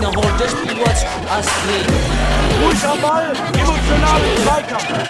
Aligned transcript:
Nach 0.00 0.14
Hall, 0.14 0.32
das 0.38 0.50
Spiel 0.52 0.76
was 0.84 1.04
Astrid. 1.30 1.86
Ruhig 2.62 2.84
am 2.84 3.00
Ball, 3.00 3.32
Zweikampf. 4.44 5.08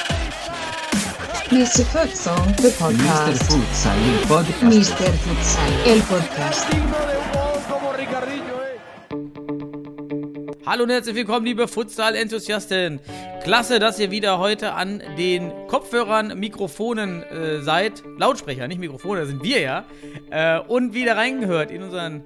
Mr. 1.51 1.85
Futsal, 1.85 2.55
the 2.59 2.69
Mr. 2.69 2.73
podcast. 2.79 3.43
Futsal, 3.45 3.97
il 4.07 4.19
podcast. 4.27 4.63
Mr. 4.63 5.13
Futsal, 5.25 5.73
el 5.87 6.01
podcast. 6.03 6.67
Hallo 10.67 10.85
und 10.85 10.91
herzlich 10.91 11.15
willkommen, 11.15 11.47
liebe 11.47 11.67
Futsal-Enthusiasten. 11.67 13.01
Klasse, 13.43 13.79
dass 13.79 13.99
ihr 13.99 14.11
wieder 14.11 14.39
heute 14.39 14.75
an 14.75 15.03
den 15.17 15.53
Kopfhörern, 15.69 16.39
Mikrofonen 16.39 17.23
äh, 17.23 17.63
seid. 17.63 18.03
Lautsprecher, 18.19 18.69
nicht 18.69 18.79
Mikrofone, 18.79 19.21
das 19.21 19.29
sind 19.29 19.43
wir 19.43 19.61
ja. 19.61 19.85
Äh, 20.31 20.61
und 20.61 20.93
wieder 20.93 21.17
reingehört 21.17 21.71
in 21.71 21.83
unseren 21.83 22.25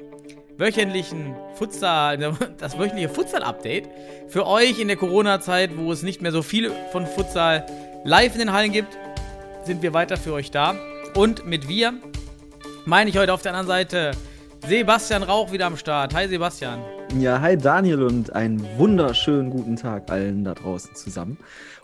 wöchentlichen 0.56 1.36
Futsal, 1.54 2.18
das 2.58 2.78
wöchentliche 2.78 3.08
Futsal-Update. 3.08 3.88
Für 4.28 4.46
euch 4.46 4.80
in 4.80 4.88
der 4.88 4.96
Corona-Zeit, 4.96 5.76
wo 5.76 5.92
es 5.92 6.02
nicht 6.02 6.22
mehr 6.22 6.32
so 6.32 6.42
viel 6.42 6.72
von 6.90 7.06
Futsal 7.06 7.66
live 8.04 8.32
in 8.34 8.40
den 8.40 8.52
Hallen 8.52 8.72
gibt, 8.72 8.96
sind 9.64 9.82
wir 9.82 9.92
weiter 9.92 10.16
für 10.16 10.32
euch 10.32 10.50
da. 10.50 10.74
Und 11.14 11.46
mit 11.46 11.68
wir 11.68 11.94
meine 12.84 13.10
ich 13.10 13.18
heute 13.18 13.32
auf 13.32 13.42
der 13.42 13.52
anderen 13.54 13.68
Seite 13.68 14.12
Sebastian 14.66 15.22
Rauch 15.22 15.52
wieder 15.52 15.66
am 15.66 15.76
Start. 15.76 16.14
Hi 16.14 16.26
Sebastian. 16.26 16.82
Ja, 17.18 17.42
hi 17.42 17.58
Daniel 17.58 18.02
und 18.04 18.32
einen 18.32 18.66
wunderschönen 18.78 19.50
guten 19.50 19.76
Tag 19.76 20.10
allen 20.10 20.44
da 20.44 20.54
draußen 20.54 20.94
zusammen. 20.94 21.36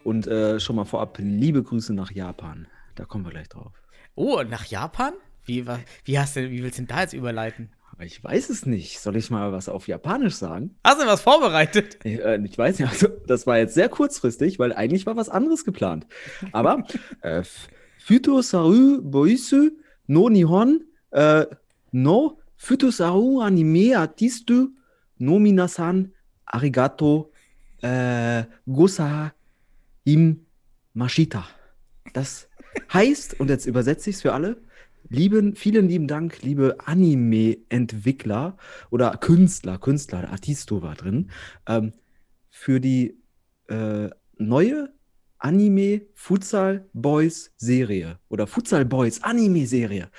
Und 0.02 0.26
äh, 0.26 0.58
schon 0.58 0.76
mal 0.76 0.86
vorab 0.86 1.18
liebe 1.18 1.62
Grüße 1.62 1.92
nach 1.92 2.10
Japan. 2.10 2.66
Da 2.94 3.04
kommen 3.04 3.26
wir 3.26 3.32
gleich 3.32 3.48
drauf. 3.48 3.72
Oh, 4.14 4.42
nach 4.48 4.64
Japan? 4.64 5.12
Wie, 5.44 5.66
wie, 6.04 6.18
hast 6.18 6.36
du, 6.36 6.50
wie 6.50 6.62
willst 6.62 6.78
du 6.78 6.82
denn 6.82 6.88
da 6.88 7.02
jetzt 7.02 7.12
überleiten? 7.12 7.70
Aber 7.92 8.04
ich 8.04 8.24
weiß 8.24 8.48
es 8.48 8.64
nicht. 8.64 9.00
Soll 9.00 9.16
ich 9.16 9.30
mal 9.30 9.52
was 9.52 9.68
auf 9.68 9.86
Japanisch 9.86 10.34
sagen? 10.34 10.76
Hast 10.82 11.02
du 11.02 11.06
was 11.06 11.20
vorbereitet? 11.20 11.98
Ich, 12.04 12.20
äh, 12.20 12.40
ich 12.42 12.56
weiß 12.56 12.78
nicht, 12.78 12.88
also, 12.88 13.08
das 13.26 13.46
war 13.46 13.58
jetzt 13.58 13.74
sehr 13.74 13.90
kurzfristig, 13.90 14.58
weil 14.58 14.72
eigentlich 14.72 15.04
war 15.04 15.16
was 15.16 15.28
anderes 15.28 15.64
geplant. 15.64 16.06
Aber 16.52 16.84
äh, 17.20 17.42
Futo 17.98 18.40
Saru 18.40 19.02
Boisu 19.02 19.72
no 20.06 20.30
Nihon 20.30 20.84
äh, 21.10 21.44
no 21.92 22.38
Futo 22.56 22.90
Saru 22.90 23.40
Anime 23.40 23.98
Artistu 23.98 24.70
no 25.18 25.38
Minasan 25.38 26.12
Arigato 26.46 27.32
äh, 27.82 28.44
Gosa 28.66 29.32
im 30.04 30.46
Mashita. 30.94 31.46
Das 32.12 32.48
heißt, 32.92 33.38
und 33.40 33.50
jetzt 33.50 33.66
übersetze 33.66 34.10
ich 34.10 34.16
es 34.16 34.22
für 34.22 34.32
alle, 34.32 34.60
lieben, 35.08 35.54
vielen 35.54 35.88
lieben 35.88 36.06
Dank, 36.06 36.42
liebe 36.42 36.76
Anime-Entwickler 36.84 38.56
oder 38.90 39.16
Künstler, 39.18 39.78
Künstler, 39.78 40.30
Artisto 40.30 40.82
war 40.82 40.94
drin, 40.94 41.30
ähm, 41.66 41.92
für 42.50 42.80
die 42.80 43.20
äh, 43.68 44.10
neue 44.36 44.92
Anime 45.38 46.02
Futsal 46.14 46.88
Boys 46.92 47.52
Serie 47.56 48.18
oder 48.28 48.46
Futsal 48.46 48.84
Boys 48.84 49.22
Anime 49.22 49.66
Serie. 49.66 50.10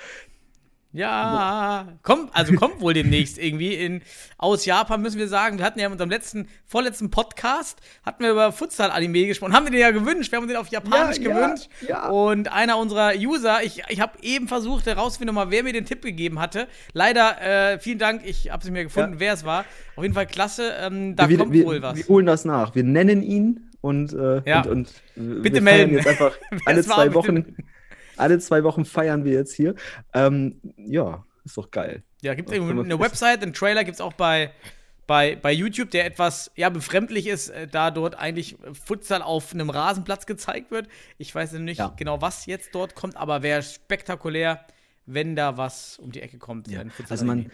Ja, 0.91 1.87
kommt, 2.01 2.35
also 2.35 2.53
kommt 2.55 2.81
wohl 2.81 2.93
demnächst 2.95 3.37
irgendwie 3.37 3.75
in, 3.75 4.01
aus 4.39 4.65
Japan, 4.65 5.01
müssen 5.03 5.19
wir 5.19 5.27
sagen. 5.27 5.59
Wir 5.59 5.65
hatten 5.65 5.77
ja 5.79 5.85
in 5.85 5.91
unserem 5.91 6.09
letzten, 6.09 6.47
vorletzten 6.65 7.11
Podcast, 7.11 7.79
hatten 8.03 8.23
wir 8.23 8.31
über 8.31 8.51
Futsal-Anime 8.51 9.27
gesprochen, 9.27 9.53
haben 9.53 9.65
wir 9.67 9.71
den 9.71 9.81
ja 9.81 9.91
gewünscht, 9.91 10.31
wir 10.31 10.39
haben 10.39 10.47
den 10.47 10.57
auf 10.57 10.69
Japanisch 10.69 11.17
Ja, 11.19 11.31
gewünscht. 11.31 11.69
ja. 11.87 12.09
Und 12.09 12.51
einer 12.51 12.77
unserer 12.79 13.13
User, 13.15 13.61
ich, 13.63 13.83
ich 13.89 14.01
habe 14.01 14.13
eben 14.23 14.47
versucht 14.47 14.87
herauszufinden, 14.87 15.35
mal, 15.35 15.51
wer 15.51 15.63
mir 15.63 15.73
den 15.73 15.85
Tipp 15.85 16.01
gegeben 16.01 16.39
hatte. 16.39 16.67
Leider, 16.93 17.39
äh, 17.73 17.79
vielen 17.79 17.99
Dank, 17.99 18.21
ich 18.25 18.49
habe 18.51 18.63
es 18.63 18.69
mir 18.71 18.83
gefunden, 18.83 19.15
wer 19.19 19.33
es 19.33 19.45
war. 19.45 19.65
Auf 19.95 20.03
jeden 20.03 20.15
Fall 20.15 20.25
klasse, 20.25 20.73
ähm, 20.81 21.15
da 21.15 21.29
wir, 21.29 21.37
kommt 21.37 21.53
wir, 21.53 21.65
wohl 21.65 21.81
was. 21.83 21.97
Wir 21.97 22.07
holen 22.07 22.25
das 22.25 22.45
nach. 22.45 22.73
Wir 22.73 22.83
nennen 22.83 23.21
ihn 23.21 23.69
und, 23.81 24.11
äh, 24.13 24.41
Ja. 24.49 24.61
und, 24.63 24.89
und 25.15 25.41
Bitte 25.43 25.55
wir 25.55 25.61
melden. 25.61 25.93
jetzt 25.93 26.07
einfach 26.07 26.35
alle 26.65 26.83
zwei 26.83 27.13
Wochen. 27.13 27.55
Alle 28.19 28.39
zwei 28.39 28.63
Wochen 28.63 28.85
feiern 28.85 29.23
wir 29.25 29.33
jetzt 29.33 29.53
hier. 29.53 29.75
Ähm, 30.13 30.59
ja, 30.77 31.25
ist 31.45 31.57
doch 31.57 31.71
geil. 31.71 32.03
Ja, 32.21 32.33
gibt 32.33 32.51
es 32.51 32.59
eine 32.59 32.99
Website, 32.99 33.41
einen 33.41 33.53
Trailer 33.53 33.83
gibt 33.83 33.95
es 33.95 34.01
auch 34.01 34.13
bei, 34.13 34.51
bei, 35.07 35.35
bei 35.35 35.51
YouTube, 35.51 35.89
der 35.91 36.05
etwas 36.05 36.51
ja, 36.55 36.69
befremdlich 36.69 37.27
ist, 37.27 37.49
äh, 37.49 37.67
da 37.67 37.91
dort 37.91 38.15
eigentlich 38.15 38.57
Futsal 38.85 39.21
auf 39.21 39.53
einem 39.53 39.69
Rasenplatz 39.69 40.25
gezeigt 40.25 40.69
wird. 40.71 40.87
Ich 41.17 41.33
weiß 41.33 41.53
nicht 41.53 41.79
Ja. 41.79 41.93
genau, 41.95 42.21
was 42.21 42.45
jetzt 42.45 42.75
dort 42.75 42.95
kommt, 42.95 43.15
aber 43.15 43.41
wäre 43.41 43.63
spektakulär, 43.63 44.65
wenn 45.05 45.35
da 45.35 45.57
was 45.57 45.97
um 45.97 46.11
die 46.11 46.21
Ecke 46.21 46.37
kommt. 46.37 46.67
Ja, 46.67 46.83
also 47.09 47.25
man, 47.25 47.49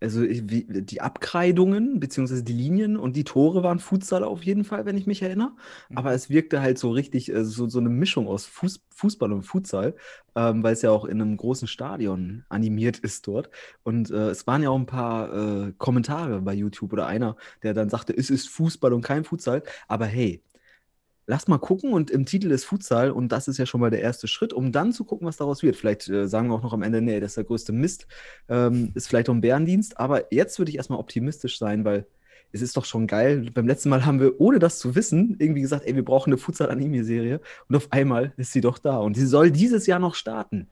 also 0.00 0.22
wie, 0.22 0.66
die 0.68 1.00
Abkreidungen 1.00 2.00
beziehungsweise 2.00 2.42
die 2.42 2.54
Linien 2.54 2.96
und 2.96 3.16
die 3.16 3.24
Tore 3.24 3.62
waren 3.62 3.78
Futsal 3.78 4.24
auf 4.24 4.42
jeden 4.42 4.64
Fall, 4.64 4.86
wenn 4.86 4.96
ich 4.96 5.06
mich 5.06 5.22
erinnere. 5.22 5.52
Mhm. 5.88 5.98
Aber 5.98 6.12
es 6.12 6.30
wirkte 6.30 6.62
halt 6.62 6.78
so 6.78 6.90
richtig, 6.90 7.32
äh, 7.32 7.44
so, 7.44 7.68
so 7.68 7.78
eine 7.78 7.90
Mischung 7.90 8.26
aus 8.26 8.46
Fuß, 8.46 8.80
Fußball 8.90 9.32
und 9.32 9.42
Futsal, 9.42 9.94
ähm, 10.36 10.62
weil 10.62 10.72
es 10.72 10.82
ja 10.82 10.90
auch 10.90 11.04
in 11.04 11.20
einem 11.20 11.36
großen 11.36 11.68
Stadion 11.68 12.44
animiert 12.48 12.98
ist 12.98 13.26
dort. 13.26 13.50
Und 13.82 14.10
äh, 14.10 14.30
es 14.30 14.46
waren 14.46 14.62
ja 14.62 14.70
auch 14.70 14.78
ein 14.78 14.86
paar 14.86 15.66
äh, 15.68 15.72
Kommentare 15.78 16.40
bei 16.40 16.54
YouTube 16.54 16.92
oder 16.92 17.06
einer, 17.06 17.36
der 17.62 17.74
dann 17.74 17.90
sagte, 17.90 18.16
es 18.16 18.30
ist 18.30 18.48
Fußball 18.48 18.92
und 18.92 19.02
kein 19.02 19.24
Futsal. 19.24 19.62
Aber 19.88 20.06
hey, 20.06 20.42
Lass 21.30 21.46
mal 21.46 21.58
gucken 21.58 21.92
und 21.92 22.10
im 22.10 22.26
Titel 22.26 22.50
ist 22.50 22.64
Futsal 22.64 23.12
und 23.12 23.30
das 23.30 23.46
ist 23.46 23.56
ja 23.56 23.64
schon 23.64 23.80
mal 23.80 23.90
der 23.90 24.00
erste 24.00 24.26
Schritt, 24.26 24.52
um 24.52 24.72
dann 24.72 24.92
zu 24.92 25.04
gucken, 25.04 25.28
was 25.28 25.36
daraus 25.36 25.62
wird. 25.62 25.76
Vielleicht 25.76 26.08
äh, 26.08 26.26
sagen 26.26 26.48
wir 26.48 26.56
auch 26.56 26.62
noch 26.64 26.72
am 26.72 26.82
Ende, 26.82 27.00
nee, 27.00 27.20
das 27.20 27.30
ist 27.30 27.36
der 27.36 27.44
größte 27.44 27.72
Mist, 27.72 28.08
ähm, 28.48 28.90
ist 28.96 29.06
vielleicht 29.06 29.28
auch 29.28 29.34
ein 29.34 29.40
Bärendienst, 29.40 29.96
aber 30.00 30.34
jetzt 30.34 30.58
würde 30.58 30.70
ich 30.72 30.76
erstmal 30.76 30.98
optimistisch 30.98 31.56
sein, 31.56 31.84
weil 31.84 32.04
es 32.50 32.62
ist 32.62 32.76
doch 32.76 32.84
schon 32.84 33.06
geil. 33.06 33.48
Beim 33.54 33.68
letzten 33.68 33.90
Mal 33.90 34.04
haben 34.04 34.18
wir, 34.18 34.40
ohne 34.40 34.58
das 34.58 34.80
zu 34.80 34.96
wissen, 34.96 35.36
irgendwie 35.38 35.60
gesagt, 35.60 35.86
ey, 35.86 35.94
wir 35.94 36.04
brauchen 36.04 36.30
eine 36.30 36.36
Futsal-Anime-Serie 36.36 37.40
und 37.68 37.76
auf 37.76 37.92
einmal 37.92 38.32
ist 38.36 38.50
sie 38.50 38.60
doch 38.60 38.78
da 38.78 38.98
und 38.98 39.14
sie 39.14 39.26
soll 39.26 39.52
dieses 39.52 39.86
Jahr 39.86 40.00
noch 40.00 40.16
starten. 40.16 40.66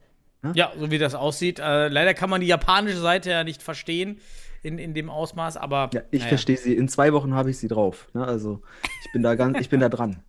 Ja, 0.54 0.72
so 0.76 0.90
wie 0.90 0.98
das 0.98 1.14
aussieht. 1.14 1.60
Äh, 1.60 1.86
leider 1.86 2.14
kann 2.14 2.30
man 2.30 2.40
die 2.40 2.48
japanische 2.48 2.98
Seite 2.98 3.30
ja 3.30 3.44
nicht 3.44 3.62
verstehen 3.62 4.19
in, 4.64 4.78
in 4.78 4.92
dem 4.92 5.08
Ausmaß, 5.08 5.56
aber. 5.56 5.90
Ja, 5.94 6.02
ich 6.10 6.20
naja. 6.20 6.30
verstehe 6.30 6.56
sie. 6.56 6.75
In 6.75 6.88
zwei 6.88 7.12
Wochen 7.12 7.34
habe 7.34 7.50
ich 7.50 7.58
sie 7.58 7.69
drauf. 7.69 8.08
Ne? 8.12 8.26
Also 8.26 8.60
ich 9.04 9.12
bin 9.12 9.22
da 9.22 9.36
ganz, 9.36 9.60
ich 9.60 9.69
bin 9.69 9.78
da 9.78 9.88
dran. 9.88 10.25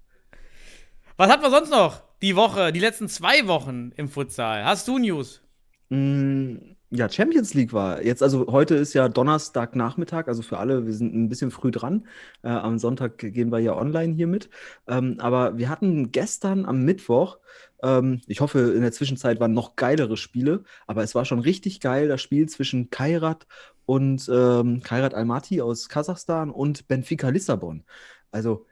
Was 1.20 1.30
hatten 1.30 1.44
wir 1.44 1.50
sonst 1.50 1.70
noch 1.70 2.02
die 2.22 2.38
Woche, 2.38 2.72
die 2.72 2.80
letzten 2.80 3.10
zwei 3.10 3.46
Wochen 3.46 3.92
im 3.98 4.08
Futsal? 4.08 4.64
Hast 4.64 4.88
du 4.88 4.98
News? 4.98 5.42
Mm, 5.90 6.56
Ja, 6.92 7.10
Champions 7.10 7.54
League 7.54 7.74
war 7.74 8.02
jetzt, 8.02 8.24
also 8.24 8.48
heute 8.48 8.76
ist 8.76 8.94
ja 8.94 9.10
Donnerstagnachmittag, 9.10 10.30
also 10.30 10.42
für 10.44 10.58
alle, 10.60 10.86
wir 10.86 10.94
sind 10.94 11.14
ein 11.14 11.28
bisschen 11.28 11.52
früh 11.52 11.72
dran. 11.72 12.08
Äh, 12.42 12.48
am 12.48 12.80
Sonntag 12.80 13.18
gehen 13.18 13.52
wir 13.52 13.60
ja 13.60 13.76
online 13.76 14.14
hier 14.14 14.28
mit. 14.28 14.50
Ähm, 14.88 15.18
aber 15.20 15.58
wir 15.58 15.68
hatten 15.68 16.14
gestern 16.14 16.66
am 16.66 16.84
Mittwoch, 16.86 17.40
ähm, 17.84 18.22
ich 18.28 18.40
hoffe, 18.40 18.72
in 18.74 18.82
der 18.82 18.94
Zwischenzeit 18.94 19.42
waren 19.42 19.52
noch 19.52 19.76
geilere 19.76 20.16
Spiele, 20.16 20.64
aber 20.88 21.04
es 21.04 21.16
war 21.16 21.26
schon 21.26 21.40
richtig 21.40 21.82
geil, 21.82 22.08
das 22.08 22.22
Spiel 22.22 22.48
zwischen 22.48 22.92
Kairat 22.92 23.46
und 23.86 24.30
ähm, 24.34 24.80
Kairat 24.84 25.14
Almaty 25.16 25.60
aus 25.60 25.90
Kasachstan 25.90 26.50
und 26.50 26.88
Benfica 26.88 27.28
Lissabon. 27.28 27.84
Also 28.32 28.66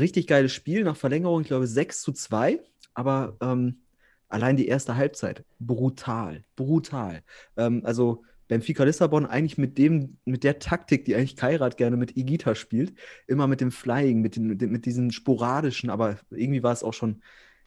richtig 0.00 0.26
geiles 0.26 0.52
Spiel 0.52 0.84
nach 0.84 0.96
Verlängerung, 0.96 1.42
ich 1.42 1.48
glaube 1.48 1.66
6 1.66 2.02
zu 2.02 2.12
2, 2.12 2.60
aber 2.94 3.36
ähm, 3.40 3.82
allein 4.28 4.56
die 4.56 4.68
erste 4.68 4.96
Halbzeit, 4.96 5.44
brutal, 5.58 6.44
brutal. 6.56 7.22
Ähm, 7.56 7.82
also 7.84 8.24
Benfica 8.48 8.84
Lissabon 8.84 9.26
eigentlich 9.26 9.58
mit 9.58 9.76
dem, 9.78 10.18
mit 10.24 10.42
der 10.44 10.58
Taktik, 10.58 11.04
die 11.04 11.14
eigentlich 11.14 11.36
Kairat 11.36 11.76
gerne 11.76 11.96
mit 11.96 12.16
Igita 12.16 12.54
spielt, 12.54 12.94
immer 13.26 13.46
mit 13.46 13.60
dem 13.60 13.70
Flying, 13.72 14.20
mit, 14.22 14.36
den, 14.36 14.46
mit, 14.46 14.60
den- 14.62 14.70
mit 14.72 14.86
diesen 14.86 15.10
sporadischen, 15.12 15.90
aber 15.90 16.18
irgendwie 16.30 16.62
war 16.62 16.72
es 16.72 16.82
auch 16.82 16.94
schon 16.94 17.22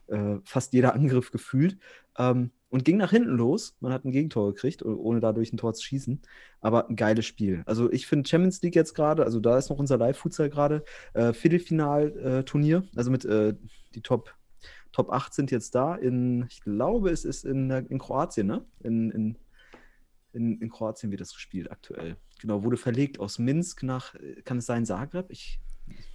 äh, 0.08 0.36
fast 0.44 0.72
jeder 0.72 0.94
Angriff 0.94 1.30
gefühlt. 1.30 1.78
Ähm, 2.18 2.50
und 2.72 2.86
ging 2.86 2.96
nach 2.96 3.10
hinten 3.10 3.36
los. 3.36 3.76
Man 3.80 3.92
hat 3.92 4.06
ein 4.06 4.12
Gegentor 4.12 4.54
gekriegt, 4.54 4.82
oh- 4.82 4.96
ohne 4.96 5.20
dadurch 5.20 5.52
ein 5.52 5.58
Tor 5.58 5.74
zu 5.74 5.84
schießen. 5.84 6.22
Aber 6.62 6.88
ein 6.88 6.96
geiles 6.96 7.26
Spiel. 7.26 7.62
Also 7.66 7.92
ich 7.92 8.06
finde 8.06 8.26
Champions 8.26 8.62
League 8.62 8.74
jetzt 8.74 8.94
gerade, 8.94 9.24
also 9.24 9.40
da 9.40 9.58
ist 9.58 9.68
noch 9.68 9.78
unser 9.78 9.98
Live-Futsal 9.98 10.48
gerade, 10.48 10.82
äh, 11.12 11.34
Viertelfinal-Turnier, 11.34 12.84
also 12.96 13.10
mit 13.10 13.26
äh, 13.26 13.54
die 13.94 14.00
Top, 14.00 14.34
Top 14.90 15.10
8 15.12 15.34
sind 15.34 15.50
jetzt 15.50 15.74
da 15.74 15.94
in, 15.94 16.46
ich 16.48 16.62
glaube, 16.62 17.10
es 17.10 17.26
ist 17.26 17.44
in, 17.44 17.70
in 17.70 17.98
Kroatien, 17.98 18.46
ne? 18.46 18.64
In, 18.80 19.10
in, 19.10 19.38
in, 20.32 20.58
in 20.62 20.70
Kroatien 20.70 21.10
wird 21.10 21.20
das 21.20 21.34
gespielt 21.34 21.70
aktuell. 21.70 22.16
Genau, 22.40 22.64
wurde 22.64 22.78
verlegt 22.78 23.20
aus 23.20 23.38
Minsk 23.38 23.82
nach, 23.82 24.14
äh, 24.14 24.40
kann 24.46 24.56
es 24.58 24.66
sein, 24.66 24.86
Zagreb? 24.86 25.26
Ich 25.28 25.60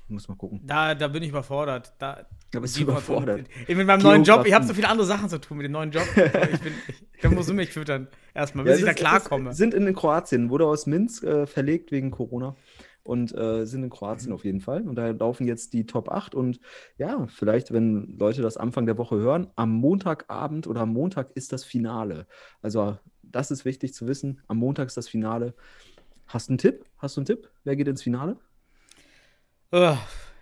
muss 0.09 0.27
mal 0.29 0.35
gucken. 0.35 0.61
Da, 0.65 0.95
da 0.95 1.07
bin 1.09 1.21
ich 1.23 1.29
überfordert. 1.29 1.93
Da, 1.99 2.25
Da 2.51 2.59
bist 2.61 2.77
du 2.77 2.83
überfordert. 2.83 3.45
Ich 3.67 3.75
mit 3.75 3.85
meinem 3.87 4.01
neuen 4.01 4.23
Job, 4.23 4.45
ich 4.45 4.53
habe 4.53 4.65
so 4.65 4.73
viele 4.73 4.87
andere 4.87 5.05
Sachen 5.05 5.27
zu 5.27 5.37
tun 5.39 5.57
mit 5.57 5.65
dem 5.65 5.73
neuen 5.73 5.91
Job. 5.91 6.03
Ich 6.15 6.59
bin, 6.61 6.73
ich, 6.87 7.21
da 7.21 7.29
musst 7.29 7.49
du 7.49 7.53
mich 7.53 7.71
füttern. 7.71 8.07
Erstmal, 8.33 8.63
bis 8.65 8.73
Ja, 8.73 8.77
ich 8.79 8.85
da 8.85 8.91
ist- 8.91 8.97
klarkomme. 8.97 9.49
es 9.49 9.57
Sind 9.57 9.73
in 9.73 9.93
Kroatien, 9.93 10.49
wurde 10.49 10.65
aus 10.65 10.85
Minsk 10.85 11.23
äh, 11.23 11.45
verlegt 11.45 11.91
wegen 11.91 12.11
Corona. 12.11 12.55
und 13.03 13.35
äh, 13.35 13.65
sind 13.65 13.83
in 13.83 13.89
Kroatien 13.89 14.31
auf 14.31 14.45
jeden 14.45 14.61
Fall. 14.61 14.81
Und 14.83 14.95
da 14.95 15.09
laufen 15.09 15.45
jetzt 15.47 15.73
die 15.73 15.85
Top 15.85 16.09
8 16.09 16.35
und 16.35 16.59
ja, 16.97 17.25
vielleicht, 17.27 17.73
wenn 17.73 18.17
Leute 18.17 18.41
das 18.41 18.55
Anfang 18.57 18.85
der 18.85 18.97
Woche 18.97 19.17
hören, 19.17 19.47
am 19.55 19.71
Montagabend 19.71 20.67
oder 20.67 20.81
am 20.81 20.93
Montag 20.93 21.31
ist 21.35 21.51
das 21.53 21.63
Finale. 21.65 22.27
Also 22.61 22.97
das 23.23 23.51
ist 23.51 23.65
wichtig 23.65 23.93
zu 23.93 24.07
wissen. 24.07 24.39
Am 24.47 24.57
Montag 24.57 24.87
ist 24.87 24.95
das 24.97 25.09
Finale. 25.09 25.53
Hast 26.27 26.47
du 26.49 26.51
einen 26.51 26.57
Tipp? 26.59 26.85
Hast 26.97 27.17
du 27.17 27.21
einen 27.21 27.25
Tipp? 27.25 27.49
Wer 27.63 27.75
geht 27.75 27.87
ins 27.87 28.03
Finale? 28.03 28.37
Äh, 29.71 29.95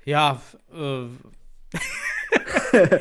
ja, 0.06 0.42
äh. 0.74 1.06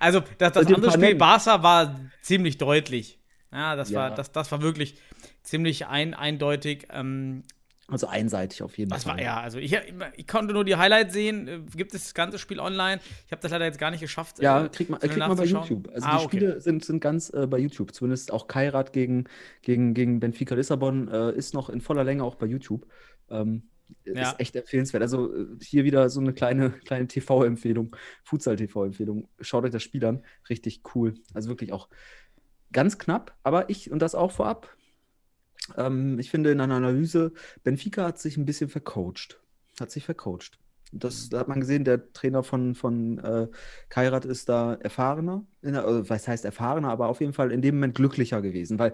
Also 0.00 0.22
das, 0.38 0.52
das 0.52 0.66
andere 0.66 0.90
Spiel? 0.92 1.14
Barca 1.14 1.62
war 1.62 2.00
ziemlich 2.22 2.58
deutlich. 2.58 3.18
Ja, 3.52 3.76
das, 3.76 3.90
Ja. 3.90 4.00
War, 4.00 4.10
das, 4.14 4.32
das 4.32 4.50
war 4.50 4.60
wirklich 4.60 4.96
ziemlich 5.42 5.86
ein, 5.86 6.12
eindeutig. 6.14 6.88
Ähm, 6.92 7.44
Also 7.88 8.08
einseitig 8.08 8.62
auf 8.62 8.76
jeden 8.76 8.90
das 8.90 9.04
Fall. 9.04 9.14
war, 9.18 9.22
ja, 9.22 9.40
also 9.40 9.58
ich, 9.58 9.78
ich 10.16 10.26
konnte 10.26 10.52
nur 10.52 10.64
die 10.64 10.74
Highlights 10.76 11.14
sehen. 11.14 11.46
Äh, 11.46 11.60
Gibt 11.76 11.94
es 11.94 12.02
das 12.04 12.14
ganze 12.14 12.38
Spiel 12.40 12.58
online? 12.58 13.00
Ich 13.26 13.32
habe 13.32 13.40
das 13.40 13.52
leider 13.52 13.64
jetzt 13.64 13.78
gar 13.78 13.92
nicht 13.92 14.00
geschafft. 14.00 14.40
Ja, 14.40 14.64
äh, 14.64 14.68
kriegt 14.68 14.90
man, 14.90 14.98
schnell 14.98 15.10
kriegt 15.10 15.28
man 15.28 15.36
bei. 15.36 15.44
YouTube. 15.44 15.88
Also 15.94 16.06
Ah, 16.06 16.18
die 16.18 16.24
okay. 16.24 16.36
Spiele 16.36 16.60
sind, 16.60 16.84
sind 16.84 17.00
ganz 17.00 17.30
äh, 17.30 17.46
bei 17.46 17.58
YouTube. 17.58 17.94
Zumindest 17.94 18.32
auch 18.32 18.48
Kairat 18.48 18.92
gegen, 18.92 19.24
gegen, 19.62 19.94
gegen 19.94 20.18
Benfica 20.18 20.56
Lissabon 20.56 21.06
äh, 21.08 21.30
ist 21.32 21.54
noch 21.54 21.70
in 21.70 21.80
voller 21.80 22.02
Länge 22.02 22.24
auch 22.24 22.34
bei 22.34 22.46
YouTube. 22.46 22.86
Ähm, 23.30 23.62
Ja. 24.04 24.30
Ist 24.30 24.40
echt 24.40 24.56
empfehlenswert. 24.56 25.02
Also 25.02 25.34
äh, 25.34 25.46
hier 25.62 25.84
wieder 25.84 26.08
so 26.10 26.20
eine 26.20 26.32
kleine, 26.32 26.70
kleine 26.70 27.06
TV-Empfehlung, 27.06 27.94
Futsal-TV-Empfehlung. 28.24 29.28
Schaut 29.40 29.64
euch 29.64 29.70
das 29.70 29.82
Spiel 29.82 30.04
an. 30.04 30.24
Richtig 30.48 30.82
cool. 30.94 31.14
Also 31.34 31.48
wirklich 31.48 31.72
auch 31.72 31.88
ganz 32.72 32.98
knapp, 32.98 33.36
aber 33.42 33.70
ich, 33.70 33.90
und 33.90 34.00
das 34.00 34.14
auch 34.14 34.32
vorab, 34.32 34.76
ähm, 35.76 36.18
ich 36.18 36.30
finde 36.30 36.50
in 36.50 36.60
einer 36.60 36.74
Analyse, 36.74 37.32
Benfica 37.64 38.04
hat 38.04 38.18
sich 38.18 38.36
ein 38.36 38.44
bisschen 38.44 38.68
vercoacht. 38.68 39.40
Hat 39.80 39.90
sich 39.90 40.04
vercoacht. 40.04 40.58
Das 40.92 41.28
da 41.28 41.40
hat 41.40 41.48
man 41.48 41.60
gesehen, 41.60 41.84
der 41.84 42.12
Trainer 42.12 42.42
von, 42.42 42.74
von 42.74 43.18
äh, 43.18 43.48
Kairat 43.88 44.24
ist 44.24 44.48
da 44.48 44.74
erfahrener. 44.74 45.44
Der, 45.62 45.84
also, 45.84 46.08
was 46.08 46.28
heißt 46.28 46.44
erfahrener, 46.44 46.90
aber 46.90 47.08
auf 47.08 47.20
jeden 47.20 47.32
Fall 47.32 47.50
in 47.50 47.60
dem 47.60 47.76
Moment 47.76 47.96
glücklicher 47.96 48.40
gewesen, 48.40 48.78
weil 48.78 48.92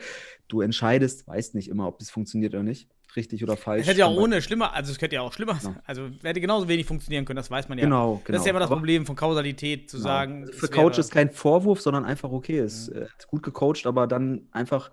du 0.49 0.63
entscheidest, 0.63 1.27
weißt 1.27 1.55
nicht 1.55 1.69
immer, 1.69 1.87
ob 1.87 2.01
es 2.01 2.11
funktioniert 2.11 2.55
oder 2.55 2.63
nicht. 2.63 2.89
Richtig 3.15 3.43
oder 3.43 3.57
falsch. 3.57 3.83
Es 3.83 3.89
hätte 3.89 4.01
ja 4.01 4.07
auch 4.07 4.17
ohne 4.17 4.41
schlimmer, 4.41 4.73
also 4.73 4.91
es 4.91 4.99
könnte 4.99 5.17
ja 5.17 5.23
auch 5.23 5.33
schlimmer 5.33 5.57
sein. 5.61 5.75
Ja. 5.75 5.83
Also 5.85 6.09
hätte 6.23 6.41
genauso 6.41 6.67
wenig 6.69 6.87
funktionieren 6.87 7.25
können, 7.25 7.37
das 7.37 7.51
weiß 7.51 7.69
man 7.69 7.77
ja. 7.79 7.85
Genau, 7.85 8.17
Das 8.17 8.25
genau. 8.25 8.39
ist 8.39 8.45
ja 8.47 8.51
immer 8.51 8.61
das 8.61 8.71
Problem 8.71 9.05
von 9.05 9.17
Kausalität, 9.17 9.91
zu 9.91 9.99
Genau. 9.99 10.09
sagen. 10.09 10.41
Also 10.47 10.53
für 10.55 10.69
Coach 10.69 10.99
ist 10.99 11.11
kein 11.11 11.31
Vorwurf, 11.31 11.81
sondern 11.83 12.05
einfach 12.05 12.31
okay. 12.31 12.59
Es 12.59 12.89
äh, 12.89 13.03
hat 13.07 13.27
gut 13.27 13.43
gecoacht, 13.43 13.87
aber 13.87 14.07
dann 14.07 14.49
einfach 14.53 14.91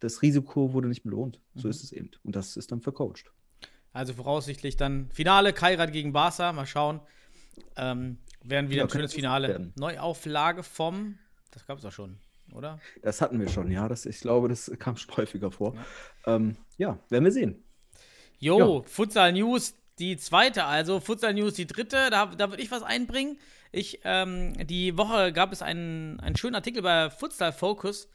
das 0.00 0.20
Risiko 0.22 0.72
wurde 0.72 0.88
nicht 0.88 1.02
belohnt. 1.02 1.40
So 1.54 1.68
Mhm. 1.68 1.70
ist 1.70 1.82
es 1.84 1.92
eben. 1.92 2.10
Und 2.24 2.36
das 2.36 2.56
ist 2.56 2.72
dann 2.72 2.80
vercoacht. 2.80 3.32
Also 3.94 4.12
voraussichtlich 4.14 4.76
dann 4.76 5.10
Finale, 5.12 5.52
Kairat 5.52 5.92
gegen 5.92 6.12
Barca, 6.12 6.52
mal 6.52 6.66
schauen. 6.66 7.00
Ähm, 7.76 8.18
werden 8.42 8.68
wieder 8.70 8.78
Ja, 8.80 8.84
ein 8.84 8.90
schönes 8.90 9.12
Finale. 9.14 9.72
Neuauflage 9.76 10.62
vom, 10.62 11.18
das 11.52 11.66
gab 11.66 11.76
es 11.78 11.84
doch 11.84 11.92
schon, 11.92 12.18
oder? 12.54 12.80
Das 13.02 13.20
hatten 13.20 13.40
wir 13.40 13.48
schon, 13.48 13.70
ja. 13.70 13.88
Das, 13.88 14.06
ich 14.06 14.20
glaube, 14.20 14.48
das 14.48 14.70
kam 14.78 14.96
schon 14.96 15.16
häufiger 15.16 15.50
vor. 15.50 15.74
Ja, 16.26 16.36
ähm, 16.36 16.56
ja 16.78 16.98
werden 17.08 17.24
wir 17.24 17.32
sehen. 17.32 17.62
Jo, 18.38 18.82
Futsal 18.86 19.32
News, 19.32 19.74
die 19.98 20.16
zweite, 20.16 20.64
also 20.64 20.98
Futsal 20.98 21.34
News, 21.34 21.54
die 21.54 21.66
dritte, 21.66 22.10
da, 22.10 22.26
da 22.26 22.50
würde 22.50 22.62
ich 22.62 22.70
was 22.70 22.82
einbringen. 22.82 23.38
Ich, 23.70 24.00
ähm, 24.04 24.54
die 24.66 24.98
Woche 24.98 25.32
gab 25.32 25.52
es 25.52 25.62
einen, 25.62 26.18
einen 26.20 26.36
schönen 26.36 26.56
Artikel 26.56 26.82
bei 26.82 27.08
Futsal 27.08 27.52
Focus 27.52 28.08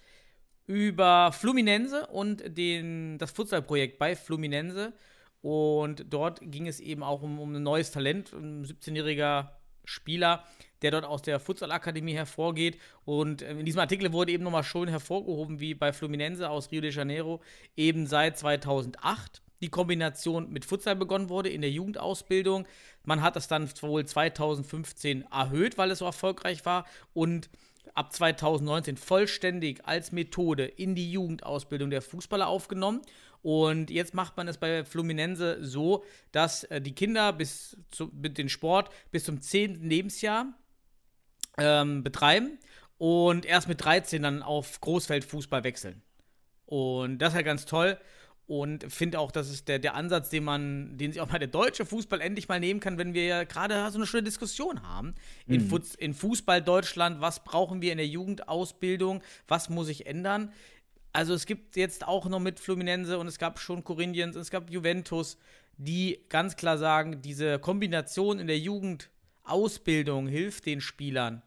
über 0.68 1.32
Fluminense 1.32 2.08
und 2.08 2.44
den, 2.58 3.18
das 3.18 3.32
Futsal-Projekt 3.32 3.98
bei 3.98 4.16
Fluminense. 4.16 4.94
Und 5.42 6.06
dort 6.10 6.40
ging 6.42 6.68
es 6.68 6.80
eben 6.80 7.04
auch 7.04 7.22
um, 7.22 7.40
um 7.40 7.56
ein 7.56 7.64
neues 7.64 7.92
Talent, 7.92 8.34
ein 8.34 8.66
17-jähriger 8.66 9.52
Spieler, 9.86 10.44
der 10.82 10.92
dort 10.92 11.06
aus 11.06 11.22
der 11.22 11.40
Futsal-Akademie 11.40 12.14
hervorgeht. 12.14 12.78
Und 13.06 13.42
äh, 13.42 13.52
in 13.52 13.66
diesem 13.66 13.80
Artikel 13.80 14.12
wurde 14.14 14.32
eben 14.32 14.44
nochmal 14.44 14.64
schön 14.64 14.88
hervorgehoben, 14.88 15.60
wie 15.60 15.74
bei 15.74 15.94
Fluminense 15.94 16.50
aus 16.50 16.72
Rio 16.72 16.82
de 16.82 16.92
Janeiro 16.92 17.42
eben 17.76 18.08
seit 18.08 18.38
2008 18.38 19.42
die 19.62 19.70
Kombination 19.70 20.52
mit 20.52 20.66
Futsal 20.66 20.96
begonnen 20.96 21.30
wurde 21.30 21.50
in 21.50 21.62
der 21.62 21.72
Jugendausbildung. 21.72 22.68
Man 23.04 23.22
hat 23.22 23.36
das 23.36 23.48
dann 23.48 23.70
wohl 23.82 24.06
2015 24.06 25.24
erhöht, 25.32 25.78
weil 25.78 25.92
es 25.92 26.00
so 26.00 26.06
erfolgreich 26.06 26.66
war 26.66 26.86
und 27.14 27.50
ab 27.94 28.14
2019 28.14 28.98
vollständig 28.98 29.86
als 29.86 30.12
Methode 30.12 30.66
in 30.66 30.94
die 30.94 31.12
Jugendausbildung 31.12 31.90
der 31.90 32.02
Fußballer 32.02 32.48
aufgenommen. 32.48 33.02
Und 33.42 33.90
jetzt 33.90 34.14
macht 34.14 34.36
man 34.38 34.48
es 34.48 34.58
bei 34.58 34.84
Fluminense 34.84 35.58
so, 35.62 36.04
dass 36.32 36.66
äh, 36.66 36.82
die 36.82 36.94
Kinder 36.94 37.32
bis 37.34 37.78
zu, 37.92 38.12
mit 38.14 38.38
den 38.38 38.50
Sport 38.50 38.90
bis 39.12 39.24
zum 39.24 39.42
10. 39.42 39.88
Lebensjahr 39.88 40.54
ähm, 41.58 42.04
betreiben 42.04 42.58
und 42.98 43.46
erst 43.46 43.68
mit 43.68 43.84
13 43.84 44.24
dann 44.24 44.44
auf 44.44 44.80
Großfeldfußball 44.82 45.64
wechseln. 45.64 46.02
Und 46.66 47.20
das 47.20 47.30
ist 47.30 47.36
halt 47.36 47.46
ganz 47.46 47.66
toll. 47.66 47.98
Und 48.48 48.86
finde 48.92 49.20
auch, 49.20 49.32
das 49.32 49.50
ist 49.50 49.68
der, 49.68 49.78
der 49.78 49.96
Ansatz, 49.96 50.30
den 50.30 50.46
man, 50.46 50.98
den 50.98 51.12
sich 51.12 51.20
auch 51.20 51.30
mal 51.30 51.38
der 51.38 51.50
deutsche 51.50 51.86
Fußball 51.86 52.22
endlich 52.22 52.48
mal 52.48 52.62
nehmen 52.62 52.80
kann, 52.80 52.98
wenn 52.98 53.14
wir 53.14 53.26
ja 53.26 53.44
gerade 53.44 53.92
so 53.92 53.98
eine 53.98 54.08
schöne 54.08 54.24
Diskussion 54.24 54.84
haben. 54.84 55.16
In, 55.48 55.60
Futs, 55.68 55.96
in 55.96 56.14
Fußball 56.14 56.62
Deutschland, 56.62 57.20
was 57.20 57.44
brauchen 57.44 57.82
wir 57.82 57.92
in 57.92 57.98
der 57.98 58.08
Jugendausbildung, 58.08 59.22
was 59.50 59.68
muss 59.70 59.88
sich 59.88 60.06
ändern? 60.06 60.54
Also 61.12 61.34
es 61.34 61.46
gibt 61.46 61.76
jetzt 61.76 62.08
auch 62.08 62.30
noch 62.30 62.40
mit 62.40 62.62
Fluminense 62.62 63.18
und 63.20 63.28
es 63.28 63.38
gab 63.38 63.60
schon 63.60 63.84
Corinthians 63.84 64.38
und 64.38 64.44
es 64.44 64.52
gab 64.52 64.70
Juventus, 64.70 65.38
die 65.78 66.20
ganz 66.30 66.56
klar 66.56 66.78
sagen, 66.78 67.22
diese 67.22 67.60
Kombination 67.60 68.40
in 68.40 68.48
der 68.48 68.60
Jugendausbildung 68.60 70.28
hilft 70.28 70.66
den 70.66 70.80
Spielern, 70.80 71.42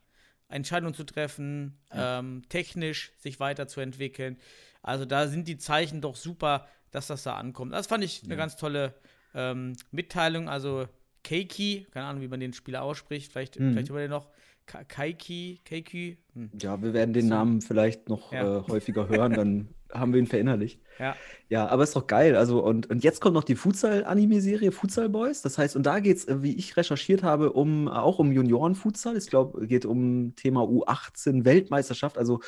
Entscheidungen 0.50 0.94
zu 0.94 1.05
treffen, 1.05 1.79
ähm, 1.93 2.43
technisch 2.49 3.12
sich 3.19 3.41
weiterzuentwickeln. 3.41 4.38
Also 4.82 5.05
da 5.05 5.29
sind 5.29 5.47
die 5.49 5.58
Zeichen 5.58 6.00
doch 6.00 6.17
super, 6.17 6.67
dass 6.91 7.06
das 7.06 7.23
da 7.23 7.35
ankommt. 7.37 7.73
Das 7.73 7.87
fand 7.87 8.02
ich 8.05 8.23
eine 8.25 8.37
ganz 8.37 8.56
tolle 8.56 8.94
ähm, 9.35 9.76
Mitteilung. 9.91 10.49
Also 10.49 10.88
Keiki, 11.23 11.87
keine 11.93 12.06
Ahnung, 12.06 12.23
wie 12.23 12.29
man 12.29 12.41
den 12.41 12.52
Spieler 12.52 12.82
ausspricht, 12.82 13.31
vielleicht, 13.31 13.58
Mhm. 13.58 13.73
vielleicht 13.73 13.91
über 13.91 14.00
den 14.00 14.11
noch 14.11 14.29
Ka- 14.70 14.84
Kaiki, 14.84 15.61
Keiki, 15.64 16.19
hm. 16.34 16.50
Ja, 16.61 16.81
wir 16.81 16.93
werden 16.94 17.12
den 17.12 17.26
Namen 17.28 17.61
vielleicht 17.61 18.08
noch 18.08 18.32
Ja. 18.32 18.58
äh, 18.58 18.62
häufiger 18.69 19.08
hören, 19.08 19.32
dann 19.32 19.69
haben 19.93 20.12
wir 20.12 20.20
ihn 20.20 20.28
verinnerlicht. 20.28 20.81
ja. 21.00 21.17
Ja, 21.49 21.67
aber 21.67 21.82
ist 21.82 21.96
doch 21.96 22.06
geil. 22.06 22.37
Also, 22.37 22.62
und, 22.62 22.88
und 22.90 23.02
jetzt 23.02 23.20
kommt 23.20 23.34
noch 23.34 23.43
die 23.43 23.56
Futsal-Anime-Serie 23.56 24.70
Futsal 24.70 25.08
Boys. 25.08 25.43
Das 25.43 25.58
heißt, 25.58 25.75
und 25.75 25.84
da 25.84 25.99
geht 25.99 26.19
es, 26.19 26.43
wie 26.44 26.55
ich 26.56 26.76
recherchiert 26.76 27.25
habe, 27.25 27.52
um 27.55 27.88
auch 27.88 28.20
um 28.20 28.31
Junioren-Futsal. 28.31 29.17
Ich 29.17 29.26
glaube, 29.26 29.67
geht 29.67 29.84
um 29.84 30.37
Thema 30.37 30.62
U18-Weltmeisterschaft. 30.62 32.19
Also 32.19 32.38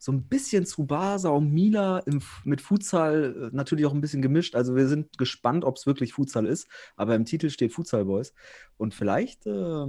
so 0.00 0.10
ein 0.10 0.22
bisschen 0.24 0.64
Tsubasa 0.64 1.28
und 1.30 1.52
Mila 1.52 2.00
im, 2.00 2.20
mit 2.44 2.60
Futsal 2.60 3.50
äh, 3.52 3.56
natürlich 3.56 3.86
auch 3.86 3.94
ein 3.94 4.00
bisschen 4.00 4.22
gemischt. 4.22 4.56
Also 4.56 4.74
wir 4.74 4.88
sind 4.88 5.16
gespannt, 5.18 5.64
ob 5.64 5.76
es 5.76 5.86
wirklich 5.86 6.12
Futsal 6.12 6.46
ist. 6.46 6.66
Aber 6.96 7.14
im 7.14 7.24
Titel 7.24 7.50
steht 7.50 7.72
Futsal 7.72 8.04
Boys. 8.04 8.32
Und 8.76 8.92
vielleicht 8.94 9.46
äh, 9.46 9.86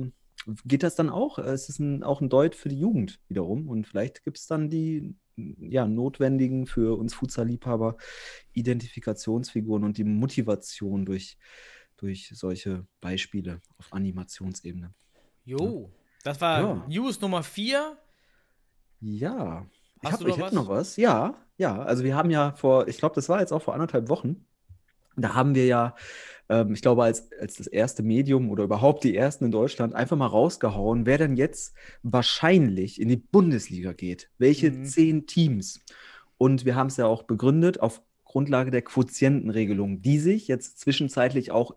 geht 0.65 0.83
das 0.83 0.95
dann 0.95 1.09
auch. 1.09 1.39
Es 1.39 1.69
ist 1.69 1.79
ein, 1.79 2.03
auch 2.03 2.21
ein 2.21 2.29
Deut 2.29 2.55
für 2.55 2.69
die 2.69 2.79
Jugend 2.79 3.19
wiederum. 3.27 3.67
Und 3.67 3.87
vielleicht 3.87 4.23
gibt 4.23 4.37
es 4.37 4.47
dann 4.47 4.69
die 4.69 5.15
ja, 5.35 5.85
notwendigen 5.85 6.65
für 6.65 6.97
uns 6.97 7.13
Futsal-Liebhaber 7.13 7.97
Identifikationsfiguren 8.53 9.83
und 9.83 9.97
die 9.97 10.03
Motivation 10.03 11.05
durch, 11.05 11.37
durch 11.97 12.31
solche 12.33 12.85
Beispiele 12.99 13.61
auf 13.77 13.93
Animationsebene. 13.93 14.93
Jo, 15.45 15.91
das 16.23 16.41
war 16.41 16.61
Ja. 16.61 16.85
News 16.87 17.21
Nummer 17.21 17.43
4. 17.43 17.97
Ja, 19.01 19.65
ich, 20.01 20.05
Hast 20.05 20.13
hab, 20.13 20.19
du 20.19 20.27
noch 20.27 20.37
ich 20.37 20.43
was? 20.43 20.53
noch 20.53 20.69
was. 20.69 20.97
Ja, 20.97 21.35
ja, 21.57 21.81
also 21.81 22.03
wir 22.03 22.15
haben 22.15 22.31
ja 22.31 22.53
vor, 22.53 22.87
ich 22.87 22.97
glaube, 22.97 23.15
das 23.15 23.29
war 23.29 23.39
jetzt 23.39 23.51
auch 23.51 23.61
vor 23.61 23.73
anderthalb 23.73 24.09
Wochen, 24.09 24.45
da 25.15 25.33
haben 25.35 25.55
wir 25.55 25.65
ja, 25.65 25.95
ähm, 26.49 26.73
ich 26.73 26.81
glaube, 26.81 27.03
als, 27.03 27.31
als 27.39 27.55
das 27.55 27.67
erste 27.67 28.03
Medium 28.03 28.49
oder 28.49 28.63
überhaupt 28.65 29.03
die 29.03 29.15
ersten 29.15 29.45
in 29.45 29.51
Deutschland 29.51 29.93
einfach 29.93 30.17
mal 30.17 30.27
rausgehauen, 30.27 31.05
wer 31.05 31.17
denn 31.17 31.37
jetzt 31.37 31.73
wahrscheinlich 32.03 32.99
in 32.99 33.07
die 33.07 33.17
Bundesliga 33.17 33.93
geht. 33.93 34.29
Welche 34.37 34.71
Mhm. 34.71 34.85
zehn 34.85 35.27
Teams? 35.27 35.79
Und 36.37 36.65
wir 36.65 36.75
haben 36.75 36.87
es 36.87 36.97
ja 36.97 37.05
auch 37.05 37.23
begründet 37.23 37.79
auf 37.79 38.01
Grundlage 38.23 38.71
der 38.71 38.81
Quotientenregelung, 38.83 40.01
die 40.01 40.19
sich 40.19 40.47
jetzt 40.47 40.79
zwischenzeitlich 40.79 41.51
auch 41.51 41.75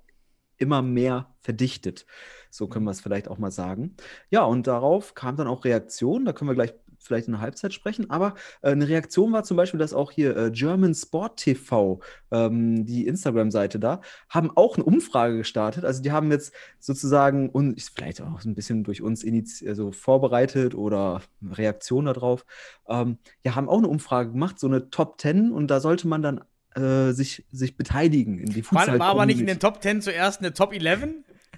immer 0.59 0.83
mehr 0.83 1.35
verdichtet. 1.41 2.07
So 2.50 2.69
können 2.69 2.85
wir 2.85 2.91
es 2.93 3.00
vielleicht 3.00 3.29
auch 3.29 3.38
mal 3.38 3.50
sagen. 3.50 3.97
Ja, 4.31 4.45
und 4.45 4.67
darauf 4.67 5.14
kam 5.14 5.37
dann 5.37 5.49
auch 5.49 5.64
Reaktion. 5.64 6.25
Da 6.25 6.33
können 6.33 6.50
wir 6.50 6.55
gleich 6.55 6.75
vielleicht 7.02 7.26
in 7.26 7.32
der 7.32 7.40
Halbzeit 7.40 7.75
sprechen. 7.75 8.11
Aber 8.11 8.35
äh, 8.62 8.71
eine 8.71 8.88
Reaktion 8.88 9.32
war 9.32 9.44
zum 9.44 9.56
Beispiel, 9.56 9.78
dass 9.78 9.92
auch 9.92 10.11
hier 10.11 10.37
äh, 10.37 10.50
German 10.50 10.94
Sport 10.94 11.38
TV, 11.38 12.00
ähm, 12.30 12.85
die 12.85 13.06
Instagram-Seite 13.06 13.78
da, 13.78 14.00
haben 14.28 14.50
auch 14.56 14.76
eine 14.76 14.85
Umfrage 14.85 15.37
gestartet. 15.37 15.85
Also 15.85 16.02
die 16.02 16.12
haben 16.12 16.30
jetzt 16.30 16.52
sozusagen 16.78 17.50
und 17.50 17.76
ist 17.76 17.94
vielleicht 17.94 18.23
auch 18.23 18.40
so 18.40 18.49
ein 18.49 18.54
bisschen 18.54 18.85
durch 18.85 19.02
uns 19.02 19.25
also 19.66 19.92
vorbereitet 19.92 20.75
oder 20.75 21.23
Reaktion 21.42 22.06
darauf. 22.06 22.44
Ähm, 22.88 23.18
ja, 23.44 23.54
haben 23.54 23.68
auch 23.68 23.78
eine 23.78 23.88
Umfrage 23.88 24.30
gemacht, 24.32 24.59
so 24.59 24.66
eine 24.66 24.90
Top 24.90 25.21
10 25.21 25.52
und 25.52 25.68
da 25.68 25.80
sollte 25.80 26.09
man 26.09 26.23
dann 26.23 26.40
äh, 26.75 27.12
sich, 27.12 27.44
sich 27.50 27.76
beteiligen 27.76 28.38
in 28.38 28.50
die 28.50 28.64
War, 28.64 28.80
Futsal. 28.80 28.99
war 28.99 29.09
aber 29.09 29.26
nicht 29.26 29.40
in 29.40 29.47
den 29.47 29.59
Top 29.59 29.82
10 29.82 30.00
zuerst 30.00 30.40
eine 30.40 30.52
Top 30.52 30.73
11? 30.73 31.09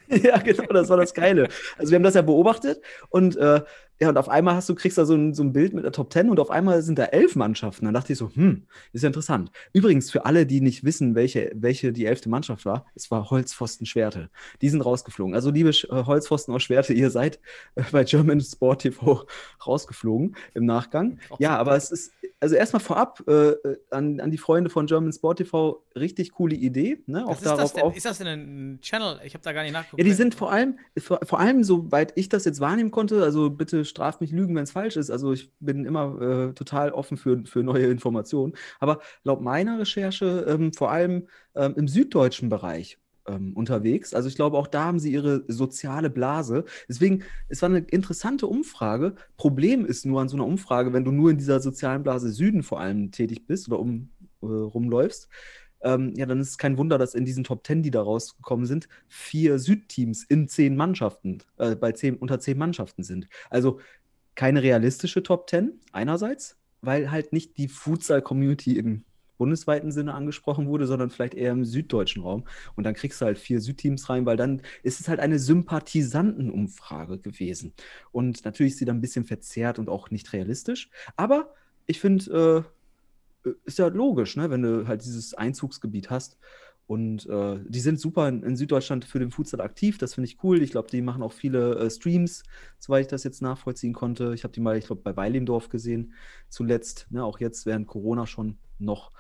Ja, 0.23 0.37
genau, 0.37 0.67
das 0.67 0.91
war 0.91 0.99
das 0.99 1.15
Geile. 1.15 1.49
Also 1.79 1.91
wir 1.91 1.97
haben 1.97 2.03
das 2.03 2.15
ja 2.15 2.21
beobachtet 2.21 2.83
und 3.09 3.37
äh, 3.37 3.63
ja, 4.01 4.09
und 4.09 4.17
auf 4.19 4.29
einmal 4.29 4.55
hast 4.57 4.69
du, 4.69 4.75
kriegst 4.75 4.99
da 4.99 5.05
so 5.05 5.15
ein, 5.15 5.35
so 5.35 5.43
ein 5.43 5.53
Bild 5.53 5.73
mit 5.73 5.85
der 5.85 5.93
Top 5.93 6.13
10 6.13 6.29
und 6.31 6.41
auf 6.41 6.51
einmal 6.51 6.83
sind 6.83 6.99
da 6.99 7.05
elf 7.05 7.37
Mannschaften. 7.37 7.85
Dann 7.85 7.95
dachte 7.95 8.13
ich 8.13 8.19
so, 8.19 8.31
hm, 8.35 8.65
ist 8.93 9.03
ja 9.03 9.07
interessant. 9.07 9.51
Übrigens, 9.73 10.11
für 10.11 10.25
alle, 10.27 10.47
die 10.47 10.61
nicht 10.61 10.85
wissen, 10.85 11.15
welche, 11.15 11.53
welche 11.55 11.93
die 11.93 12.07
elfte 12.07 12.29
Mannschaft 12.29 12.65
war, 12.67 12.87
es 12.95 13.11
war 13.11 13.31
Holzpfosten 13.31 13.87
Schwerte. 13.87 14.31
Die 14.63 14.69
sind 14.69 14.81
rausgeflogen. 14.85 15.35
Also, 15.35 15.51
liebe 15.51 15.71
Sch- 15.71 15.89
äh, 15.91 16.05
Holzpfosten 16.07 16.53
aus 16.55 16.63
Schwerte, 16.63 16.93
ihr 16.93 17.11
seid 17.11 17.39
äh, 17.77 17.83
bei 17.93 18.05
German 18.05 18.41
Sport 18.41 18.83
TV 18.83 19.25
rausgeflogen 19.67 20.37
im 20.55 20.65
Nachgang. 20.67 21.19
Ja, 21.39 21.57
aber 21.57 21.77
es 21.77 21.91
ist, 21.91 22.13
also 22.41 22.57
erstmal 22.57 22.81
vorab 22.81 23.23
äh, 23.27 23.51
äh, 23.51 23.77
an, 23.91 24.21
an 24.21 24.31
die 24.31 24.39
Freunde 24.39 24.71
von 24.71 24.87
German 24.87 25.13
Sport 25.13 25.39
TV, 25.39 25.83
richtig 25.97 26.33
coole 26.33 26.55
Idee. 26.57 27.03
Ne? 27.07 27.25
Auch 27.27 27.33
ist 27.33 27.47
das 27.47 27.57
darauf 27.57 27.73
denn? 27.73 27.83
auf- 27.85 27.97
Ist 27.97 28.05
das 28.07 28.19
denn 28.19 28.27
ein 28.27 28.79
Channel? 28.83 29.21
Ich 29.25 29.35
habe 29.35 29.43
da 29.45 29.53
gar 29.53 29.63
nicht 29.63 29.73
nachgeguckt. 29.73 29.99
ja, 30.03 30.05
die 30.05 30.13
sind 30.15 30.35
vor 30.35 30.51
allem, 30.53 30.79
vor, 30.99 31.21
vor 31.25 31.41
allem, 31.41 31.65
soweit 31.65 32.13
ich 32.17 32.29
das 32.29 32.45
jetzt 32.45 32.61
wahrnehmen 32.61 32.91
konnte, 32.91 33.23
also 33.23 33.49
bitte 33.51 33.84
straft 33.85 34.21
mich 34.21 34.33
Lügen, 34.33 34.55
wenn 34.55 34.65
es 34.65 34.73
falsch 34.73 34.97
ist. 34.97 35.11
Also 35.11 35.33
ich 35.33 35.53
bin 35.61 35.85
immer 35.85 36.21
äh, 36.21 36.53
total 36.55 36.93
offen 36.93 37.17
für, 37.17 37.45
für 37.47 37.63
neue 37.63 37.87
Informationen. 37.87 38.55
Aber 38.81 39.01
laut 39.23 39.41
meiner 39.41 39.79
Recherche 39.79 40.47
ähm, 40.49 40.73
vor 40.73 40.91
allem 40.91 41.29
ähm, 41.55 41.75
im 41.77 41.89
süddeutschen 41.89 42.49
Bereich 42.49 42.99
ähm, 43.27 43.53
unterwegs. 43.55 44.15
Also 44.15 44.29
ich 44.29 44.37
glaube, 44.37 44.59
auch 44.59 44.67
da 44.67 44.85
haben 44.85 44.99
sie 44.99 45.13
ihre 45.13 45.45
soziale 45.49 46.11
Blase. 46.11 46.65
Deswegen, 46.89 47.23
es 47.49 47.63
war 47.63 47.69
eine 47.69 47.79
interessante 47.79 48.47
Umfrage. 48.47 49.15
Problem 49.37 49.87
ist 49.87 50.05
nur 50.07 50.21
an 50.21 50.29
so 50.29 50.37
einer 50.37 50.47
Umfrage, 50.47 50.93
wenn 50.93 51.05
du 51.05 51.13
nur 51.13 51.31
in 51.31 51.39
dieser 51.39 51.61
sozialen 51.61 52.03
Blase 52.03 52.31
Süden 52.31 52.63
vor 52.63 52.81
allem 52.81 53.11
tätig 53.11 53.47
bist 53.47 53.69
oder 53.69 53.79
um, 53.79 54.11
äh, 54.43 54.47
rumläufst, 54.47 55.29
ähm, 55.85 56.13
ja, 56.17 56.27
dann 56.27 56.41
ist 56.41 56.51
es 56.51 56.59
kein 56.59 56.79
Wunder, 56.79 56.99
dass 56.99 57.15
in 57.15 57.25
diesen 57.25 57.45
Top 57.45 57.63
Ten, 57.63 57.83
die 57.83 57.91
da 57.91 58.03
rausgekommen 58.03 58.67
sind, 58.67 58.89
vier 59.09 59.59
Südteams 59.59 60.25
in 60.25 60.49
zehn 60.49 60.77
Mannschaften, 60.77 61.39
äh, 61.59 61.77
bei 61.77 61.93
zehn, 61.93 62.17
unter 62.17 62.41
zehn 62.41 62.59
Mannschaften 62.59 63.03
sind. 63.03 63.29
Also 63.51 63.81
keine 64.35 64.63
realistische 64.63 65.23
Top 65.23 65.47
Ten 65.47 65.81
einerseits, 65.93 66.57
weil 66.81 67.11
halt 67.11 67.33
nicht 67.33 67.57
die 67.59 67.69
Futsal-Community 67.69 68.79
im 68.79 69.05
bundesweiten 69.37 69.91
Sinne 69.93 70.15
angesprochen 70.15 70.67
wurde, 70.67 70.87
sondern 70.87 71.11
vielleicht 71.11 71.35
eher 71.35 71.53
im 71.53 71.65
süddeutschen 71.65 72.23
Raum. 72.23 72.45
Und 72.77 72.85
dann 72.85 72.95
kriegst 72.95 73.21
du 73.21 73.27
halt 73.27 73.39
vier 73.39 73.61
Südteams 73.61 74.09
rein, 74.09 74.27
weil 74.27 74.37
dann 74.37 74.63
ist 74.83 75.01
es 75.01 75.09
halt 75.09 75.21
eine 75.21 75.39
Sympathisantenumfrage 75.39 77.19
gewesen. 77.19 77.73
Und 78.13 78.45
natürlich 78.45 78.73
ist 78.73 78.79
sie 78.79 78.85
dann 78.85 78.99
ein 78.99 79.03
bisschen 79.03 79.25
verzerrt 79.25 79.79
und 79.79 79.89
auch 79.89 80.11
nicht 80.11 80.33
realistisch. 80.33 80.89
Aber 81.17 81.53
ich 81.87 82.01
finde, 82.01 82.65
äh, 82.65 82.74
ist 83.65 83.79
ja 83.79 83.89
logisch, 83.89 84.37
ne, 84.37 84.51
wenn 84.51 84.63
du 84.63 84.89
halt 84.89 85.05
dieses 85.05 85.35
Einzugsgebiet 85.35 86.11
hast. 86.11 86.39
Und 86.87 87.27
äh, 87.31 87.61
die 87.67 87.81
sind 87.81 87.99
super 87.99 88.29
in, 88.29 88.43
in 88.43 88.57
Süddeutschland 88.57 89.07
für 89.07 89.19
den 89.19 89.31
Futsal 89.31 89.63
aktiv. 89.63 89.97
Das 89.97 90.15
finde 90.15 90.29
ich 90.29 90.43
cool. 90.45 90.61
Ich 90.61 90.71
glaube, 90.71 90.91
die 90.91 91.01
machen 91.01 91.23
auch 91.23 91.33
viele 91.33 91.77
äh, 91.77 91.91
Streams, 91.91 92.43
soweit 92.79 93.03
ich 93.03 93.09
das 93.09 93.25
jetzt 93.25 93.41
nachvollziehen 93.41 93.95
konnte. 93.95 94.35
Ich 94.35 94.45
habe 94.45 94.53
die 94.53 94.61
mal, 94.61 94.77
ich 94.77 94.87
glaube, 94.87 95.01
bei 95.03 95.17
Weilimdorf 95.17 95.71
gesehen 95.71 96.13
zuletzt. 96.51 97.07
Ne, 97.11 97.25
auch 97.25 97.41
jetzt 97.41 97.65
während 97.65 97.87
Corona 97.87 98.27
schon 98.27 98.59
noch. 98.79 99.13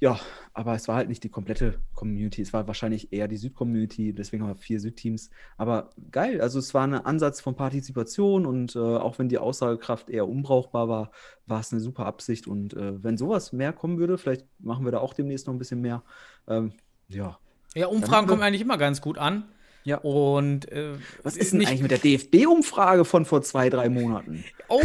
Ja, 0.00 0.20
aber 0.52 0.74
es 0.74 0.86
war 0.86 0.96
halt 0.96 1.08
nicht 1.08 1.24
die 1.24 1.28
komplette 1.28 1.80
Community. 1.94 2.40
Es 2.42 2.52
war 2.52 2.68
wahrscheinlich 2.68 3.12
eher 3.12 3.26
die 3.26 3.36
Süd-Community. 3.36 4.12
Deswegen 4.12 4.42
haben 4.44 4.50
wir 4.50 4.56
vier 4.56 4.78
Südteams. 4.78 5.30
Aber 5.56 5.90
geil. 6.12 6.40
Also 6.40 6.60
es 6.60 6.72
war 6.72 6.84
ein 6.84 6.94
Ansatz 6.94 7.40
von 7.40 7.56
Partizipation 7.56 8.46
und 8.46 8.76
äh, 8.76 8.78
auch 8.78 9.18
wenn 9.18 9.28
die 9.28 9.38
Aussagekraft 9.38 10.08
eher 10.08 10.28
unbrauchbar 10.28 10.88
war, 10.88 11.10
war 11.46 11.60
es 11.60 11.72
eine 11.72 11.80
super 11.80 12.06
Absicht. 12.06 12.46
Und 12.46 12.74
äh, 12.74 13.02
wenn 13.02 13.16
sowas 13.16 13.52
mehr 13.52 13.72
kommen 13.72 13.98
würde, 13.98 14.18
vielleicht 14.18 14.46
machen 14.60 14.84
wir 14.84 14.92
da 14.92 14.98
auch 14.98 15.14
demnächst 15.14 15.48
noch 15.48 15.54
ein 15.54 15.58
bisschen 15.58 15.80
mehr. 15.80 16.04
Ähm, 16.46 16.72
ja. 17.08 17.38
ja, 17.74 17.88
Umfragen 17.88 18.28
kommen 18.28 18.42
eigentlich 18.42 18.62
immer 18.62 18.78
ganz 18.78 19.00
gut 19.00 19.18
an. 19.18 19.48
Ja. 19.82 19.98
Und 19.98 20.70
äh, 20.70 20.92
Was 21.22 21.36
ist 21.36 21.52
denn 21.52 21.66
eigentlich 21.66 21.82
mit 21.82 21.90
der 21.90 21.98
DFB-Umfrage 21.98 23.04
von 23.04 23.24
vor 23.24 23.42
zwei, 23.42 23.70
drei 23.70 23.88
Monaten? 23.88 24.44
Oh, 24.68 24.82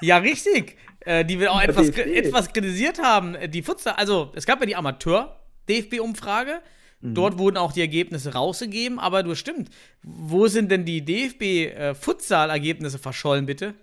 ja, 0.00 0.18
richtig. 0.18 0.76
Äh, 1.04 1.24
die 1.24 1.38
wir 1.38 1.52
auch 1.52 1.60
etwas, 1.60 1.90
etwas 1.90 2.52
kritisiert 2.52 3.02
haben. 3.02 3.34
Äh, 3.34 3.48
Die 3.48 3.62
Futsal, 3.62 3.94
also 3.94 4.32
es 4.34 4.46
gab 4.46 4.60
ja 4.60 4.66
die 4.66 4.76
Amateur-DFB-Umfrage. 4.76 6.60
Mhm. 7.00 7.14
Dort 7.14 7.38
wurden 7.38 7.58
auch 7.58 7.72
die 7.72 7.80
Ergebnisse 7.80 8.32
rausgegeben, 8.32 8.98
aber 8.98 9.22
du 9.22 9.34
stimmt. 9.34 9.68
Wo 10.02 10.46
sind 10.46 10.70
denn 10.70 10.84
die 10.86 11.04
DFB-Futsal-Ergebnisse 11.04 12.98
verschollen, 12.98 13.44
bitte? 13.46 13.74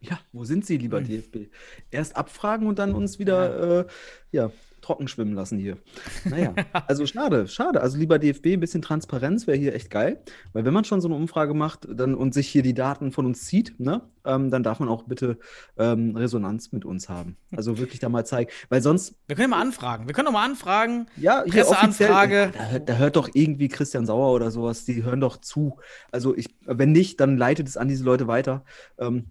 Ja, 0.00 0.18
wo 0.32 0.44
sind 0.44 0.66
sie, 0.66 0.78
lieber 0.78 1.00
DFB? 1.00 1.50
Erst 1.90 2.16
abfragen 2.16 2.66
und 2.66 2.78
dann 2.78 2.94
uns 2.94 3.18
wieder, 3.18 3.80
äh, 3.80 3.86
ja, 4.32 4.50
trocken 4.80 5.08
schwimmen 5.08 5.34
lassen 5.34 5.58
hier. 5.58 5.76
Naja, 6.24 6.54
also 6.86 7.06
schade, 7.06 7.48
schade. 7.48 7.80
Also 7.80 7.98
lieber 7.98 8.18
DFB, 8.18 8.46
ein 8.54 8.60
bisschen 8.60 8.82
Transparenz 8.82 9.46
wäre 9.46 9.56
hier 9.58 9.74
echt 9.74 9.90
geil. 9.90 10.22
Weil 10.52 10.64
wenn 10.64 10.74
man 10.74 10.84
schon 10.84 11.00
so 11.00 11.08
eine 11.08 11.16
Umfrage 11.16 11.54
macht 11.54 11.86
dann, 11.90 12.14
und 12.14 12.34
sich 12.34 12.48
hier 12.48 12.62
die 12.62 12.74
Daten 12.74 13.12
von 13.12 13.26
uns 13.26 13.44
zieht, 13.44 13.78
ne, 13.80 14.02
ähm, 14.24 14.50
dann 14.50 14.62
darf 14.62 14.80
man 14.80 14.88
auch 14.88 15.04
bitte 15.04 15.38
ähm, 15.78 16.16
Resonanz 16.16 16.72
mit 16.72 16.84
uns 16.84 17.08
haben. 17.08 17.36
Also 17.56 17.78
wirklich 17.78 18.00
da 18.00 18.08
mal 18.08 18.24
zeigen. 18.26 18.50
Weil 18.68 18.82
sonst, 18.82 19.14
Wir 19.28 19.36
können 19.36 19.50
ja 19.50 19.56
mal 19.56 19.62
anfragen. 19.62 20.06
Wir 20.06 20.14
können 20.14 20.26
doch 20.26 20.32
mal 20.32 20.44
anfragen. 20.44 21.06
ja, 21.16 21.42
hier 21.44 21.52
Presseanfrage. 21.52 22.52
Da, 22.56 22.64
hört- 22.70 22.88
da 22.88 22.96
hört 22.96 23.16
doch 23.16 23.28
irgendwie 23.32 23.68
Christian 23.68 24.06
Sauer 24.06 24.32
oder 24.34 24.50
sowas, 24.50 24.84
die 24.84 25.02
hören 25.02 25.20
doch 25.20 25.36
zu. 25.38 25.78
Also 26.12 26.36
ich, 26.36 26.46
wenn 26.66 26.92
nicht, 26.92 27.20
dann 27.20 27.36
leitet 27.36 27.68
es 27.68 27.76
an 27.76 27.88
diese 27.88 28.04
Leute 28.04 28.26
weiter. 28.26 28.64
Ähm, 28.98 29.26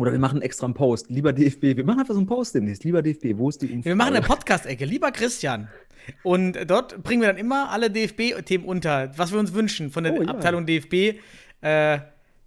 oder 0.00 0.12
wir 0.12 0.18
machen 0.18 0.42
extra 0.42 0.66
einen 0.66 0.74
Post. 0.74 1.10
Lieber 1.10 1.32
DFB, 1.32 1.76
wir 1.76 1.84
machen 1.84 2.00
einfach 2.00 2.14
so 2.14 2.20
einen 2.20 2.26
Post 2.26 2.54
demnächst. 2.54 2.84
Lieber 2.84 3.02
DFB, 3.02 3.36
wo 3.36 3.48
ist 3.48 3.60
die 3.62 3.66
Umfrage? 3.66 3.84
Wir 3.84 3.96
machen 3.96 4.16
eine 4.16 4.24
Podcast-Ecke, 4.24 4.84
lieber 4.84 5.10
Christian. 5.12 5.68
Und 6.22 6.58
dort 6.66 7.02
bringen 7.02 7.22
wir 7.22 7.28
dann 7.28 7.38
immer 7.38 7.70
alle 7.70 7.90
DFB-Themen 7.90 8.64
unter, 8.64 9.12
was 9.16 9.32
wir 9.32 9.38
uns 9.38 9.52
wünschen 9.52 9.90
von 9.90 10.04
der 10.04 10.14
Oh, 10.14 10.22
ja. 10.22 10.28
Abteilung 10.28 10.66
DFB. 10.66 11.20
Äh, 11.60 11.98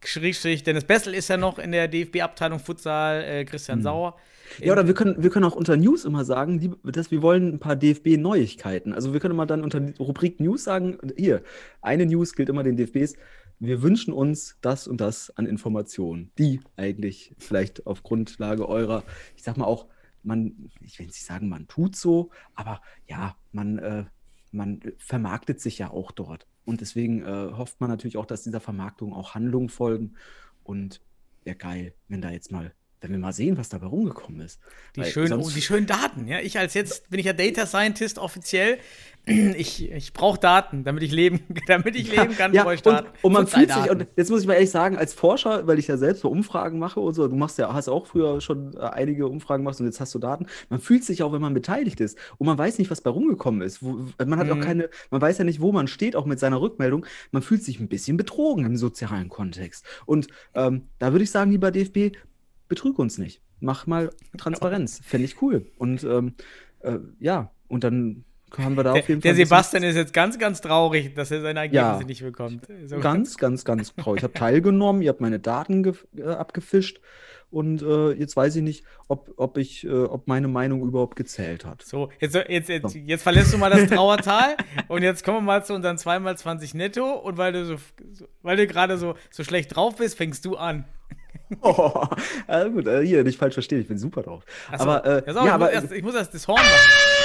Schrägstrich, 0.06 0.64
Dennis 0.64 0.84
Bessel 0.84 1.14
ist 1.14 1.30
ja 1.30 1.38
noch 1.38 1.60
in 1.60 1.72
der 1.72 1.88
DFB-Abteilung 1.88 2.60
Futsal, 2.60 3.24
äh, 3.24 3.46
Christian 3.46 3.82
Sauer. 3.82 4.16
Hm. 4.58 4.68
Ja, 4.68 4.74
oder 4.74 4.88
wir 4.88 4.94
können, 4.94 5.22
wir 5.22 5.30
können 5.30 5.46
auch 5.46 5.56
unter 5.56 5.78
News 5.78 6.06
immer 6.06 6.26
sagen, 6.26 6.60
die, 6.60 6.72
dass 6.92 7.12
wir 7.12 7.22
wollen 7.22 7.54
ein 7.54 7.60
paar 7.60 7.76
DFB-Neuigkeiten. 7.76 8.94
Also 8.94 9.14
wir 9.14 9.20
können 9.20 9.34
immer 9.34 9.46
dann 9.46 9.64
unter 9.64 9.82
Rubrik 10.00 10.40
News 10.40 10.64
sagen, 10.64 10.98
hier, 11.18 11.42
eine 11.82 12.06
News 12.06 12.36
gilt 12.36 12.50
immer 12.50 12.64
den 12.64 12.76
DFBs. 12.76 13.16
Wir 13.60 13.82
wünschen 13.82 14.14
uns 14.14 14.58
das 14.62 14.88
und 14.88 15.00
das 15.00 15.30
an 15.38 15.46
Informationen, 15.46 16.32
die 16.38 16.60
eigentlich 16.76 17.34
vielleicht 17.38 17.88
auf 17.88 18.04
Grundlage 18.04 18.68
eurer, 18.68 19.04
ich 19.36 19.44
sag 19.44 19.58
mal 19.58 19.66
auch, 19.66 19.88
man, 20.24 20.72
ich 20.82 21.00
will 21.00 21.06
nicht 21.06 21.24
sagen, 21.24 21.50
man 21.50 21.68
tut 21.68 21.96
so, 21.96 22.32
aber 22.56 22.82
ja, 23.08 23.36
man, 23.52 23.78
äh, 23.80 24.06
man 24.52 24.82
vermarktet 24.98 25.60
sich 25.60 25.78
ja 25.78 25.92
auch 25.92 26.12
dort. 26.12 26.48
Und 26.66 26.82
deswegen 26.82 27.24
äh, 27.24 27.52
hofft 27.58 27.82
man 27.82 27.90
natürlich 27.90 28.18
auch, 28.18 28.26
dass 28.26 28.44
dieser 28.44 28.62
Vermarktung 28.62 29.14
auch 29.14 29.36
Handlungen 29.36 29.70
folgen. 29.70 30.16
Und 30.64 31.02
wäre 31.44 31.58
geil, 31.58 31.94
wenn 32.08 32.22
da 32.22 32.32
jetzt 32.32 32.52
mal, 32.52 32.74
wenn 33.02 33.12
wir 33.12 33.20
mal 33.20 33.34
sehen, 33.34 33.58
was 33.58 33.68
dabei 33.68 33.88
rumgekommen 33.88 34.40
ist. 34.40 34.62
Die 34.96 35.04
schönen, 35.04 35.34
oh, 35.34 35.50
die 35.50 35.62
schönen 35.62 35.88
Daten, 35.88 36.26
ja. 36.26 36.40
Ich 36.40 36.58
als 36.58 36.74
jetzt 36.74 37.10
bin 37.10 37.20
ich 37.20 37.26
ja 37.26 37.34
Data 37.34 37.66
Scientist 37.66 38.18
offiziell. 38.18 38.78
Ich, 39.56 39.90
ich 39.90 40.12
brauche 40.12 40.38
Daten, 40.38 40.84
damit 40.84 41.02
ich 41.02 41.12
leben, 41.12 41.40
damit 41.68 41.96
ich 41.96 42.12
leben 42.12 42.36
kann, 42.36 42.54
ja, 42.54 42.64
bevor 42.64 42.74
ich 42.74 42.86
und, 42.86 42.92
starte. 42.92 43.10
und 43.22 43.32
man 43.32 43.48
fühlt 43.48 43.72
sich, 43.72 43.90
und 43.90 44.06
jetzt 44.18 44.30
muss 44.30 44.42
ich 44.42 44.48
mal 44.48 44.56
ehrlich 44.56 44.72
sagen, 44.72 44.98
als 44.98 45.14
Forscher, 45.14 45.66
weil 45.66 45.80
ich 45.80 45.88
ja 45.88 45.96
selbst 45.96 46.22
so 46.22 46.30
Umfragen 46.30 46.78
mache 46.78 47.00
und 47.00 47.14
so, 47.14 47.28
du 47.30 47.36
machst 47.38 47.58
ja, 47.58 47.74
hast 47.74 47.88
auch 47.88 48.06
früher 48.08 48.42
schon 48.42 48.74
äh, 48.76 48.80
einige 48.82 49.28
Umfragen 49.28 49.64
gemacht 49.64 49.80
und 49.80 49.86
jetzt 49.86 50.02
hast 50.02 50.14
du 50.14 50.20
Daten, 50.20 50.48
man 50.70 50.80
fühlt 50.82 51.06
sich 51.06 51.24
auch, 51.24 51.32
wenn 51.32 51.42
man 51.42 51.54
beteiligt 51.54 52.02
ist 52.02 52.18
und 52.38 52.48
man 52.48 52.58
weiß 52.58 52.80
nicht, 52.80 52.92
was 52.92 53.00
bei 53.00 53.10
rumgekommen 53.12 53.62
ist. 53.62 53.82
Man 53.82 54.38
hat 54.38 54.50
auch 54.50 54.56
Mhm. 54.58 54.62
keine, 54.62 54.90
man 55.10 55.22
weiß 55.22 55.38
ja 55.38 55.46
nicht, 55.46 55.62
wo 55.62 55.72
man 55.72 55.88
steht, 55.88 56.16
auch 56.18 56.26
mit 56.26 56.40
seiner 56.40 56.60
Rückmeldung. 56.60 57.06
Man 57.32 57.42
fühlt 57.42 57.64
sich 57.64 57.80
ein 57.80 57.88
bisschen 57.88 58.18
betrogen 58.18 58.66
im 58.66 58.76
sozialen 58.76 59.30
Kontext. 59.30 59.86
Und 60.06 60.28
ähm, 60.54 60.90
da 61.00 61.14
würde 61.14 61.24
ich 61.24 61.32
sagen, 61.32 61.52
lieber 61.52 61.72
DFB, 61.72 62.18
betrüg 62.68 63.00
uns 63.00 63.18
nicht. 63.18 63.42
Mach 63.62 63.88
mal 63.88 64.10
Transparenz. 64.38 65.00
Fände 65.04 65.26
ich 65.26 65.42
cool. 65.42 65.66
Und 65.78 66.04
ähm, 66.04 66.34
äh, 66.82 66.98
ja, 67.20 67.52
und 67.70 67.86
dann 67.86 68.26
haben 68.58 68.76
wir 68.76 68.84
da 68.84 68.94
der, 68.94 69.02
auf 69.04 69.10
jeden 69.10 69.22
der 69.22 69.32
Fall. 69.32 69.36
bisschen- 69.38 69.46
Sebastian 69.48 69.84
ist 69.84 69.96
jetzt 69.96 70.14
ganz, 70.14 70.38
ganz 70.40 70.62
traurig, 70.62 71.14
dass 71.16 71.32
er 71.32 71.42
seine 71.42 71.60
Ergebnisse 71.62 72.02
Ja. 72.02 72.06
nicht 72.06 72.24
bekommt. 72.24 72.68
So. 72.86 73.00
Ganz, 73.00 73.38
ganz, 73.38 73.66
ganz 73.66 73.96
traurig. 73.96 74.20
Ich 74.20 74.24
habe 74.24 74.34
teilgenommen, 74.34 75.02
ihr 75.02 75.10
habt 75.10 75.22
meine 75.22 75.40
Daten 75.40 75.84
äh, 76.18 76.24
abgefischt 76.24 77.00
und 77.50 77.82
äh, 77.84 78.12
jetzt 78.14 78.36
weiß 78.36 78.56
ich 78.56 78.62
nicht, 78.64 78.84
ob, 79.08 79.32
ob, 79.38 79.58
ich, 79.58 79.86
äh, 79.86 79.90
ob 79.92 80.28
meine 80.28 80.48
Meinung 80.48 80.82
überhaupt 80.82 81.16
gezählt 81.16 81.66
hat. 81.66 81.84
So, 81.84 82.10
jetzt, 82.20 82.36
jetzt, 82.36 82.70
jetzt, 82.70 82.90
So. 82.92 82.98
jetzt 82.98 83.22
verlässt 83.24 83.54
du 83.54 83.58
mal 83.58 83.70
das 83.70 83.88
Trauertal 83.90 84.56
und 84.88 85.04
jetzt 85.04 85.24
kommen 85.24 85.38
wir 85.38 85.42
mal 85.42 85.64
zu 85.64 85.74
unseren 85.74 85.98
2x20 85.98 86.76
netto 86.76 87.12
und 87.14 87.38
weil 87.38 87.54
du 87.54 87.66
so, 87.66 87.76
weil 88.42 88.58
du 88.58 88.66
gerade 88.68 88.98
so, 88.98 89.16
so 89.32 89.44
schlecht 89.44 89.76
drauf 89.76 89.96
bist, 89.98 90.18
fängst 90.18 90.46
du 90.46 90.56
an. 90.58 90.86
Oh, 91.62 92.06
äh, 92.48 92.68
gut, 92.72 92.88
hier, 93.04 93.24
nicht 93.24 93.38
falsch 93.38 93.54
verstehen, 93.54 93.80
ich 93.82 93.88
bin 93.88 94.00
super 94.00 94.24
drauf. 94.24 94.44
So. 94.76 94.84
aber, 94.84 95.06
äh, 95.28 95.32
ja, 95.32 95.54
aber 95.54 95.72
erst, 95.72 95.92
ich 95.92 96.02
muss 96.02 96.16
erst 96.16 96.34
das 96.34 96.48
Horn 96.48 96.58
machen. 96.58 97.23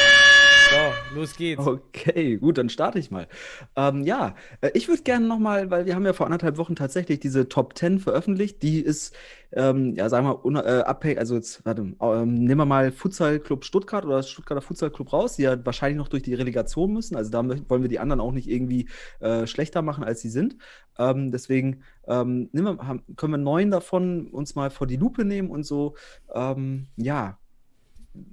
So, 0.71 1.17
los 1.19 1.35
geht's. 1.35 1.67
Okay, 1.67 2.37
gut, 2.37 2.59
dann 2.59 2.69
starte 2.69 2.99
ich 2.99 3.11
mal. 3.11 3.27
Ähm, 3.75 4.03
ja, 4.03 4.35
äh, 4.61 4.71
ich 4.75 4.87
würde 4.89 5.03
gerne 5.03 5.27
nochmal, 5.27 5.71
weil 5.71 5.87
wir 5.87 5.95
haben 5.95 6.05
ja 6.05 6.13
vor 6.13 6.27
anderthalb 6.27 6.59
Wochen 6.59 6.77
tatsächlich 6.77 7.21
diese 7.21 7.49
Top 7.49 7.79
10 7.79 8.01
veröffentlicht. 8.01 8.63
Die 8.63 8.81
ist, 8.81 9.17
ähm, 9.53 9.95
ja, 9.95 10.11
sagen 10.11 10.27
wir 10.27 10.51
mal, 10.51 10.67
äh, 10.67 10.83
abhängig, 10.83 11.19
also 11.19 11.37
jetzt, 11.37 11.65
warte, 11.65 11.95
ähm, 12.01 12.35
nehmen 12.35 12.61
wir 12.61 12.67
mal 12.67 12.93
Futsal 12.93 13.39
Club 13.39 13.65
Stuttgart 13.65 14.05
oder 14.05 14.23
Stuttgarter 14.23 14.61
Futsal 14.61 14.91
Club 14.91 15.11
raus, 15.11 15.37
die 15.37 15.43
ja 15.43 15.65
wahrscheinlich 15.65 15.97
noch 15.97 16.09
durch 16.09 16.23
die 16.23 16.35
Relegation 16.35 16.93
müssen. 16.93 17.17
Also 17.17 17.31
da 17.31 17.43
wollen 17.49 17.83
wir 17.83 17.89
die 17.89 17.99
anderen 17.99 18.21
auch 18.21 18.33
nicht 18.33 18.49
irgendwie 18.49 18.89
äh, 19.21 19.47
schlechter 19.47 19.81
machen, 19.81 20.05
als 20.05 20.21
sie 20.21 20.31
sind. 20.31 20.59
Ähm, 20.99 21.31
deswegen 21.31 21.83
ähm, 22.07 22.51
wir, 22.53 22.65
haben, 22.65 23.05
können 23.17 23.33
wir 23.33 23.39
neun 23.39 23.71
davon 23.71 24.29
uns 24.29 24.55
mal 24.55 24.71
vor 24.71 24.87
die 24.87 24.97
Lupe 24.97 25.25
nehmen 25.25 25.51
und 25.51 25.65
so, 25.65 25.95
ähm, 26.35 26.89
ja, 26.97 27.38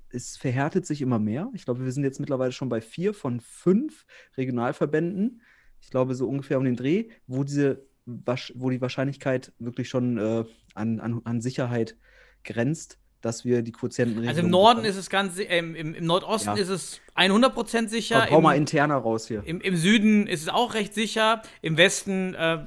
es 0.10 0.38
verhärtet 0.38 0.86
sich 0.86 1.02
immer 1.02 1.20
mehr. 1.20 1.50
Ich 1.54 1.66
glaube, 1.66 1.84
wir 1.84 1.92
sind 1.92 2.04
jetzt 2.04 2.20
mittlerweile 2.20 2.52
schon 2.52 2.70
bei 2.70 2.82
vier 2.82 3.14
von 3.14 3.40
fünf 3.40 4.06
Regionalverbänden. 4.38 5.42
Ich 5.82 5.90
glaube, 5.90 6.16
so 6.16 6.28
ungefähr 6.28 6.58
um 6.58 6.66
den 6.66 6.76
Dreh, 6.76 7.10
wo 7.28 7.44
diese 7.44 7.86
wo 8.06 8.70
die 8.70 8.82
Wahrscheinlichkeit 8.82 9.52
wirklich 9.58 9.90
schon 9.90 10.18
äh, 10.18 10.46
an, 10.76 11.00
an, 11.00 11.22
an 11.24 11.42
Sicherheit 11.42 11.98
grenzt, 12.44 13.00
dass 13.22 13.44
wir 13.44 13.64
die 13.64 13.72
Quotienten 13.72 14.28
Also 14.28 14.42
im 14.42 14.50
Norden 14.52 14.82
bekommen. 14.82 14.86
ist 14.92 14.98
es 14.98 15.10
ganz, 15.10 15.40
äh, 15.40 15.58
im, 15.58 15.76
im, 15.76 16.06
Nordosten 16.06 16.50
ja. 16.50 16.62
ist 16.62 16.70
es 16.70 17.02
100% 17.16 17.88
sicher. 17.90 18.30
Hau 18.30 18.42
mal 18.42 18.56
interner 18.56 18.98
raus 18.98 19.28
hier. 19.28 19.42
Im, 19.44 19.60
Im, 19.62 19.76
Süden 19.76 20.28
ist 20.28 20.44
es 20.44 20.50
auch 20.50 20.76
recht 20.76 20.94
sicher. 20.94 21.42
Im 21.64 21.78
Westen 21.78 22.36
äh, 22.36 22.60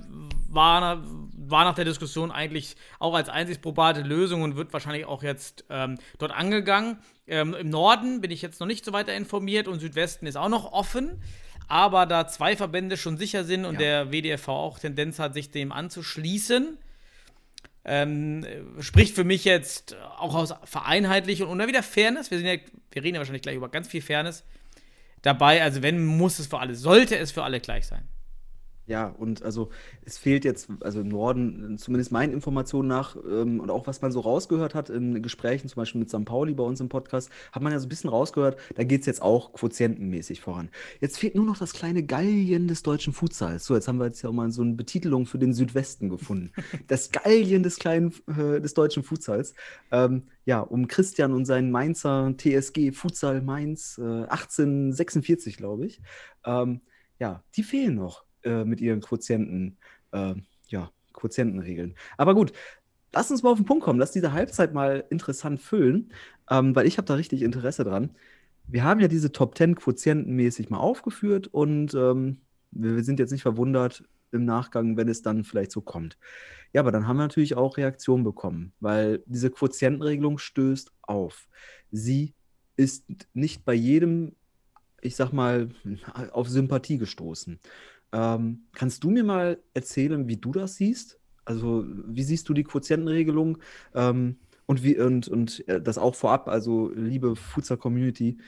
war, 0.49 1.05
war 1.51 1.65
nach 1.65 1.75
der 1.75 1.85
Diskussion 1.85 2.31
eigentlich 2.31 2.77
auch 2.99 3.15
als 3.15 3.29
einzig 3.29 3.61
probate 3.61 4.03
Lösung 4.03 4.43
und 4.43 4.57
wird 4.57 4.73
wahrscheinlich 4.73 5.07
auch 5.07 5.23
jetzt 5.23 5.65
ähm, 5.71 5.99
dort 6.19 6.33
angegangen. 6.33 6.99
Ähm, 7.27 7.55
Im 7.55 7.69
Norden 7.69 8.21
bin 8.21 8.31
ich 8.31 8.43
jetzt 8.43 8.61
noch 8.61 8.67
nicht 8.67 8.85
so 8.85 8.93
weiter 8.93 9.15
informiert 9.15 9.69
und 9.69 9.81
Südwesten 9.81 10.27
ist 10.27 10.37
auch 10.37 10.49
noch 10.49 10.73
offen. 10.73 11.23
Aber 11.69 12.07
da 12.07 12.27
zwei 12.27 12.57
Verbände 12.57 12.97
schon 12.97 13.19
sicher 13.19 13.45
sind 13.45 13.67
und 13.67 13.75
ja. 13.75 14.07
der 14.07 14.13
WDFV 14.13 14.49
auch 14.49 14.79
Tendenz 14.79 15.19
hat, 15.19 15.35
sich 15.35 15.51
dem 15.51 15.71
anzuschließen, 15.71 16.79
ähm, 17.85 18.47
spricht 18.81 19.15
für 19.15 19.25
mich 19.25 19.45
jetzt 19.45 19.97
auch 20.19 20.35
aus 20.35 20.55
Vereinheitlichung 20.65 21.51
und 21.51 21.67
wieder 21.67 21.83
Fairness. 21.83 22.31
Wir, 22.31 22.39
sind 22.39 22.47
ja, 22.47 22.57
wir 22.93 23.03
reden 23.03 23.17
ja 23.17 23.21
wahrscheinlich 23.21 23.43
gleich 23.43 23.57
über 23.57 23.69
ganz 23.69 23.89
viel 23.89 24.03
Fairness 24.03 24.45
dabei. 25.23 25.63
Also, 25.63 25.83
wenn, 25.83 26.05
muss 26.05 26.39
es 26.39 26.47
für 26.47 26.59
alle, 26.59 26.75
sollte 26.75 27.17
es 27.19 27.33
für 27.33 27.43
alle 27.43 27.61
gleich 27.61 27.87
sein. 27.87 28.09
Ja, 28.89 29.09
und 29.09 29.43
also 29.43 29.69
es 30.07 30.17
fehlt 30.17 30.47
jetzt, 30.47 30.71
also 30.81 31.01
im 31.03 31.09
Norden, 31.09 31.77
zumindest 31.77 32.11
meinen 32.11 32.33
Informationen 32.33 32.89
nach, 32.89 33.17
ähm, 33.17 33.61
und 33.61 33.71
auch 33.71 33.87
was 33.87 34.01
man 34.01 34.13
so 34.13 34.21
rausgehört 34.21 34.75
hat 34.75 34.89
in 34.89 35.23
Gesprächen, 35.23 35.69
zum 35.69 35.77
Beispiel 35.77 35.99
mit 35.99 36.09
St. 36.09 36.25
Pauli 36.25 36.55
bei 36.55 36.65
uns 36.65 36.81
im 36.81 36.89
Podcast, 36.89 37.29
hat 37.53 37.63
man 37.63 37.71
ja 37.71 37.81
so 37.81 37.87
ein 37.87 37.91
bisschen 37.91 38.09
rausgehört, 38.09 38.59
da 38.77 38.85
geht 38.85 39.03
es 39.03 39.07
jetzt 39.07 39.21
auch 39.21 39.53
quotientenmäßig 39.53 40.41
voran. 40.41 40.71
Jetzt 41.01 41.19
fehlt 41.19 41.35
nur 41.35 41.45
noch 41.45 41.59
das 41.59 41.75
kleine 41.75 42.03
Gallien 42.03 42.67
des 42.67 42.83
deutschen 42.83 43.13
Futsals. 43.13 43.67
So, 43.67 43.75
jetzt 43.75 43.89
haben 43.89 43.99
wir 43.99 44.07
jetzt 44.07 44.23
ja 44.23 44.31
auch 44.31 44.35
mal 44.35 44.51
so 44.51 44.63
eine 44.63 44.73
Betitelung 44.73 45.27
für 45.27 45.39
den 45.39 45.53
Südwesten 45.53 46.09
gefunden. 46.09 46.51
Das 46.87 47.11
Gallien 47.11 47.63
des 47.63 47.79
kleinen, 47.79 48.15
äh, 48.27 48.61
des 48.61 48.73
deutschen 48.73 49.03
Futsals. 49.03 49.53
Ähm, 49.91 50.29
ja, 50.47 50.61
um 50.61 50.89
Christian 50.89 51.33
und 51.33 51.45
seinen 51.45 51.71
Mainzer 51.71 52.33
TSG 52.39 52.93
Futsal 52.93 53.43
Mainz 53.43 53.99
äh, 53.99 54.03
1846, 54.03 55.59
glaube 55.59 55.87
ich. 55.87 56.01
Ähm, 56.47 56.81
ja, 57.19 57.43
die 57.57 57.63
fehlen 57.63 57.97
noch. 57.97 58.28
Äh, 58.45 58.65
mit 58.65 58.81
ihren 58.81 59.01
Quotienten, 59.01 59.79
äh, 60.13 60.35
ja, 60.69 60.91
Quotientenregeln. 61.13 61.97
Aber 62.17 62.35
gut, 62.35 62.53
lass 63.13 63.31
uns 63.31 63.43
mal 63.43 63.51
auf 63.51 63.59
den 63.59 63.67
Punkt 63.67 63.85
kommen. 63.85 63.99
Lass 63.99 64.13
diese 64.13 64.33
Halbzeit 64.33 64.73
mal 64.73 65.05
interessant 65.11 65.61
füllen, 65.61 66.13
ähm, 66.49 66.77
weil 66.77 66.87
ich 66.87 66.99
habe 66.99 67.07
da 67.07 67.15
richtig 67.15 67.43
Interesse 67.43 67.83
dran. 67.83 68.15
Wir 68.69 68.85
haben 68.85 69.01
ja 69.01 69.09
diese 69.09 69.33
Top 69.33 69.57
10 69.57 69.75
quotientenmäßig 69.75 70.71
mal 70.71 70.79
aufgeführt 70.79 71.49
und 71.49 71.95
ähm, 71.95 72.43
wir 72.71 73.03
sind 73.03 73.19
jetzt 73.19 73.33
nicht 73.33 73.43
verwundert 73.43 74.05
im 74.31 74.45
Nachgang, 74.45 74.97
wenn 74.97 75.09
es 75.09 75.23
dann 75.23 75.43
vielleicht 75.43 75.73
so 75.73 75.81
kommt. 75.81 76.19
Ja, 76.73 76.83
aber 76.83 76.93
dann 76.93 77.09
haben 77.09 77.17
wir 77.17 77.23
natürlich 77.23 77.57
auch 77.57 77.77
Reaktionen 77.77 78.25
bekommen, 78.25 78.73
weil 78.79 79.23
diese 79.27 79.51
Quotientenregelung 79.51 80.39
stößt 80.39 80.93
auf. 81.03 81.49
Sie 81.91 82.35
ist 82.77 83.05
nicht 83.33 83.65
bei 83.65 83.75
jedem, 83.75 84.37
ich 85.01 85.17
sag 85.17 85.33
mal, 85.33 85.71
auf 86.31 86.49
Sympathie 86.49 86.99
gestoßen. 86.99 87.59
Ähm, 88.13 88.65
kannst 88.73 89.05
du 89.05 89.11
mir 89.11 89.25
mal 89.25 89.59
erzählen, 89.75 90.29
wie 90.29 90.37
du 90.37 90.53
das 90.53 90.77
siehst? 90.77 91.19
Also, 91.45 91.85
wie 91.87 92.23
siehst 92.23 92.49
du 92.49 92.55
die 92.55 92.65
Quotientenregelung? 92.65 93.59
Ähm, 93.95 94.37
und, 94.67 94.83
wie, 94.83 94.99
und, 94.99 95.29
und 95.29 95.67
äh, 95.69 95.81
das 95.81 95.97
auch 95.99 96.15
vorab, 96.15 96.49
also 96.49 96.91
liebe 96.95 97.37
Futsal-Community, 97.37 98.39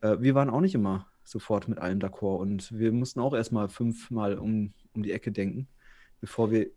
äh, 0.00 0.16
wir 0.20 0.34
waren 0.34 0.50
auch 0.50 0.60
nicht 0.60 0.74
immer 0.74 1.06
sofort 1.22 1.68
mit 1.68 1.78
allem 1.78 1.98
d'accord 1.98 2.38
und 2.40 2.78
wir 2.78 2.92
mussten 2.92 3.20
auch 3.20 3.34
erstmal 3.34 3.68
fünfmal 3.68 4.38
um, 4.38 4.72
um 4.94 5.02
die 5.02 5.12
Ecke 5.12 5.32
denken, 5.32 5.68
bevor 6.20 6.50
wir 6.50 6.68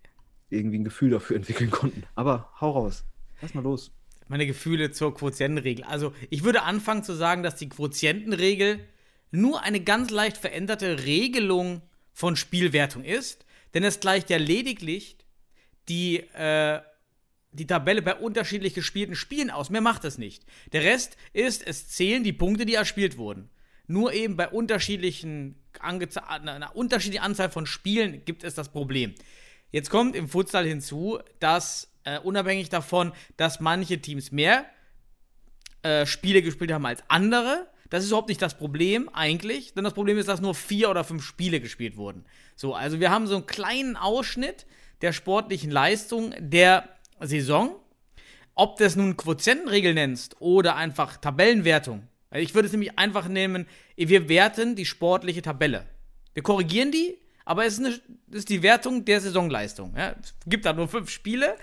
irgendwie 0.50 0.80
ein 0.80 0.84
Gefühl 0.84 1.12
dafür 1.12 1.36
entwickeln 1.38 1.72
konnten. 1.72 2.04
Aber 2.16 2.52
hau 2.60 2.72
raus, 2.72 3.06
lass 3.42 3.54
mal 3.54 3.64
los. 3.64 3.92
Meine 4.28 4.46
Gefühle 4.46 4.92
zur 4.92 5.16
Quotientenregel. 5.16 5.86
Also, 5.86 6.14
ich 6.30 6.44
würde 6.44 6.62
anfangen 6.64 7.04
zu 7.04 7.14
sagen, 7.14 7.42
dass 7.42 7.56
die 7.56 7.70
Quotientenregel 7.70 8.80
nur 9.32 9.64
eine 9.64 9.80
ganz 9.80 10.12
leicht 10.12 10.38
veränderte 10.38 11.06
Regelung 11.06 11.82
von 12.20 12.36
Spielwertung 12.36 13.06
ist, 13.06 13.46
denn 13.74 13.86
es 13.86 14.02
gleicht 14.02 14.30
ja 14.30 14.36
lediglich 14.36 15.16
die, 15.88 16.18
äh, 16.18 16.82
die 17.54 17.66
Tabelle 17.66 18.02
bei 18.02 18.14
unterschiedlich 18.14 18.74
gespielten 18.74 19.16
Spielen 19.16 19.50
aus. 19.50 19.70
Mehr 19.70 19.80
macht 19.80 20.04
es 20.04 20.18
nicht. 20.18 20.46
Der 20.74 20.84
Rest 20.84 21.16
ist, 21.32 21.66
es 21.66 21.88
zählen 21.88 22.22
die 22.26 22.34
Punkte, 22.34 22.66
die 22.66 22.74
erspielt 22.74 23.18
wurden. 23.18 23.50
Nur 23.88 24.12
eben 24.12 24.36
bei 24.36 24.50
unterschiedlichen, 24.50 25.64
einer 25.80 26.76
unterschiedlichen 26.76 27.24
Anzahl 27.24 27.50
von 27.50 27.66
Spielen 27.66 28.26
gibt 28.26 28.44
es 28.44 28.54
das 28.54 28.68
Problem. 28.68 29.16
Jetzt 29.72 29.90
kommt 29.90 30.14
im 30.14 30.28
Futsal 30.28 30.68
hinzu, 30.68 31.20
dass 31.40 31.90
äh, 32.04 32.20
unabhängig 32.20 32.68
davon, 32.68 33.14
dass 33.38 33.62
manche 33.62 34.02
Teams 34.02 34.34
mehr 34.34 34.66
äh, 35.84 36.06
Spiele 36.06 36.42
gespielt 36.42 36.74
haben 36.74 36.86
als 36.86 37.02
andere, 37.08 37.70
das 37.90 38.04
ist 38.04 38.10
überhaupt 38.10 38.30
nicht 38.30 38.42
das 38.42 38.58
Problem 38.58 39.10
eigentlich, 39.10 39.74
denn 39.74 39.84
das 39.84 39.94
Problem 39.94 40.18
ist, 40.18 40.28
dass 40.28 40.42
nur 40.42 40.56
vier 40.56 40.90
oder 40.90 41.04
fünf 41.04 41.24
Spiele 41.24 41.60
gespielt 41.60 41.98
wurden. 41.98 42.26
So, 42.56 42.76
also 42.76 43.00
wir 43.00 43.10
haben 43.10 43.28
so 43.28 43.36
einen 43.36 43.46
kleinen 43.46 43.96
Ausschnitt 43.96 44.66
der 45.02 45.14
sportlichen 45.14 45.72
Leistung 45.72 46.34
der 46.38 46.90
Saison. 47.20 47.76
Ob 48.54 48.78
du 48.78 48.84
es 48.84 48.96
nun 48.96 49.16
Quotientenregel 49.16 49.94
nennst 49.94 50.36
oder 50.40 50.76
einfach 50.76 51.18
Tabellenwertung. 51.18 52.08
Ich 52.32 52.54
würde 52.54 52.68
es 52.68 52.74
nämlich 52.74 53.00
einfach 53.00 53.28
nehmen, 53.28 53.66
wir 53.96 54.30
werten 54.30 54.76
die 54.76 54.86
sportliche 54.86 55.42
Tabelle. 55.42 55.86
Wir 56.34 56.44
korrigieren 56.44 56.92
die, 56.92 57.18
aber 57.46 57.66
es 57.66 57.80
ist, 57.80 57.86
eine, 57.86 58.00
ist 58.32 58.50
die 58.50 58.62
Wertung 58.62 59.06
der 59.06 59.22
Saisonleistung. 59.22 59.96
Ja, 59.98 60.16
es 60.22 60.36
gibt 60.46 60.66
da 60.66 60.74
nur 60.74 60.88
fünf 60.88 61.10
Spiele. 61.10 61.56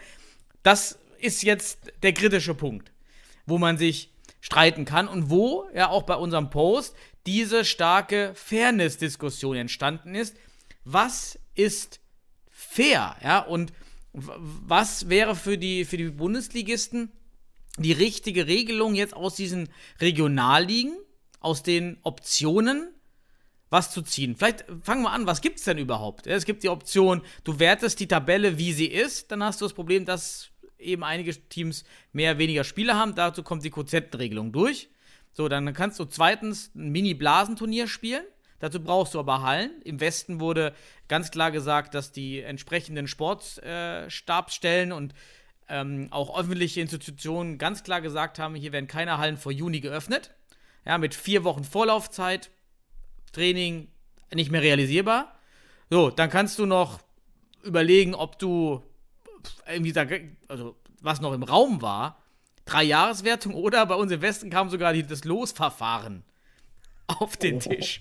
Das 0.63 0.99
ist 1.21 1.43
jetzt 1.45 1.93
der 2.03 2.13
kritische 2.13 2.55
Punkt, 2.55 2.91
wo 3.47 3.59
man 3.59 3.79
sich 3.79 4.13
streiten 4.47 4.85
kann 4.85 5.09
und 5.09 5.29
wo 5.29 5.69
ja 5.75 5.89
auch 5.89 6.05
bei 6.05 6.15
unserem 6.15 6.51
Post 6.51 6.95
diese 7.27 7.65
starke 7.65 8.31
Fairness-Diskussion 8.37 9.57
entstanden 9.57 10.15
ist. 10.15 10.37
Was 10.85 11.37
ist 11.57 11.99
fair? 12.49 13.17
Ja, 13.25 13.41
und 13.41 13.73
was 14.13 15.09
wäre 15.09 15.35
für 15.35 15.59
die, 15.59 15.85
für 15.85 15.97
die 15.97 16.11
Bundesligisten 16.11 17.11
die 17.77 17.91
richtige 17.91 18.47
Regelung 18.47 18.95
jetzt 18.95 19.15
aus 19.15 19.35
diesen 19.35 19.69
Regionalligen, 20.01 20.97
aus 21.41 21.65
den 21.65 21.99
Optionen, 22.05 22.95
was 23.69 23.91
zu 23.91 24.01
ziehen? 24.01 24.37
Vielleicht 24.37 24.65
fangen 24.81 25.03
wir 25.03 25.11
an, 25.11 25.27
was 25.27 25.41
gibt 25.41 25.59
es 25.59 25.65
denn 25.65 25.79
überhaupt? 25.79 26.29
Es 26.29 26.45
gibt 26.45 26.63
die 26.63 26.69
Option, 26.69 27.23
du 27.43 27.59
wertest 27.59 27.99
die 27.99 28.07
Tabelle, 28.07 28.59
wie 28.59 28.73
sie 28.73 28.87
ist, 28.87 29.33
dann 29.33 29.43
hast 29.43 29.61
du 29.61 29.65
das 29.65 29.75
Problem, 29.75 30.05
dass 30.05 30.51
eben 30.79 31.05
einige 31.05 31.35
Teams 31.49 31.85
mehr, 32.13 32.39
weniger 32.39 32.65
Spieler 32.65 32.97
haben. 32.97 33.15
Dazu 33.15 33.43
kommt 33.43 33.65
die 33.65 33.71
Quotientenregelung 33.71 34.53
durch. 34.53 34.89
So, 35.33 35.49
dann 35.49 35.73
kannst 35.75 35.99
du 36.01 36.05
zweitens 36.07 36.71
ein 36.75 36.91
Mini-Blasenturnier 36.91 37.89
spielen. 37.89 38.25
Dazu 38.59 38.83
brauchst 38.83 39.15
du 39.15 39.19
aber 39.19 39.43
Hallen. 39.43 39.71
Im 39.85 40.01
Westen 40.01 40.41
wurde 40.41 40.73
ganz 41.09 41.31
klar 41.31 41.51
gesagt, 41.51 41.95
dass 41.95 42.13
die 42.13 42.41
entsprechenden 42.41 43.07
Sportstabsstellen 43.07 44.91
äh, 44.91 44.95
und 44.95 45.15
ähm, 45.69 46.09
auch 46.11 46.39
öffentliche 46.39 46.81
Institutionen 46.81 47.59
ganz 47.59 47.83
klar 47.83 48.01
gesagt 48.01 48.39
haben, 48.39 48.55
hier 48.55 48.73
werden 48.73 48.87
keine 48.87 49.19
Hallen 49.19 49.37
vor 49.37 49.53
Juni 49.53 49.81
geöffnet. 49.81 50.31
Ja, 50.87 50.99
mit 50.99 51.15
vier 51.15 51.45
Wochen 51.45 51.65
Vorlaufzeit, 51.65 52.51
Training 53.33 53.89
nicht 54.33 54.51
mehr 54.51 54.63
realisierbar. 54.63 55.37
So, 55.91 56.11
dann 56.11 56.31
kannst 56.31 56.59
du 56.59 56.67
noch 56.67 57.01
überlegen, 57.63 58.15
ob 58.15 58.39
du 58.39 58.83
irgendwie 59.71 59.93
da, 59.93 60.07
also 60.49 60.77
was 61.01 61.21
noch 61.21 61.33
im 61.33 61.43
Raum 61.43 61.83
war, 61.83 62.19
drei 62.65 62.85
Jahreswertung 62.85 63.55
oder 63.55 63.87
bei 63.87 63.95
uns 63.95 64.13
im 64.13 64.23
Westen 64.23 64.51
kam 64.51 64.71
sogar 64.71 64.93
die, 64.93 65.07
das 65.07 65.25
Losverfahren 65.25 66.23
auf 67.07 67.37
den 67.37 67.57
oh. 67.57 67.61
Tisch. 67.61 68.01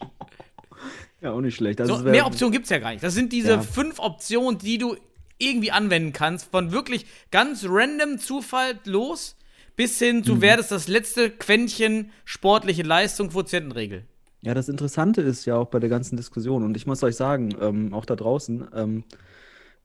Ja, 1.22 1.32
auch 1.32 1.42
nicht 1.42 1.56
schlecht. 1.56 1.80
So, 1.86 1.98
mehr 2.00 2.26
Optionen 2.26 2.52
gibt 2.52 2.66
es 2.66 2.70
ja 2.70 2.80
gar 2.80 2.92
nicht. 2.92 3.04
Das 3.04 3.14
sind 3.14 3.32
diese 3.32 3.52
ja. 3.52 3.62
fünf 3.62 4.00
Optionen, 4.00 4.60
die 4.60 4.78
du 4.78 4.96
irgendwie 5.38 5.72
anwenden 5.72 6.14
kannst, 6.14 6.52
von 6.52 6.72
wirklich 6.72 7.06
ganz 7.32 7.66
random 7.68 8.20
Zufall 8.20 8.80
los 8.86 9.36
bis 9.76 10.00
hin, 10.00 10.24
du 10.24 10.36
mhm. 10.36 10.42
werdest 10.42 10.72
das 10.72 10.88
letzte 10.88 11.30
Quäntchen 11.30 12.12
sportliche 12.24 12.84
Leistung 12.84 13.30
Quotientenregel. 13.30 14.06
Ja, 14.42 14.54
das 14.54 14.70
Interessante 14.70 15.22
ist 15.22 15.46
ja 15.46 15.58
auch 15.58 15.68
bei 15.68 15.80
der 15.80 15.90
ganzen 15.90 16.18
Diskussion, 16.18 16.64
und 16.64 16.78
ich 16.78 16.86
muss 16.86 17.04
euch 17.04 17.16
sagen, 17.16 17.56
ähm, 17.60 17.94
auch 17.94 18.06
da 18.06 18.16
draußen, 18.16 18.68
ähm, 18.74 19.04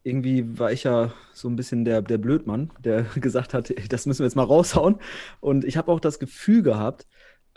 irgendwie 0.02 0.58
war 0.58 0.72
ich 0.72 0.84
ja 0.84 1.12
so 1.32 1.48
ein 1.48 1.56
bisschen 1.56 1.84
der, 1.84 2.02
der 2.02 2.18
Blödmann, 2.18 2.70
der 2.78 3.02
gesagt 3.16 3.54
hat, 3.54 3.72
das 3.92 4.06
müssen 4.06 4.20
wir 4.20 4.26
jetzt 4.26 4.36
mal 4.36 4.42
raushauen. 4.42 4.96
Und 5.40 5.64
ich 5.64 5.76
habe 5.76 5.92
auch 5.92 6.00
das 6.00 6.18
Gefühl 6.18 6.62
gehabt, 6.62 7.06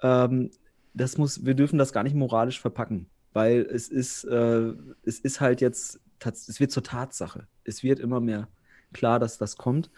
ähm, 0.01 0.51
das 0.93 1.17
muss, 1.17 1.45
wir 1.45 1.55
dürfen 1.55 1.79
das 1.79 1.93
gar 1.93 2.03
nicht 2.03 2.15
moralisch 2.15 2.59
verpacken, 2.59 3.09
weil 3.31 3.61
es 3.61 3.89
ist, 3.89 4.25
äh, 4.25 4.73
es 5.03 5.19
ist 5.19 5.41
halt 5.41 5.61
jetzt, 5.61 5.99
es 6.23 6.59
wird 6.59 6.71
zur 6.71 6.83
Tatsache. 6.83 7.47
Es 7.63 7.83
wird 7.83 7.99
immer 7.99 8.19
mehr 8.19 8.47
klar, 8.93 9.19
dass 9.19 9.37
das 9.37 9.57
kommt. 9.57 9.89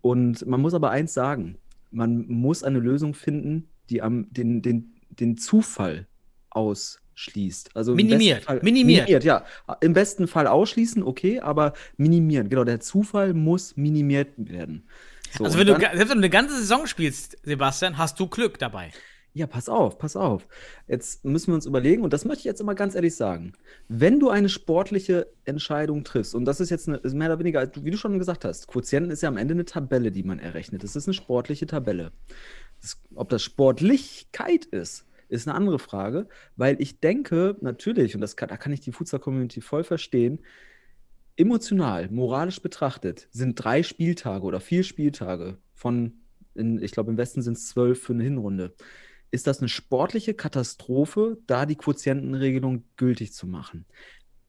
Und 0.00 0.46
man 0.46 0.60
muss 0.60 0.74
aber 0.74 0.90
eins 0.90 1.14
sagen, 1.14 1.56
man 1.90 2.26
muss 2.26 2.62
eine 2.62 2.78
Lösung 2.78 3.14
finden, 3.14 3.68
die 3.88 4.02
am, 4.02 4.32
den, 4.32 4.60
den, 4.60 4.94
den 5.08 5.36
Zufall 5.36 6.06
ausschließt. 7.14 7.76
Also 7.76 7.92
im 7.92 7.96
Minimiert, 7.96 8.44
Fall, 8.44 8.60
minimiert. 8.62 9.08
minimiert. 9.08 9.24
Ja, 9.24 9.44
im 9.80 9.92
besten 9.92 10.26
Fall 10.26 10.46
ausschließen, 10.46 11.02
okay, 11.02 11.40
aber 11.40 11.72
minimieren. 11.96 12.48
Genau, 12.48 12.64
der 12.64 12.80
Zufall 12.80 13.34
muss 13.34 13.76
minimiert 13.76 14.28
werden. 14.36 14.86
So, 15.36 15.44
also 15.44 15.58
wenn 15.58 15.66
du, 15.66 15.72
dann- 15.72 15.82
ga- 15.82 15.90
selbst 15.96 16.10
wenn 16.10 16.18
du 16.18 16.24
eine 16.24 16.30
ganze 16.30 16.56
Saison 16.56 16.86
spielst, 16.86 17.38
Sebastian, 17.44 17.98
hast 17.98 18.20
du 18.20 18.26
Glück 18.28 18.58
dabei. 18.58 18.90
Ja, 19.36 19.48
pass 19.48 19.68
auf, 19.68 19.98
pass 19.98 20.14
auf. 20.14 20.46
Jetzt 20.86 21.24
müssen 21.24 21.48
wir 21.48 21.54
uns 21.56 21.66
überlegen, 21.66 22.04
und 22.04 22.12
das 22.12 22.24
möchte 22.24 22.40
ich 22.40 22.44
jetzt 22.44 22.60
immer 22.60 22.76
ganz 22.76 22.94
ehrlich 22.94 23.16
sagen. 23.16 23.52
Wenn 23.88 24.20
du 24.20 24.30
eine 24.30 24.48
sportliche 24.48 25.26
Entscheidung 25.44 26.04
triffst, 26.04 26.36
und 26.36 26.44
das 26.44 26.60
ist 26.60 26.70
jetzt 26.70 26.86
eine, 26.86 26.98
ist 26.98 27.14
mehr 27.14 27.28
oder 27.30 27.40
weniger, 27.40 27.68
wie 27.82 27.90
du 27.90 27.96
schon 27.96 28.16
gesagt 28.20 28.44
hast, 28.44 28.68
Quotienten 28.68 29.10
ist 29.10 29.22
ja 29.22 29.28
am 29.28 29.36
Ende 29.36 29.54
eine 29.54 29.64
Tabelle, 29.64 30.12
die 30.12 30.22
man 30.22 30.38
errechnet. 30.38 30.84
Das 30.84 30.94
ist 30.94 31.08
eine 31.08 31.14
sportliche 31.14 31.66
Tabelle. 31.66 32.12
Das, 32.80 32.96
ob 33.16 33.28
das 33.28 33.42
Sportlichkeit 33.42 34.66
ist, 34.66 35.04
ist 35.28 35.48
eine 35.48 35.56
andere 35.56 35.78
Frage, 35.78 36.28
weil 36.56 36.80
ich 36.80 37.00
denke, 37.00 37.56
natürlich, 37.60 38.14
und 38.14 38.20
das 38.20 38.36
kann, 38.36 38.48
da 38.48 38.56
kann 38.56 38.72
ich 38.72 38.80
die 38.80 38.92
Futsal-Community 38.92 39.60
voll 39.60 39.84
verstehen, 39.84 40.40
emotional, 41.36 42.08
moralisch 42.10 42.62
betrachtet, 42.62 43.28
sind 43.30 43.56
drei 43.56 43.82
Spieltage 43.82 44.44
oder 44.44 44.60
vier 44.60 44.84
Spieltage 44.84 45.58
von, 45.74 46.12
in, 46.54 46.80
ich 46.82 46.92
glaube, 46.92 47.10
im 47.10 47.16
Westen 47.16 47.42
sind 47.42 47.56
es 47.56 47.68
zwölf 47.68 48.02
für 48.02 48.12
eine 48.12 48.24
Hinrunde. 48.24 48.74
Ist 49.30 49.46
das 49.46 49.58
eine 49.58 49.68
sportliche 49.68 50.34
Katastrophe, 50.34 51.38
da 51.46 51.66
die 51.66 51.76
Quotientenregelung 51.76 52.84
gültig 52.96 53.32
zu 53.32 53.46
machen? 53.46 53.84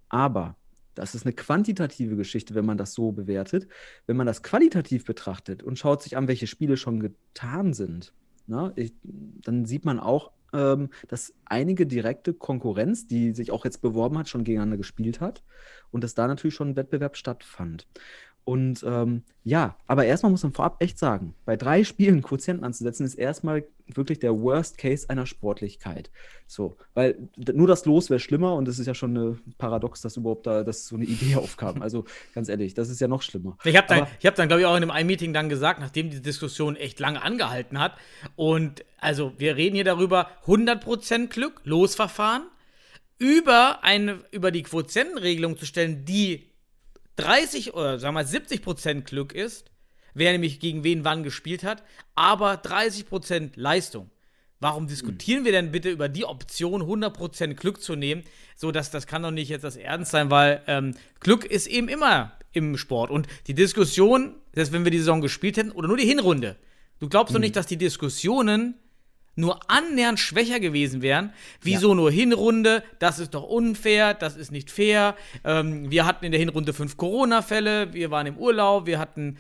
Aber 0.09 0.57
das 0.93 1.13
ist 1.13 1.25
eine 1.25 1.33
quantitative 1.33 2.15
Geschichte, 2.15 2.55
wenn 2.55 2.65
man 2.65 2.77
das 2.77 2.93
so 2.93 3.11
bewertet. 3.11 3.67
Wenn 4.07 4.15
man 4.15 4.27
das 4.27 4.43
qualitativ 4.43 5.03
betrachtet 5.03 5.61
und 5.61 5.77
schaut 5.77 6.01
sich 6.01 6.15
an, 6.15 6.27
welche 6.27 6.47
Spiele 6.47 6.77
schon 6.77 6.99
getan 6.99 7.73
sind, 7.73 8.13
na, 8.47 8.71
ich, 8.75 8.93
dann 9.03 9.65
sieht 9.65 9.85
man 9.85 9.99
auch, 9.99 10.31
ähm, 10.53 10.89
dass 11.07 11.33
einige 11.45 11.85
direkte 11.85 12.33
Konkurrenz, 12.33 13.07
die 13.07 13.33
sich 13.33 13.51
auch 13.51 13.65
jetzt 13.65 13.81
beworben 13.81 14.17
hat, 14.17 14.29
schon 14.29 14.43
gegeneinander 14.43 14.77
gespielt 14.77 15.21
hat 15.21 15.43
und 15.91 16.03
dass 16.03 16.15
da 16.15 16.27
natürlich 16.27 16.55
schon 16.55 16.69
ein 16.69 16.75
Wettbewerb 16.75 17.17
stattfand. 17.17 17.87
Und 18.45 18.83
ähm, 18.87 19.23
ja, 19.43 19.75
aber 19.87 20.05
erstmal 20.05 20.31
muss 20.31 20.43
man 20.43 20.53
vorab 20.53 20.81
echt 20.81 20.99
sagen, 20.99 21.33
bei 21.45 21.55
drei 21.57 21.83
Spielen 21.83 22.21
Quotienten 22.21 22.63
anzusetzen, 22.63 23.03
ist 23.03 23.15
erstmal 23.15 23.65
wirklich 23.87 24.19
der 24.19 24.39
Worst 24.39 24.77
Case 24.77 25.09
einer 25.09 25.25
Sportlichkeit. 25.25 26.11
So, 26.45 26.77
weil 26.93 27.17
nur 27.53 27.67
das 27.67 27.85
Los 27.85 28.11
wäre 28.11 28.19
schlimmer 28.19 28.53
und 28.55 28.67
es 28.67 28.77
ist 28.77 28.85
ja 28.85 28.93
schon 28.93 29.17
eine 29.17 29.39
Paradox, 29.57 30.01
dass 30.01 30.17
überhaupt 30.17 30.45
da 30.45 30.63
dass 30.63 30.85
so 30.87 30.95
eine 30.95 31.05
Idee 31.05 31.35
aufkam. 31.37 31.81
Also 31.81 32.05
ganz 32.35 32.47
ehrlich, 32.47 32.75
das 32.75 32.89
ist 32.89 33.01
ja 33.01 33.07
noch 33.07 33.23
schlimmer. 33.23 33.57
Ich 33.63 33.75
habe 33.75 33.87
dann, 33.87 34.01
Aber- 34.01 34.09
ich 34.19 34.25
hab 34.27 34.35
dann 34.35 34.47
glaube 34.47 34.61
ich, 34.61 34.67
auch 34.67 34.75
in 34.75 34.83
einem 34.83 34.91
Ein-Meeting 34.91 35.33
dann 35.33 35.49
gesagt, 35.49 35.79
nachdem 35.79 36.11
die 36.11 36.21
Diskussion 36.21 36.75
echt 36.75 36.99
lange 36.99 37.23
angehalten 37.23 37.79
hat. 37.79 37.93
Und 38.35 38.85
also, 38.99 39.33
wir 39.39 39.55
reden 39.55 39.73
hier 39.75 39.83
darüber: 39.85 40.29
100% 40.45 41.27
Glück, 41.29 41.61
Losverfahren, 41.63 42.43
über, 43.17 43.83
eine, 43.83 44.19
über 44.31 44.51
die 44.51 44.63
Quotientenregelung 44.63 45.57
zu 45.57 45.65
stellen, 45.65 46.05
die 46.05 46.43
30 47.17 47.73
oder 47.73 47.99
sagen 47.99 48.15
wir 48.15 48.23
mal 48.23 48.29
70% 48.29 49.01
Glück 49.01 49.33
ist, 49.33 49.71
wer 50.13 50.31
nämlich 50.31 50.59
gegen 50.59 50.83
wen 50.83 51.03
wann 51.03 51.23
gespielt 51.23 51.63
hat, 51.63 51.83
aber 52.15 52.55
30% 52.55 53.51
Leistung. 53.55 54.09
Warum 54.59 54.87
diskutieren 54.87 55.43
wir 55.45 55.51
denn 55.51 55.71
bitte 55.71 55.89
über 55.89 56.07
die 56.07 56.25
Option, 56.25 56.81
100% 56.81 57.55
Glück 57.55 57.81
zu 57.81 57.95
nehmen? 57.95 58.23
So, 58.55 58.71
dass 58.71 58.89
das 58.89 59.05
kann 59.05 59.21
doch 59.21 59.31
nicht 59.31 59.49
jetzt 59.49 59.63
das 59.63 59.75
Ernst 59.75 60.11
sein, 60.11 60.31
weil 60.31 60.61
ähm, 60.67 60.95
Glück 61.19 61.45
ist 61.45 61.67
eben 61.67 61.89
immer 61.89 62.31
im 62.53 62.77
Sport. 62.77 63.11
Und 63.11 63.27
die 63.47 63.53
Diskussion, 63.53 64.35
selbst 64.53 64.71
wenn 64.71 64.85
wir 64.85 64.91
die 64.91 64.99
Saison 64.99 65.21
gespielt 65.21 65.57
hätten, 65.57 65.71
oder 65.71 65.87
nur 65.89 65.97
die 65.97 66.07
Hinrunde, 66.07 66.55
du 66.99 67.09
glaubst 67.09 67.35
doch 67.35 67.39
nicht, 67.39 67.55
dass 67.55 67.67
die 67.67 67.77
Diskussionen 67.77 68.75
nur 69.35 69.59
annähernd 69.69 70.19
schwächer 70.19 70.59
gewesen 70.59 71.01
wären. 71.01 71.33
Wieso 71.61 71.93
nur 71.93 72.09
Hinrunde? 72.11 72.83
Das 72.99 73.19
ist 73.19 73.33
doch 73.33 73.43
unfair, 73.43 74.13
das 74.13 74.37
ist 74.37 74.51
nicht 74.51 74.71
fair. 74.71 75.15
Ähm, 75.43 75.91
wir 75.91 76.05
hatten 76.05 76.25
in 76.25 76.31
der 76.31 76.39
Hinrunde 76.39 76.73
fünf 76.73 76.97
Corona-Fälle, 76.97 77.93
wir 77.93 78.11
waren 78.11 78.27
im 78.27 78.37
Urlaub, 78.37 78.85
wir 78.85 78.97
hatten. 78.99 79.37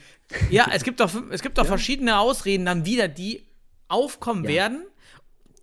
Ja, 0.49 0.67
es 0.73 0.83
gibt 0.83 0.99
doch, 0.99 1.11
es 1.31 1.41
gibt 1.41 1.57
doch 1.57 1.65
verschiedene 1.65 2.19
Ausreden 2.19 2.65
dann 2.65 2.85
wieder, 2.85 3.07
die 3.07 3.43
aufkommen 3.87 4.43
Ja. 4.43 4.49
werden. 4.49 4.85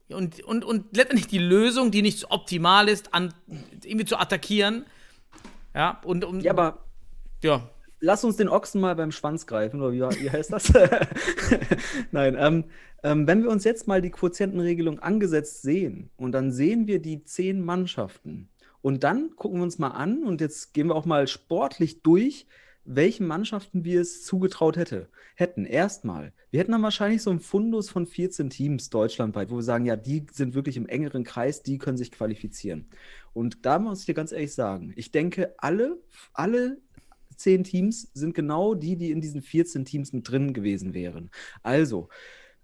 Und, 0.08 0.42
und, 0.44 0.64
und 0.64 0.96
letztendlich 0.96 1.26
die 1.26 1.38
Lösung, 1.38 1.90
die 1.90 2.02
nicht 2.02 2.18
so 2.18 2.28
optimal 2.30 2.88
ist, 2.88 3.14
an, 3.14 3.32
irgendwie 3.82 4.04
zu 4.04 4.18
attackieren. 4.18 4.84
Ja, 5.74 6.00
und 6.04 6.24
um. 6.24 6.40
Ja, 6.40 6.52
aber 6.52 6.84
ja. 7.42 7.68
lass 8.00 8.22
uns 8.24 8.36
den 8.36 8.48
Ochsen 8.48 8.80
mal 8.80 8.94
beim 8.94 9.10
Schwanz 9.10 9.46
greifen, 9.46 9.80
oder 9.80 9.92
wie, 9.92 10.22
wie 10.22 10.30
heißt 10.30 10.52
das? 10.52 10.70
Nein, 12.10 12.36
ähm, 12.38 12.64
ähm, 13.02 13.26
wenn 13.26 13.42
wir 13.42 13.50
uns 13.50 13.64
jetzt 13.64 13.88
mal 13.88 14.00
die 14.00 14.10
Quotientenregelung 14.10 14.98
angesetzt 15.00 15.62
sehen 15.62 16.10
und 16.16 16.32
dann 16.32 16.52
sehen 16.52 16.86
wir 16.86 17.00
die 17.00 17.24
zehn 17.24 17.64
Mannschaften 17.64 18.48
und 18.80 19.04
dann 19.04 19.34
gucken 19.36 19.58
wir 19.58 19.64
uns 19.64 19.78
mal 19.78 19.88
an 19.88 20.22
und 20.24 20.40
jetzt 20.40 20.74
gehen 20.74 20.88
wir 20.88 20.96
auch 20.96 21.06
mal 21.06 21.26
sportlich 21.28 22.02
durch, 22.02 22.46
welchen 22.84 23.26
Mannschaften 23.26 23.84
wir 23.84 24.00
es 24.00 24.24
zugetraut 24.24 24.76
hätte, 24.76 25.08
hätten. 25.36 25.64
Erstmal, 25.64 26.32
wir 26.50 26.60
hätten 26.60 26.72
dann 26.72 26.82
wahrscheinlich 26.82 27.22
so 27.22 27.30
einen 27.30 27.40
Fundus 27.40 27.90
von 27.90 28.06
14 28.06 28.50
Teams 28.50 28.90
deutschlandweit, 28.90 29.50
wo 29.50 29.56
wir 29.56 29.62
sagen, 29.62 29.86
ja, 29.86 29.96
die 29.96 30.26
sind 30.32 30.54
wirklich 30.54 30.76
im 30.76 30.88
engeren 30.88 31.22
Kreis, 31.22 31.62
die 31.62 31.78
können 31.78 31.96
sich 31.96 32.10
qualifizieren. 32.10 32.88
Und 33.32 33.64
da 33.64 33.78
muss 33.78 34.00
ich 34.00 34.06
dir 34.06 34.14
ganz 34.14 34.32
ehrlich 34.32 34.52
sagen, 34.52 34.92
ich 34.96 35.12
denke, 35.12 35.54
alle, 35.58 36.00
alle 36.32 36.78
zehn 37.36 37.64
Teams 37.64 38.10
sind 38.14 38.34
genau 38.34 38.74
die, 38.74 38.96
die 38.96 39.10
in 39.10 39.20
diesen 39.20 39.42
14 39.42 39.84
Teams 39.84 40.12
mit 40.12 40.28
drin 40.28 40.52
gewesen 40.52 40.92
wären. 40.92 41.30
Also, 41.62 42.08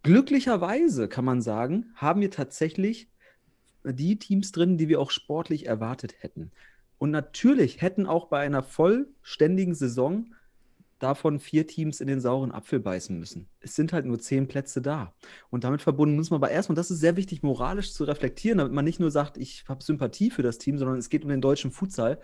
glücklicherweise 0.03 1.09
kann 1.09 1.25
man 1.25 1.43
sagen, 1.43 1.93
haben 1.95 2.21
wir 2.21 2.31
tatsächlich 2.31 3.11
die 3.85 4.19
Teams 4.19 4.53
drin, 4.53 4.79
die 4.79 4.89
wir 4.89 5.01
auch 5.01 5.11
sportlich 5.11 5.67
erwartet 5.67 6.17
hätten. 6.21 6.51
Und 6.99 7.11
natürlich 7.11 7.81
hätten 7.81 8.07
auch 8.07 8.27
bei 8.27 8.41
einer 8.41 8.63
vollständigen 8.63 9.75
Saison 9.75 10.35
davon 10.99 11.39
vier 11.39 11.67
Teams 11.67 12.01
in 12.01 12.09
den 12.09 12.21
sauren 12.21 12.51
Apfel 12.51 12.81
beißen 12.81 13.19
müssen. 13.19 13.49
Es 13.61 13.77
sind 13.77 13.93
halt 13.93 14.05
nur 14.05 14.19
zehn 14.19 14.49
Plätze 14.49 14.83
da. 14.83 15.15
Und 15.51 15.63
damit 15.63 15.81
verbunden 15.81 16.17
muss 16.17 16.31
man 16.31 16.39
aber 16.39 16.51
erstmal, 16.51 16.75
das 16.75 16.91
ist 16.91 16.99
sehr 16.99 17.17
wichtig, 17.17 17.43
moralisch 17.43 17.93
zu 17.93 18.05
reflektieren, 18.05 18.59
damit 18.59 18.73
man 18.73 18.85
nicht 18.85 18.99
nur 18.99 19.13
sagt, 19.13 19.37
ich 19.37 19.65
habe 19.69 19.83
Sympathie 19.83 20.31
für 20.31 20.43
das 20.43 20.59
Team, 20.59 20.77
sondern 20.77 20.99
es 20.99 21.09
geht 21.09 21.23
um 21.23 21.31
den 21.31 21.41
deutschen 21.41 21.71
Futsal. 21.71 22.19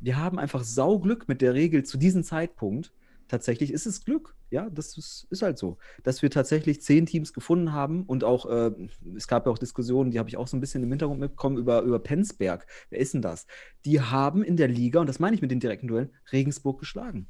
Wir 0.00 0.18
haben 0.18 0.38
einfach 0.38 0.64
Sauglück 0.64 1.28
mit 1.28 1.40
der 1.40 1.54
Regel 1.54 1.84
zu 1.84 1.96
diesem 1.96 2.24
Zeitpunkt. 2.24 2.92
Tatsächlich 3.28 3.72
ist 3.72 3.86
es 3.86 4.04
Glück, 4.04 4.34
ja, 4.50 4.68
das 4.70 4.96
ist, 4.96 5.26
ist 5.30 5.42
halt 5.42 5.58
so, 5.58 5.78
dass 6.02 6.22
wir 6.22 6.30
tatsächlich 6.30 6.82
zehn 6.82 7.06
Teams 7.06 7.32
gefunden 7.32 7.72
haben 7.72 8.04
und 8.04 8.22
auch, 8.22 8.46
äh, 8.46 8.70
es 9.16 9.26
gab 9.26 9.46
ja 9.46 9.52
auch 9.52 9.58
Diskussionen, 9.58 10.10
die 10.10 10.18
habe 10.18 10.28
ich 10.28 10.36
auch 10.36 10.46
so 10.46 10.56
ein 10.56 10.60
bisschen 10.60 10.82
im 10.82 10.90
Hintergrund 10.90 11.20
mitbekommen, 11.20 11.56
über, 11.56 11.82
über 11.82 11.98
Penzberg. 11.98 12.66
Wer 12.90 13.00
ist 13.00 13.14
denn 13.14 13.22
das? 13.22 13.46
Die 13.84 14.00
haben 14.00 14.42
in 14.42 14.56
der 14.56 14.68
Liga, 14.68 15.00
und 15.00 15.08
das 15.08 15.18
meine 15.18 15.34
ich 15.34 15.42
mit 15.42 15.50
den 15.50 15.60
direkten 15.60 15.88
Duellen, 15.88 16.10
Regensburg 16.32 16.78
geschlagen. 16.78 17.28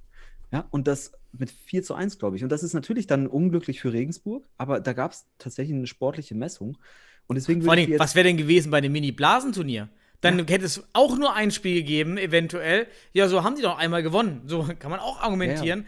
Ja, 0.52 0.66
und 0.70 0.86
das 0.86 1.12
mit 1.32 1.50
4 1.50 1.82
zu 1.82 1.94
1, 1.94 2.18
glaube 2.18 2.36
ich. 2.36 2.44
Und 2.44 2.50
das 2.50 2.62
ist 2.62 2.74
natürlich 2.74 3.06
dann 3.06 3.26
unglücklich 3.26 3.80
für 3.80 3.92
Regensburg, 3.92 4.46
aber 4.56 4.80
da 4.80 4.92
gab 4.92 5.12
es 5.12 5.26
tatsächlich 5.38 5.76
eine 5.76 5.86
sportliche 5.86 6.34
Messung. 6.34 6.78
Und 7.26 7.36
deswegen 7.36 7.62
Vor 7.62 7.72
allem, 7.72 7.98
was 7.98 8.14
wäre 8.14 8.24
denn 8.24 8.36
gewesen 8.36 8.70
bei 8.70 8.80
dem 8.80 8.92
Mini-Blasenturnier? 8.92 9.88
Dann 10.24 10.38
hätte 10.46 10.64
es 10.64 10.82
auch 10.94 11.18
nur 11.18 11.34
ein 11.34 11.50
Spiel 11.50 11.74
gegeben, 11.74 12.16
eventuell. 12.16 12.86
Ja, 13.12 13.28
so 13.28 13.44
haben 13.44 13.56
die 13.56 13.62
doch 13.62 13.76
einmal 13.78 14.02
gewonnen. 14.02 14.42
So 14.46 14.66
kann 14.78 14.90
man 14.90 15.00
auch 15.00 15.20
argumentieren. 15.20 15.86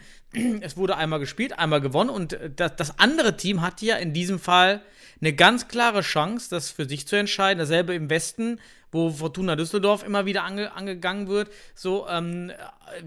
Es 0.61 0.77
wurde 0.77 0.95
einmal 0.95 1.19
gespielt, 1.19 1.57
einmal 1.57 1.81
gewonnen 1.81 2.09
und 2.09 2.33
äh, 2.33 2.51
das, 2.55 2.75
das 2.75 2.99
andere 2.99 3.37
Team 3.37 3.61
hatte 3.61 3.85
ja 3.85 3.95
in 3.95 4.13
diesem 4.13 4.39
Fall 4.39 4.81
eine 5.19 5.33
ganz 5.33 5.67
klare 5.67 6.01
Chance, 6.01 6.49
das 6.49 6.69
für 6.69 6.87
sich 6.87 7.07
zu 7.07 7.15
entscheiden. 7.15 7.57
Dasselbe 7.57 7.95
im 7.95 8.09
Westen, 8.09 8.59
wo 8.91 9.09
Fortuna 9.09 9.55
Düsseldorf 9.55 10.05
immer 10.05 10.25
wieder 10.25 10.43
ange, 10.43 10.73
angegangen 10.73 11.27
wird. 11.27 11.49
So, 11.73 12.07
ähm, 12.07 12.51
äh, 12.51 12.53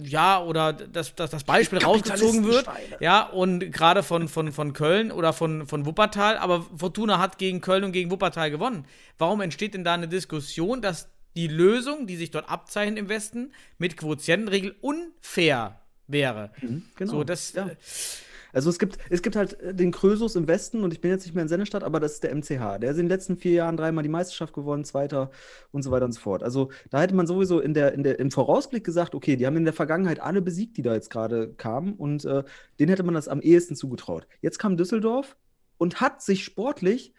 ja, 0.03 0.43
oder 0.43 0.73
dass 0.73 1.15
das, 1.15 1.31
das 1.31 1.45
Beispiel 1.45 1.79
rausgezogen 1.79 2.45
wird. 2.45 2.67
Ja, 3.01 3.23
und 3.23 3.71
gerade 3.71 4.03
von, 4.03 4.29
von, 4.29 4.53
von 4.53 4.73
Köln 4.73 5.13
oder 5.13 5.33
von, 5.33 5.67
von 5.67 5.87
Wuppertal, 5.87 6.39
aber 6.39 6.67
Fortuna 6.77 7.19
hat 7.19 7.39
gegen 7.39 7.61
Köln 7.61 7.85
und 7.85 7.93
gegen 7.93 8.11
Wuppertal 8.11 8.51
gewonnen. 8.51 8.87
Warum 9.19 9.41
entsteht 9.41 9.75
denn 9.75 9.85
da 9.85 9.95
eine 9.95 10.09
Diskussion, 10.09 10.83
dass 10.83 11.09
die 11.37 11.49
Lösung, 11.49 12.07
die 12.07 12.17
sich 12.17 12.31
dort 12.31 12.49
abzeichnet 12.49 12.99
im 12.99 13.09
Westen, 13.09 13.53
mit 13.79 13.97
Quotientenregel 13.97 14.75
unfair 14.81 15.81
wäre? 16.07 16.51
genau. 16.97 17.13
So, 17.13 17.25
das. 17.25 17.53
Ja. 17.53 17.69
äh, 17.69 17.77
Also 18.53 18.69
es 18.69 18.79
gibt, 18.79 18.99
es 19.11 19.23
gibt 19.23 19.37
halt 19.37 19.61
äh, 19.61 19.75
den 19.75 19.93
Krösus 19.93 20.35
im 20.35 20.49
Westen 20.49 20.83
und 20.83 20.93
ich 20.93 21.01
bin 21.01 21.11
jetzt 21.11 21.25
nicht 21.25 21.35
mehr 21.35 21.43
in 21.43 21.49
Sennestadt, 21.49 21.85
aber 21.85 22.01
das 22.01 22.15
ist 22.15 22.25
der 22.25 22.35
MCH. 22.35 22.81
Der 22.81 22.91
ist 22.91 22.97
in 22.97 23.05
den 23.05 23.09
letzten 23.09 23.37
vier 23.37 23.53
Jahren 23.53 23.77
dreimal 23.77 24.03
die 24.03 24.09
Meisterschaft 24.09 24.53
gewonnen, 24.53 24.85
Zweiter 24.85 25.31
und 25.71 25.83
so 25.83 25.91
weiter 25.91 26.05
und 26.05 26.13
so 26.13 26.21
fort. 26.21 26.43
Also 26.43 26.71
da 26.91 27.01
hätte 27.01 27.15
man 27.15 27.27
sowieso 27.27 27.61
in 27.61 27.75
der, 27.75 27.95
in 27.95 28.03
der, 28.03 28.19
im 28.19 28.31
Vorausblick 28.31 28.85
gesagt, 28.85 29.15
okay, 29.15 29.37
die 29.37 29.47
haben 29.47 29.57
in 29.57 29.65
der 29.65 29.73
Vergangenheit 29.73 30.21
alle 30.21 30.43
besiegt, 30.43 30.77
die 30.77 30.83
da 30.83 30.95
jetzt 30.95 31.11
gerade 31.11 31.55
kamen 31.55 31.95
und 31.95 32.25
äh, 32.25 32.43
denen 32.79 32.89
hätte 32.91 33.05
man 33.05 33.15
das 33.15 33.29
am 33.29 33.41
ehesten 33.41 33.77
zugetraut. 33.77 34.27
Jetzt 34.41 34.59
kam 34.59 34.77
Düsseldorf 34.77 35.37
und 35.79 36.01
hat 36.01 36.21
sich 36.23 36.45
sportlich 36.45 37.15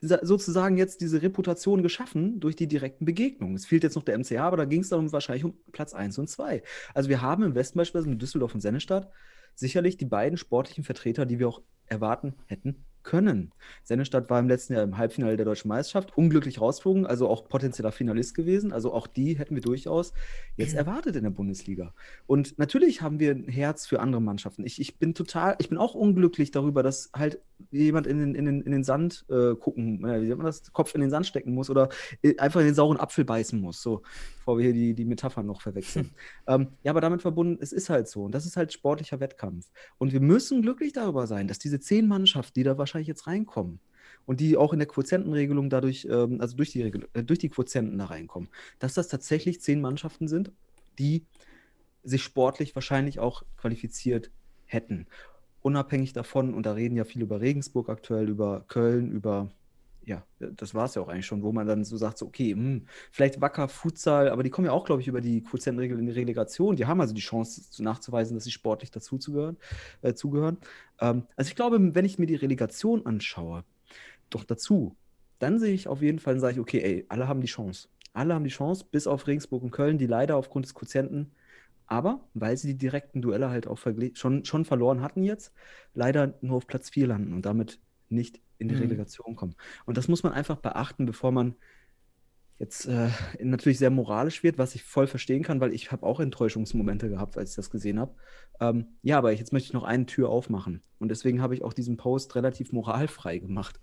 sozusagen 0.00 0.76
jetzt 0.76 1.00
diese 1.00 1.22
Reputation 1.22 1.82
geschaffen 1.82 2.40
durch 2.40 2.56
die 2.56 2.68
direkten 2.68 3.04
Begegnungen. 3.04 3.56
Es 3.56 3.66
fehlt 3.66 3.82
jetzt 3.82 3.96
noch 3.96 4.04
der 4.04 4.18
MCH, 4.18 4.38
aber 4.38 4.56
da 4.56 4.64
ging 4.64 4.80
es 4.80 4.88
dann 4.88 5.12
wahrscheinlich 5.12 5.44
um 5.44 5.54
Platz 5.72 5.94
1 5.94 6.18
und 6.18 6.28
2. 6.28 6.62
Also 6.94 7.08
wir 7.08 7.22
haben 7.22 7.42
im 7.42 7.54
Westen 7.54 7.78
beispielsweise 7.78 8.08
mit 8.08 8.22
Düsseldorf 8.22 8.54
und 8.54 8.60
Sennestadt 8.60 9.10
sicherlich 9.54 9.96
die 9.96 10.06
beiden 10.06 10.38
sportlichen 10.38 10.84
Vertreter, 10.84 11.26
die 11.26 11.38
wir 11.38 11.48
auch 11.48 11.62
erwarten 11.86 12.34
hätten 12.46 12.84
können. 13.08 13.52
Sennestadt 13.84 14.28
war 14.28 14.38
im 14.38 14.48
letzten 14.48 14.74
Jahr 14.74 14.82
im 14.82 14.98
Halbfinale 14.98 15.38
der 15.38 15.46
deutschen 15.46 15.68
Meisterschaft 15.68 16.16
unglücklich 16.18 16.60
rausgeflogen, 16.60 17.06
also 17.06 17.26
auch 17.26 17.48
potenzieller 17.48 17.90
Finalist 17.90 18.34
gewesen. 18.34 18.70
Also 18.70 18.92
auch 18.92 19.06
die 19.06 19.38
hätten 19.38 19.54
wir 19.54 19.62
durchaus 19.62 20.12
jetzt 20.58 20.74
erwartet 20.74 21.16
in 21.16 21.22
der 21.22 21.30
Bundesliga. 21.30 21.94
Und 22.26 22.58
natürlich 22.58 23.00
haben 23.00 23.18
wir 23.18 23.30
ein 23.32 23.48
Herz 23.48 23.86
für 23.86 24.00
andere 24.00 24.20
Mannschaften. 24.20 24.62
Ich, 24.66 24.78
ich 24.78 24.98
bin 24.98 25.14
total, 25.14 25.56
ich 25.58 25.70
bin 25.70 25.78
auch 25.78 25.94
unglücklich 25.94 26.50
darüber, 26.50 26.82
dass 26.82 27.10
halt 27.16 27.40
jemand 27.70 28.06
in 28.06 28.18
den, 28.18 28.34
in 28.34 28.44
den, 28.44 28.60
in 28.60 28.72
den 28.72 28.84
Sand 28.84 29.24
äh, 29.30 29.54
gucken, 29.54 30.04
äh, 30.04 30.20
wie 30.20 30.26
nennt 30.26 30.38
man 30.38 30.46
das, 30.46 30.70
Kopf 30.74 30.94
in 30.94 31.00
den 31.00 31.10
Sand 31.10 31.26
stecken 31.26 31.54
muss 31.54 31.70
oder 31.70 31.88
äh, 32.22 32.36
einfach 32.36 32.60
in 32.60 32.66
den 32.66 32.74
sauren 32.74 33.00
Apfel 33.00 33.24
beißen 33.24 33.58
muss, 33.58 33.80
so, 33.80 34.02
bevor 34.48 34.56
wir 34.56 34.64
hier 34.64 34.72
die, 34.72 34.94
die 34.94 35.04
Metaphern 35.04 35.44
noch 35.44 35.60
verwechseln. 35.60 36.10
ähm, 36.46 36.68
ja, 36.82 36.92
aber 36.92 37.02
damit 37.02 37.20
verbunden, 37.20 37.58
es 37.60 37.70
ist 37.70 37.90
halt 37.90 38.08
so. 38.08 38.24
Und 38.24 38.32
das 38.32 38.46
ist 38.46 38.56
halt 38.56 38.72
sportlicher 38.72 39.20
Wettkampf. 39.20 39.68
Und 39.98 40.12
wir 40.12 40.20
müssen 40.20 40.62
glücklich 40.62 40.94
darüber 40.94 41.26
sein, 41.26 41.48
dass 41.48 41.58
diese 41.58 41.80
zehn 41.80 42.08
Mannschaften, 42.08 42.54
die 42.54 42.62
da 42.62 42.78
wahrscheinlich 42.78 43.08
jetzt 43.08 43.26
reinkommen, 43.26 43.78
und 44.24 44.40
die 44.40 44.56
auch 44.56 44.72
in 44.72 44.78
der 44.78 44.88
Quotientenregelung 44.88 45.68
dadurch, 45.68 46.06
ähm, 46.10 46.40
also 46.40 46.56
durch 46.56 46.70
die, 46.70 46.82
Regel, 46.82 47.08
äh, 47.12 47.22
durch 47.22 47.38
die 47.38 47.50
Quotienten 47.50 47.98
da 47.98 48.06
reinkommen, 48.06 48.48
dass 48.78 48.94
das 48.94 49.08
tatsächlich 49.08 49.60
zehn 49.60 49.82
Mannschaften 49.82 50.28
sind, 50.28 50.50
die 50.98 51.26
sich 52.02 52.22
sportlich 52.22 52.74
wahrscheinlich 52.74 53.18
auch 53.20 53.42
qualifiziert 53.58 54.30
hätten 54.64 55.06
unabhängig 55.60 56.12
davon, 56.12 56.54
und 56.54 56.64
da 56.64 56.72
reden 56.72 56.96
ja 56.96 57.04
viele 57.04 57.24
über 57.24 57.40
Regensburg 57.40 57.90
aktuell, 57.90 58.28
über 58.28 58.64
Köln, 58.68 59.10
über, 59.10 59.50
ja, 60.08 60.24
das 60.38 60.74
war 60.74 60.86
es 60.86 60.94
ja 60.94 61.02
auch 61.02 61.08
eigentlich 61.08 61.26
schon, 61.26 61.42
wo 61.42 61.52
man 61.52 61.66
dann 61.66 61.84
so 61.84 61.96
sagt, 61.96 62.18
so, 62.18 62.26
okay, 62.26 62.54
mh, 62.54 62.62
hm, 62.62 62.86
vielleicht 63.10 63.40
Wacker, 63.40 63.68
Futsal, 63.68 64.30
aber 64.30 64.42
die 64.42 64.50
kommen 64.50 64.66
ja 64.66 64.72
auch, 64.72 64.84
glaube 64.84 65.02
ich, 65.02 65.08
über 65.08 65.20
die 65.20 65.42
Quotientenregel 65.42 65.98
in 65.98 66.06
die 66.06 66.12
Relegation. 66.12 66.76
Die 66.76 66.86
haben 66.86 67.00
also 67.00 67.14
die 67.14 67.20
Chance 67.20 67.82
nachzuweisen, 67.82 68.34
dass 68.34 68.44
sie 68.44 68.50
sportlich 68.50 68.90
dazu 68.90 69.18
zugehören. 69.18 69.58
Äh, 70.02 70.14
zugehören. 70.14 70.58
Ähm, 71.00 71.26
also 71.36 71.48
ich 71.48 71.56
glaube, 71.56 71.94
wenn 71.94 72.04
ich 72.04 72.18
mir 72.18 72.26
die 72.26 72.36
Relegation 72.36 73.04
anschaue, 73.04 73.64
doch 74.30 74.44
dazu, 74.44 74.96
dann 75.38 75.58
sehe 75.58 75.74
ich 75.74 75.88
auf 75.88 76.02
jeden 76.02 76.18
Fall, 76.18 76.40
sage 76.40 76.54
ich, 76.54 76.60
okay, 76.60 76.80
ey, 76.80 77.06
alle 77.08 77.28
haben 77.28 77.40
die 77.40 77.46
Chance. 77.46 77.88
Alle 78.14 78.34
haben 78.34 78.44
die 78.44 78.50
Chance, 78.50 78.86
bis 78.90 79.06
auf 79.06 79.26
Regensburg 79.26 79.62
und 79.62 79.70
Köln, 79.70 79.98
die 79.98 80.06
leider 80.06 80.36
aufgrund 80.36 80.64
des 80.64 80.74
Quotienten 80.74 81.32
aber 81.88 82.20
weil 82.34 82.56
sie 82.56 82.68
die 82.68 82.78
direkten 82.78 83.22
Duelle 83.22 83.48
halt 83.50 83.66
auch 83.66 83.78
schon, 84.14 84.44
schon 84.44 84.64
verloren 84.64 85.00
hatten 85.00 85.24
jetzt, 85.24 85.52
leider 85.94 86.34
nur 86.42 86.58
auf 86.58 86.66
Platz 86.66 86.90
4 86.90 87.08
landen 87.08 87.32
und 87.32 87.46
damit 87.46 87.80
nicht 88.10 88.40
in 88.58 88.68
die 88.68 88.74
mhm. 88.74 88.82
Relegation 88.82 89.36
kommen. 89.36 89.54
Und 89.86 89.96
das 89.96 90.08
muss 90.08 90.22
man 90.22 90.32
einfach 90.32 90.56
beachten, 90.56 91.06
bevor 91.06 91.32
man 91.32 91.54
jetzt 92.58 92.86
äh, 92.86 93.08
natürlich 93.40 93.78
sehr 93.78 93.90
moralisch 93.90 94.42
wird, 94.42 94.58
was 94.58 94.74
ich 94.74 94.82
voll 94.82 95.06
verstehen 95.06 95.42
kann, 95.42 95.60
weil 95.60 95.72
ich 95.72 95.92
habe 95.92 96.04
auch 96.04 96.18
Enttäuschungsmomente 96.18 97.08
gehabt, 97.08 97.38
als 97.38 97.50
ich 97.50 97.56
das 97.56 97.70
gesehen 97.70 98.00
habe. 98.00 98.14
Ähm, 98.60 98.88
ja, 99.02 99.18
aber 99.18 99.32
jetzt 99.32 99.52
möchte 99.52 99.68
ich 99.68 99.72
noch 99.72 99.84
eine 99.84 100.06
Tür 100.06 100.28
aufmachen. 100.28 100.82
Und 100.98 101.10
deswegen 101.10 101.40
habe 101.40 101.54
ich 101.54 101.62
auch 101.62 101.72
diesen 101.72 101.96
Post 101.96 102.34
relativ 102.34 102.72
moralfrei 102.72 103.38
gemacht. 103.38 103.78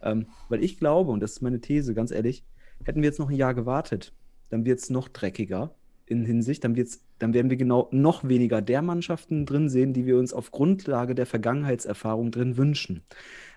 Ähm, 0.00 0.28
weil 0.48 0.64
ich 0.64 0.78
glaube, 0.78 1.10
und 1.10 1.20
das 1.20 1.32
ist 1.32 1.42
meine 1.42 1.60
These, 1.60 1.94
ganz 1.94 2.10
ehrlich, 2.10 2.44
hätten 2.84 3.02
wir 3.02 3.08
jetzt 3.08 3.18
noch 3.18 3.30
ein 3.30 3.36
Jahr 3.36 3.54
gewartet, 3.54 4.14
dann 4.48 4.64
wird 4.64 4.78
es 4.78 4.90
noch 4.90 5.08
dreckiger 5.08 5.74
in 6.06 6.24
Hinsicht, 6.24 6.62
dann, 6.64 6.76
wird's, 6.76 7.04
dann 7.18 7.34
werden 7.34 7.50
wir 7.50 7.56
genau 7.56 7.88
noch 7.90 8.26
weniger 8.26 8.62
der 8.62 8.80
Mannschaften 8.80 9.44
drin 9.44 9.68
sehen, 9.68 9.92
die 9.92 10.06
wir 10.06 10.16
uns 10.18 10.32
auf 10.32 10.52
Grundlage 10.52 11.14
der 11.14 11.26
Vergangenheitserfahrung 11.26 12.30
drin 12.30 12.56
wünschen. 12.56 13.02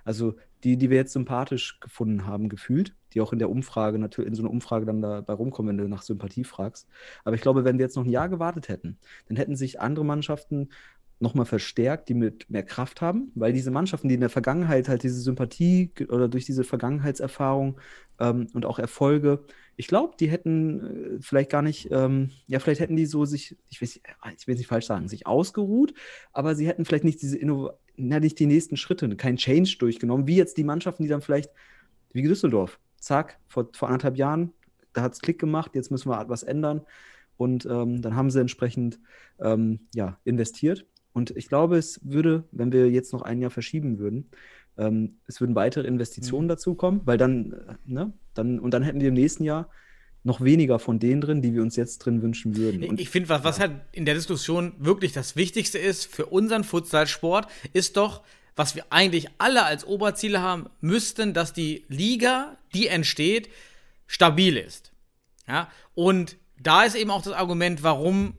Also 0.10 0.38
die, 0.64 0.76
die 0.76 0.90
wir 0.90 0.98
jetzt 0.98 1.14
sympathisch 1.14 1.80
gefunden 1.82 2.26
haben, 2.26 2.50
gefühlt, 2.50 2.96
die 3.14 3.22
auch 3.22 3.32
in 3.32 3.38
der 3.38 3.52
Umfrage, 3.52 4.00
natürlich 4.00 4.30
in 4.30 4.34
so 4.34 4.42
einer 4.42 4.50
Umfrage 4.50 4.88
dann 4.88 5.04
dabei 5.04 5.34
rumkommen, 5.34 5.70
wenn 5.70 5.84
du 5.84 5.88
nach 5.88 6.02
Sympathie 6.02 6.44
fragst. 6.44 6.88
Aber 7.24 7.36
ich 7.36 7.44
glaube, 7.44 7.64
wenn 7.64 7.78
wir 7.78 7.86
jetzt 7.86 7.96
noch 7.96 8.06
ein 8.06 8.10
Jahr 8.10 8.28
gewartet 8.28 8.70
hätten, 8.70 8.98
dann 9.28 9.38
hätten 9.38 9.56
sich 9.56 9.80
andere 9.80 10.04
Mannschaften 10.04 10.70
nochmal 11.20 11.46
verstärkt, 11.46 12.10
die 12.10 12.16
mit 12.16 12.50
mehr 12.50 12.64
Kraft 12.64 13.02
haben, 13.02 13.32
weil 13.36 13.54
diese 13.54 13.70
Mannschaften, 13.70 14.08
die 14.08 14.16
in 14.16 14.22
der 14.22 14.32
Vergangenheit 14.32 14.90
halt 14.90 15.04
diese 15.04 15.22
Sympathie 15.22 15.92
oder 16.08 16.28
durch 16.28 16.46
diese 16.46 16.64
Vergangenheitserfahrung 16.64 17.80
ähm, 18.20 18.48
und 18.56 18.66
auch 18.66 18.80
Erfolge, 18.80 19.44
ich 19.80 19.88
glaube, 19.88 20.14
die 20.20 20.30
hätten 20.30 21.16
äh, 21.16 21.22
vielleicht 21.22 21.50
gar 21.50 21.62
nicht, 21.62 21.88
ähm, 21.90 22.32
ja, 22.48 22.60
vielleicht 22.60 22.82
hätten 22.82 22.98
die 22.98 23.06
so 23.06 23.24
sich, 23.24 23.56
ich, 23.70 23.82
weiß, 23.82 24.02
ich 24.38 24.46
will 24.46 24.56
es 24.56 24.60
nicht 24.60 24.68
falsch 24.68 24.86
sagen, 24.86 25.08
sich 25.08 25.26
ausgeruht, 25.26 25.94
aber 26.34 26.54
sie 26.54 26.68
hätten 26.68 26.84
vielleicht 26.84 27.06
nicht 27.06 27.22
diese 27.22 27.38
Inno 27.38 27.72
na, 27.96 28.20
nicht 28.20 28.40
die 28.40 28.46
nächsten 28.46 28.76
Schritte, 28.76 29.16
kein 29.16 29.38
Change 29.38 29.78
durchgenommen, 29.80 30.28
wie 30.28 30.36
jetzt 30.36 30.58
die 30.58 30.66
Mannschaften, 30.66 31.04
die 31.04 31.10
dann 31.10 31.22
vielleicht, 31.22 31.50
wie 32.12 32.22
Düsseldorf, 32.22 32.78
zack, 32.98 33.40
vor, 33.48 33.70
vor 33.74 33.88
anderthalb 33.88 34.18
Jahren, 34.18 34.52
da 34.92 35.02
hat 35.02 35.14
es 35.14 35.22
Klick 35.22 35.40
gemacht, 35.40 35.72
jetzt 35.76 35.92
müssen 35.92 36.10
wir 36.10 36.28
was 36.28 36.44
ändern. 36.44 36.82
Und 37.38 37.66
ähm, 37.66 38.02
dann 38.02 38.18
haben 38.18 38.32
sie 38.32 38.42
entsprechend 38.42 39.00
ähm, 39.40 39.88
ja, 39.96 40.20
investiert. 40.26 40.86
Und 41.14 41.32
ich 41.38 41.48
glaube, 41.48 41.78
es 41.78 42.02
würde, 42.04 42.44
wenn 42.52 42.74
wir 42.74 42.90
jetzt 42.90 43.14
noch 43.14 43.22
ein 43.22 43.42
Jahr 43.42 43.52
verschieben 43.52 43.98
würden, 43.98 44.30
ähm, 44.80 45.20
es 45.28 45.40
würden 45.42 45.56
weitere 45.56 45.88
Investitionen 45.88 46.46
mhm. 46.46 46.50
dazukommen, 46.50 47.02
weil 47.06 47.18
dann, 47.18 47.52
äh, 47.52 47.76
ne, 47.86 48.14
dann, 48.34 48.60
und 48.60 48.74
dann 48.74 48.84
hätten 48.84 49.02
wir 49.02 49.10
im 49.10 49.14
nächsten 49.14 49.44
Jahr 49.44 49.70
noch 50.24 50.42
weniger 50.42 50.80
von 50.80 51.00
denen 51.00 51.22
drin, 51.22 51.42
die 51.42 51.54
wir 51.54 51.62
uns 51.62 51.76
jetzt 51.76 52.00
drin 52.00 52.22
wünschen 52.22 52.58
würden. 52.58 52.84
Und, 52.84 53.00
ich 53.00 53.10
finde, 53.10 53.30
was, 53.30 53.44
was 53.44 53.60
halt 53.60 53.74
in 53.92 54.06
der 54.06 54.16
Diskussion 54.16 54.74
wirklich 54.80 55.14
das 55.14 55.36
Wichtigste 55.36 55.78
ist 55.78 56.06
für 56.06 56.26
unseren 56.26 56.64
Futsalsport, 56.64 57.48
ist 57.74 57.96
doch, 57.98 58.24
was 58.56 58.76
wir 58.76 58.86
eigentlich 58.90 59.28
alle 59.38 59.64
als 59.64 59.86
Oberziele 59.86 60.42
haben 60.42 60.68
müssten, 60.82 61.34
dass 61.34 61.54
die 61.54 61.86
Liga, 61.88 62.58
die 62.74 62.88
entsteht, 62.88 63.50
stabil 64.08 64.58
ist. 64.58 64.92
Ja, 65.48 65.70
und 65.96 66.36
da 66.62 66.84
ist 66.84 66.96
eben 66.96 67.12
auch 67.12 67.22
das 67.22 67.34
Argument, 67.34 67.84
warum 67.84 68.34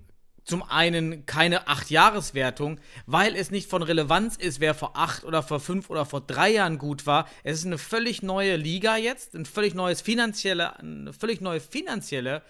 zum 0.51 0.63
einen 0.63 1.25
keine 1.25 1.69
Acht-Jahres-Wertung, 1.69 2.81
weil 3.07 3.37
es 3.37 3.51
nicht 3.51 3.71
von 3.71 3.83
Relevanz 3.83 4.37
ist, 4.37 4.61
wer 4.61 4.75
vor 4.75 4.97
acht 4.97 5.25
oder 5.25 5.43
vor 5.43 5.61
fünf 5.61 5.89
oder 5.89 6.05
vor 6.05 6.21
drei 6.21 6.51
Jahren 6.51 6.77
gut 6.77 7.07
war. 7.07 7.29
Es 7.45 7.59
ist 7.59 7.67
eine 7.67 7.79
völlig 7.79 8.23
neue 8.23 8.57
Liga 8.57 8.97
jetzt, 8.97 9.35
ein 9.35 9.47
völlig 9.47 9.75
neues 9.75 10.01
finanzielle, 10.01 10.79
eine 10.79 11.13
völlig 11.13 11.41
neue 11.41 11.61
finanzielle 11.61 12.43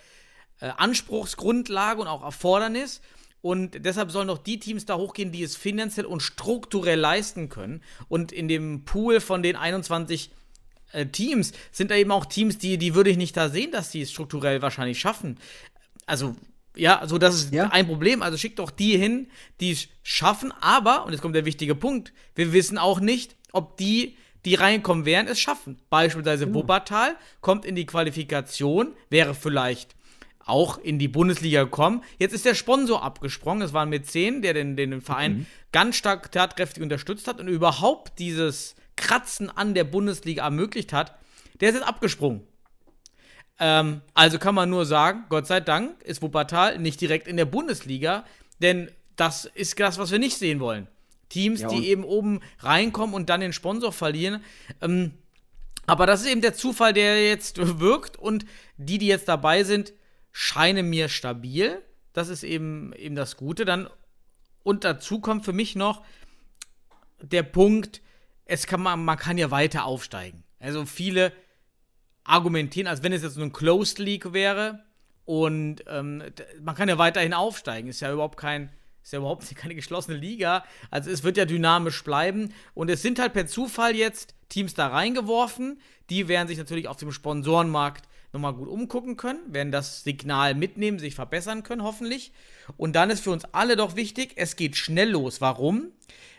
äh, 0.61 0.71
Anspruchsgrundlage 0.77 2.01
und 2.01 2.09
auch 2.09 2.25
Erfordernis. 2.25 3.03
Und 3.43 3.85
deshalb 3.85 4.11
sollen 4.11 4.31
auch 4.31 4.39
die 4.39 4.59
Teams 4.59 4.87
da 4.87 4.97
hochgehen, 4.97 5.31
die 5.31 5.43
es 5.43 5.57
finanziell 5.57 6.07
und 6.07 6.23
strukturell 6.23 6.99
leisten 6.99 7.49
können. 7.49 7.83
Und 8.09 8.33
in 8.33 8.49
dem 8.49 8.85
Pool 8.85 9.21
von 9.21 9.43
den 9.43 9.57
21 9.57 10.31
äh, 10.93 11.07
Teams 11.07 11.53
sind 11.71 11.91
da 11.91 11.97
eben 11.97 12.11
auch 12.11 12.27
Teams, 12.27 12.59
die, 12.59 12.79
die 12.79 12.95
würde 12.95 13.11
ich 13.11 13.17
nicht 13.17 13.37
da 13.37 13.51
sehen, 13.51 13.71
dass 13.73 13.91
die 13.91 14.03
es 14.03 14.11
strukturell 14.11 14.63
wahrscheinlich 14.63 14.99
schaffen. 14.99 15.39
Also 16.07 16.35
ja, 16.76 16.98
also 16.98 17.18
das 17.18 17.35
ist 17.35 17.52
ja. 17.52 17.68
ein 17.70 17.87
Problem. 17.87 18.22
Also 18.22 18.38
schickt 18.38 18.59
doch 18.59 18.70
die 18.70 18.96
hin, 18.96 19.28
die 19.61 19.72
es 19.72 19.88
schaffen. 20.02 20.52
Aber, 20.61 21.04
und 21.04 21.12
jetzt 21.12 21.20
kommt 21.20 21.35
der 21.35 21.44
wichtige 21.44 21.74
Punkt, 21.74 22.12
wir 22.35 22.52
wissen 22.52 22.78
auch 22.78 23.00
nicht, 23.00 23.37
ob 23.52 23.76
die, 23.76 24.16
die 24.44 24.54
reinkommen 24.54 25.04
werden, 25.04 25.28
es 25.28 25.40
schaffen. 25.40 25.80
Beispielsweise 25.90 26.46
genau. 26.46 26.61
Wuppertal 26.61 27.16
kommt 27.40 27.64
in 27.64 27.74
die 27.74 27.87
Qualifikation, 27.87 28.94
wäre 29.09 29.35
vielleicht 29.35 29.94
auch 30.38 30.78
in 30.78 30.98
die 30.98 31.09
Bundesliga 31.09 31.64
gekommen. 31.64 32.02
Jetzt 32.18 32.33
ist 32.33 32.44
der 32.44 32.54
Sponsor 32.54 33.02
abgesprungen. 33.02 33.62
Es 33.62 33.72
war 33.72 33.83
ein 33.83 33.90
Mäzen, 33.90 34.42
der 34.42 34.54
den, 34.54 34.76
den 34.76 35.00
Verein 35.00 35.33
mhm. 35.33 35.46
ganz 35.72 35.96
stark 35.96 36.33
tatkräftig 36.33 36.83
unterstützt 36.83 37.28
hat 37.28 37.40
und 37.40 37.48
überhaupt 37.48 38.18
dieses 38.18 38.74
Kratzen 38.96 39.50
an 39.50 39.74
der 39.74 39.85
Bundesliga 39.85 40.44
ermöglicht 40.44 40.92
hat. 40.92 41.14
Der 41.61 41.68
ist 41.68 41.76
jetzt 41.76 41.87
abgesprungen. 41.87 42.42
Ähm, 43.61 44.01
also 44.14 44.38
kann 44.38 44.55
man 44.55 44.70
nur 44.70 44.87
sagen, 44.87 45.25
Gott 45.29 45.46
sei 45.46 45.61
Dank 45.61 46.03
ist 46.03 46.23
Wuppertal 46.23 46.79
nicht 46.79 47.01
direkt 47.01 47.29
in 47.29 47.37
der 47.37 47.44
Bundesliga, 47.44 48.25
denn 48.61 48.90
das 49.16 49.44
ist 49.44 49.79
das, 49.79 49.99
was 49.99 50.11
wir 50.11 50.18
nicht 50.18 50.38
sehen 50.38 50.61
wollen. 50.61 50.88
Teams, 51.29 51.61
ja, 51.61 51.68
die 51.68 51.88
eben 51.88 52.03
oben 52.03 52.40
reinkommen 52.59 53.14
und 53.14 53.29
dann 53.29 53.40
den 53.40 53.53
Sponsor 53.53 53.92
verlieren. 53.92 54.42
Ähm, 54.81 55.12
aber 55.87 56.07
das 56.07 56.23
ist 56.23 56.29
eben 56.29 56.40
der 56.40 56.55
Zufall, 56.55 56.92
der 56.92 57.27
jetzt 57.29 57.59
wirkt 57.81 58.16
und 58.16 58.46
die, 58.79 58.99
die 58.99 59.07
jetzt 59.07 59.29
dabei 59.29 59.62
sind, 59.62 59.92
scheinen 60.33 60.88
mir 60.88 61.09
stabil. 61.09 61.83
Das 62.12 62.29
ist 62.29 62.42
eben, 62.42 62.92
eben 62.94 63.14
das 63.14 63.37
Gute. 63.37 63.64
Dann 63.64 63.88
und 64.62 64.85
dazu 64.85 65.20
kommt 65.20 65.44
für 65.44 65.53
mich 65.53 65.77
noch 65.77 66.03
der 67.20 67.42
Punkt, 67.42 68.01
es 68.44 68.66
kann 68.66 68.83
man, 68.83 69.05
man 69.05 69.18
kann 69.18 69.38
ja 69.38 69.51
weiter 69.51 69.85
aufsteigen. 69.85 70.42
Also 70.59 70.85
viele 70.87 71.33
argumentieren, 72.24 72.87
als 72.87 73.02
wenn 73.02 73.12
es 73.12 73.22
jetzt 73.22 73.35
so 73.35 73.42
ein 73.42 73.52
Closed 73.52 73.98
League 73.98 74.33
wäre. 74.33 74.85
Und 75.24 75.85
ähm, 75.87 76.22
man 76.62 76.74
kann 76.74 76.88
ja 76.88 76.98
weiterhin 76.98 77.35
aufsteigen. 77.35 77.88
Ist 77.88 78.00
ja 78.00 78.12
überhaupt 78.12 78.37
kein, 78.37 78.70
Ist 79.02 79.12
ja 79.12 79.18
überhaupt 79.18 79.48
keine 79.56 79.74
geschlossene 79.74 80.16
Liga. 80.16 80.64
Also 80.90 81.11
es 81.11 81.22
wird 81.22 81.37
ja 81.37 81.44
dynamisch 81.44 82.02
bleiben. 82.04 82.52
Und 82.74 82.90
es 82.90 83.02
sind 83.02 83.18
halt 83.18 83.33
per 83.33 83.46
Zufall 83.46 83.94
jetzt 83.94 84.35
Teams 84.48 84.74
da 84.74 84.88
reingeworfen. 84.88 85.80
Die 86.11 86.28
werden 86.28 86.48
sich 86.48 86.59
natürlich 86.59 86.88
auf 86.88 86.96
dem 86.96 87.12
Sponsorenmarkt 87.12 88.09
nochmal 88.33 88.54
gut 88.54 88.68
umgucken 88.68 89.16
können, 89.16 89.40
werden 89.52 89.72
das 89.72 90.04
Signal 90.04 90.54
mitnehmen, 90.54 90.98
sich 90.98 91.14
verbessern 91.14 91.62
können, 91.62 91.83
hoffentlich. 91.83 92.33
Und 92.76 92.94
dann 92.94 93.11
ist 93.11 93.24
für 93.24 93.30
uns 93.30 93.44
alle 93.52 93.76
doch 93.76 93.96
wichtig, 93.96 94.33
es 94.37 94.56
geht 94.56 94.76
schnell 94.76 95.11
los. 95.11 95.40
Warum? 95.40 95.88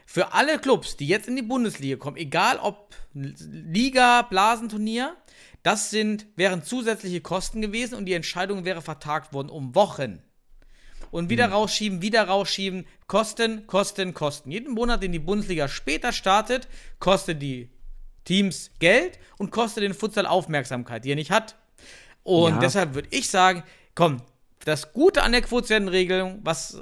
Für 0.05 0.33
alle 0.33 0.59
Clubs, 0.59 0.97
die 0.97 1.07
jetzt 1.07 1.27
in 1.27 1.35
die 1.35 1.41
Bundesliga 1.41 1.97
kommen, 1.97 2.17
egal 2.17 2.57
ob 2.59 2.95
Liga, 3.13 4.23
Blasenturnier, 4.23 5.15
das 5.63 5.89
sind, 5.89 6.26
wären 6.36 6.63
zusätzliche 6.63 7.21
Kosten 7.21 7.62
gewesen 7.62 7.95
und 7.95 8.06
die 8.06 8.13
Entscheidung 8.13 8.65
wäre 8.65 8.82
vertagt 8.82 9.34
worden 9.34 9.50
um 9.50 9.76
Wochen. 9.76 10.21
Und 11.12 11.30
wieder 11.30 11.47
mhm. 11.47 11.54
rausschieben, 11.54 12.02
wieder 12.02 12.24
rausschieben. 12.24 12.86
Kosten, 13.08 13.67
Kosten, 13.67 14.13
Kosten. 14.13 14.50
Jeden 14.52 14.74
Monat, 14.74 15.04
den 15.04 15.12
die 15.12 15.19
Bundesliga 15.19 15.67
später 15.67 16.13
startet, 16.13 16.67
kostet 17.00 17.41
die 17.41 17.69
Teams 18.24 18.71
Geld 18.80 19.19
und 19.38 19.52
kostet 19.52 19.84
den 19.84 19.93
Futsal 19.93 20.26
Aufmerksamkeit, 20.26 21.04
die 21.04 21.12
er 21.12 21.15
nicht 21.15 21.32
hat. 21.32 21.56
Und 22.24 22.54
ja. 22.54 22.60
deshalb 22.60 22.93
würde 22.93 23.10
ich 23.12 23.30
sagen, 23.30 23.63
komm, 23.95 24.21
das 24.63 24.93
Gute 24.93 25.24
an 25.24 25.32
der 25.32 25.41
Quotientenregelung, 25.41 26.39
was 26.43 26.82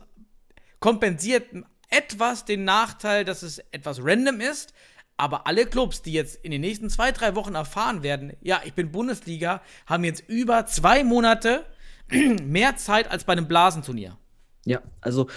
kompensiert 0.79 1.47
etwas 1.89 2.45
den 2.45 2.65
Nachteil, 2.65 3.25
dass 3.25 3.41
es 3.41 3.59
etwas 3.71 3.99
random 4.03 4.41
ist, 4.41 4.73
aber 5.19 5.47
alle 5.47 5.65
Clubs, 5.65 6.01
die 6.01 6.13
jetzt 6.13 6.43
in 6.43 6.51
den 6.51 6.61
nächsten 6.61 6.89
zwei, 6.89 7.11
drei 7.11 7.35
Wochen 7.35 7.55
erfahren 7.55 8.03
werden, 8.03 8.33
ja, 8.41 8.61
ich 8.63 8.73
bin 8.73 8.91
Bundesliga, 8.91 9.61
haben 9.85 10.03
jetzt 10.03 10.23
über 10.27 10.65
zwei 10.65 11.03
Monate 11.03 11.65
mehr 12.09 12.77
Zeit 12.77 13.11
als 13.11 13.25
bei 13.25 13.33
einem 13.33 13.47
Blasenturnier. 13.47 14.17
Ja, 14.65 14.81
also 15.01 15.27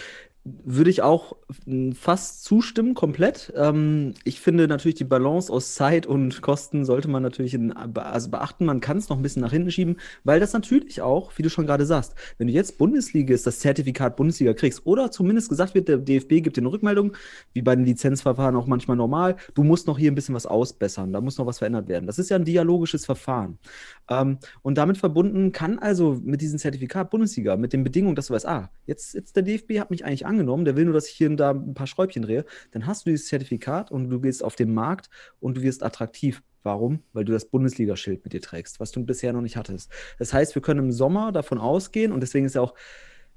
würde 0.44 0.90
ich 0.90 1.02
auch 1.02 1.36
hm, 1.64 1.92
fast 1.92 2.44
zustimmen, 2.44 2.94
komplett. 2.94 3.52
Ähm, 3.56 4.14
ich 4.24 4.40
finde 4.40 4.66
natürlich 4.66 4.96
die 4.96 5.04
Balance 5.04 5.52
aus 5.52 5.74
Zeit 5.74 6.06
und 6.06 6.42
Kosten 6.42 6.84
sollte 6.84 7.08
man 7.08 7.22
natürlich 7.22 7.54
in, 7.54 7.72
also 7.72 8.30
beachten. 8.30 8.64
Man 8.64 8.80
kann 8.80 8.96
es 8.98 9.08
noch 9.08 9.16
ein 9.16 9.22
bisschen 9.22 9.42
nach 9.42 9.52
hinten 9.52 9.70
schieben, 9.70 9.96
weil 10.24 10.40
das 10.40 10.52
natürlich 10.52 11.00
auch, 11.00 11.32
wie 11.36 11.42
du 11.42 11.50
schon 11.50 11.66
gerade 11.66 11.86
sagst, 11.86 12.14
wenn 12.38 12.48
du 12.48 12.52
jetzt 12.52 12.76
Bundesliga 12.76 13.34
ist, 13.34 13.46
das 13.46 13.60
Zertifikat 13.60 14.16
Bundesliga 14.16 14.52
kriegst 14.52 14.84
oder 14.84 15.10
zumindest 15.12 15.48
gesagt 15.48 15.74
wird, 15.74 15.88
der 15.88 15.98
DFB 15.98 16.42
gibt 16.42 16.56
dir 16.56 16.62
eine 16.62 16.72
Rückmeldung, 16.72 17.16
wie 17.52 17.62
bei 17.62 17.76
den 17.76 17.84
Lizenzverfahren 17.84 18.56
auch 18.56 18.66
manchmal 18.66 18.96
normal, 18.96 19.36
du 19.54 19.62
musst 19.62 19.86
noch 19.86 19.98
hier 19.98 20.10
ein 20.10 20.16
bisschen 20.16 20.34
was 20.34 20.46
ausbessern, 20.46 21.12
da 21.12 21.20
muss 21.20 21.38
noch 21.38 21.46
was 21.46 21.58
verändert 21.58 21.88
werden. 21.88 22.06
Das 22.06 22.18
ist 22.18 22.30
ja 22.30 22.36
ein 22.36 22.44
dialogisches 22.44 23.06
Verfahren. 23.06 23.58
Ähm, 24.08 24.38
und 24.62 24.78
damit 24.78 24.98
verbunden 24.98 25.52
kann 25.52 25.78
also 25.78 26.20
mit 26.22 26.40
diesem 26.40 26.58
Zertifikat 26.58 27.10
Bundesliga, 27.10 27.56
mit 27.56 27.72
den 27.72 27.84
Bedingungen, 27.84 28.16
dass 28.16 28.26
du 28.26 28.34
weißt, 28.34 28.46
ah, 28.46 28.70
jetzt, 28.86 29.14
jetzt 29.14 29.36
der 29.36 29.42
DFB 29.42 29.78
hat 29.78 29.90
mich 29.90 30.04
eigentlich 30.04 30.26
angenommen, 30.26 30.64
der 30.64 30.76
will 30.76 30.84
nur, 30.84 30.94
dass 30.94 31.08
ich 31.08 31.14
hier 31.14 31.30
und 31.30 31.36
da 31.36 31.50
ein 31.50 31.74
paar 31.74 31.86
Schräubchen 31.86 32.22
drehe, 32.22 32.44
dann 32.72 32.86
hast 32.86 33.06
du 33.06 33.10
dieses 33.10 33.28
Zertifikat 33.28 33.90
und 33.90 34.10
du 34.10 34.20
gehst 34.20 34.42
auf 34.42 34.56
den 34.56 34.74
Markt 34.74 35.08
und 35.40 35.56
du 35.56 35.62
wirst 35.62 35.82
attraktiv. 35.82 36.42
Warum? 36.62 37.00
Weil 37.12 37.24
du 37.24 37.32
das 37.32 37.46
Bundesliga-Schild 37.46 38.22
mit 38.24 38.32
dir 38.32 38.40
trägst, 38.40 38.78
was 38.78 38.92
du 38.92 39.04
bisher 39.04 39.32
noch 39.32 39.40
nicht 39.40 39.56
hattest. 39.56 39.90
Das 40.18 40.32
heißt, 40.32 40.54
wir 40.54 40.62
können 40.62 40.78
im 40.86 40.92
Sommer 40.92 41.32
davon 41.32 41.58
ausgehen 41.58 42.12
und 42.12 42.20
deswegen 42.20 42.46
ist 42.46 42.54
ja 42.54 42.60
auch, 42.60 42.74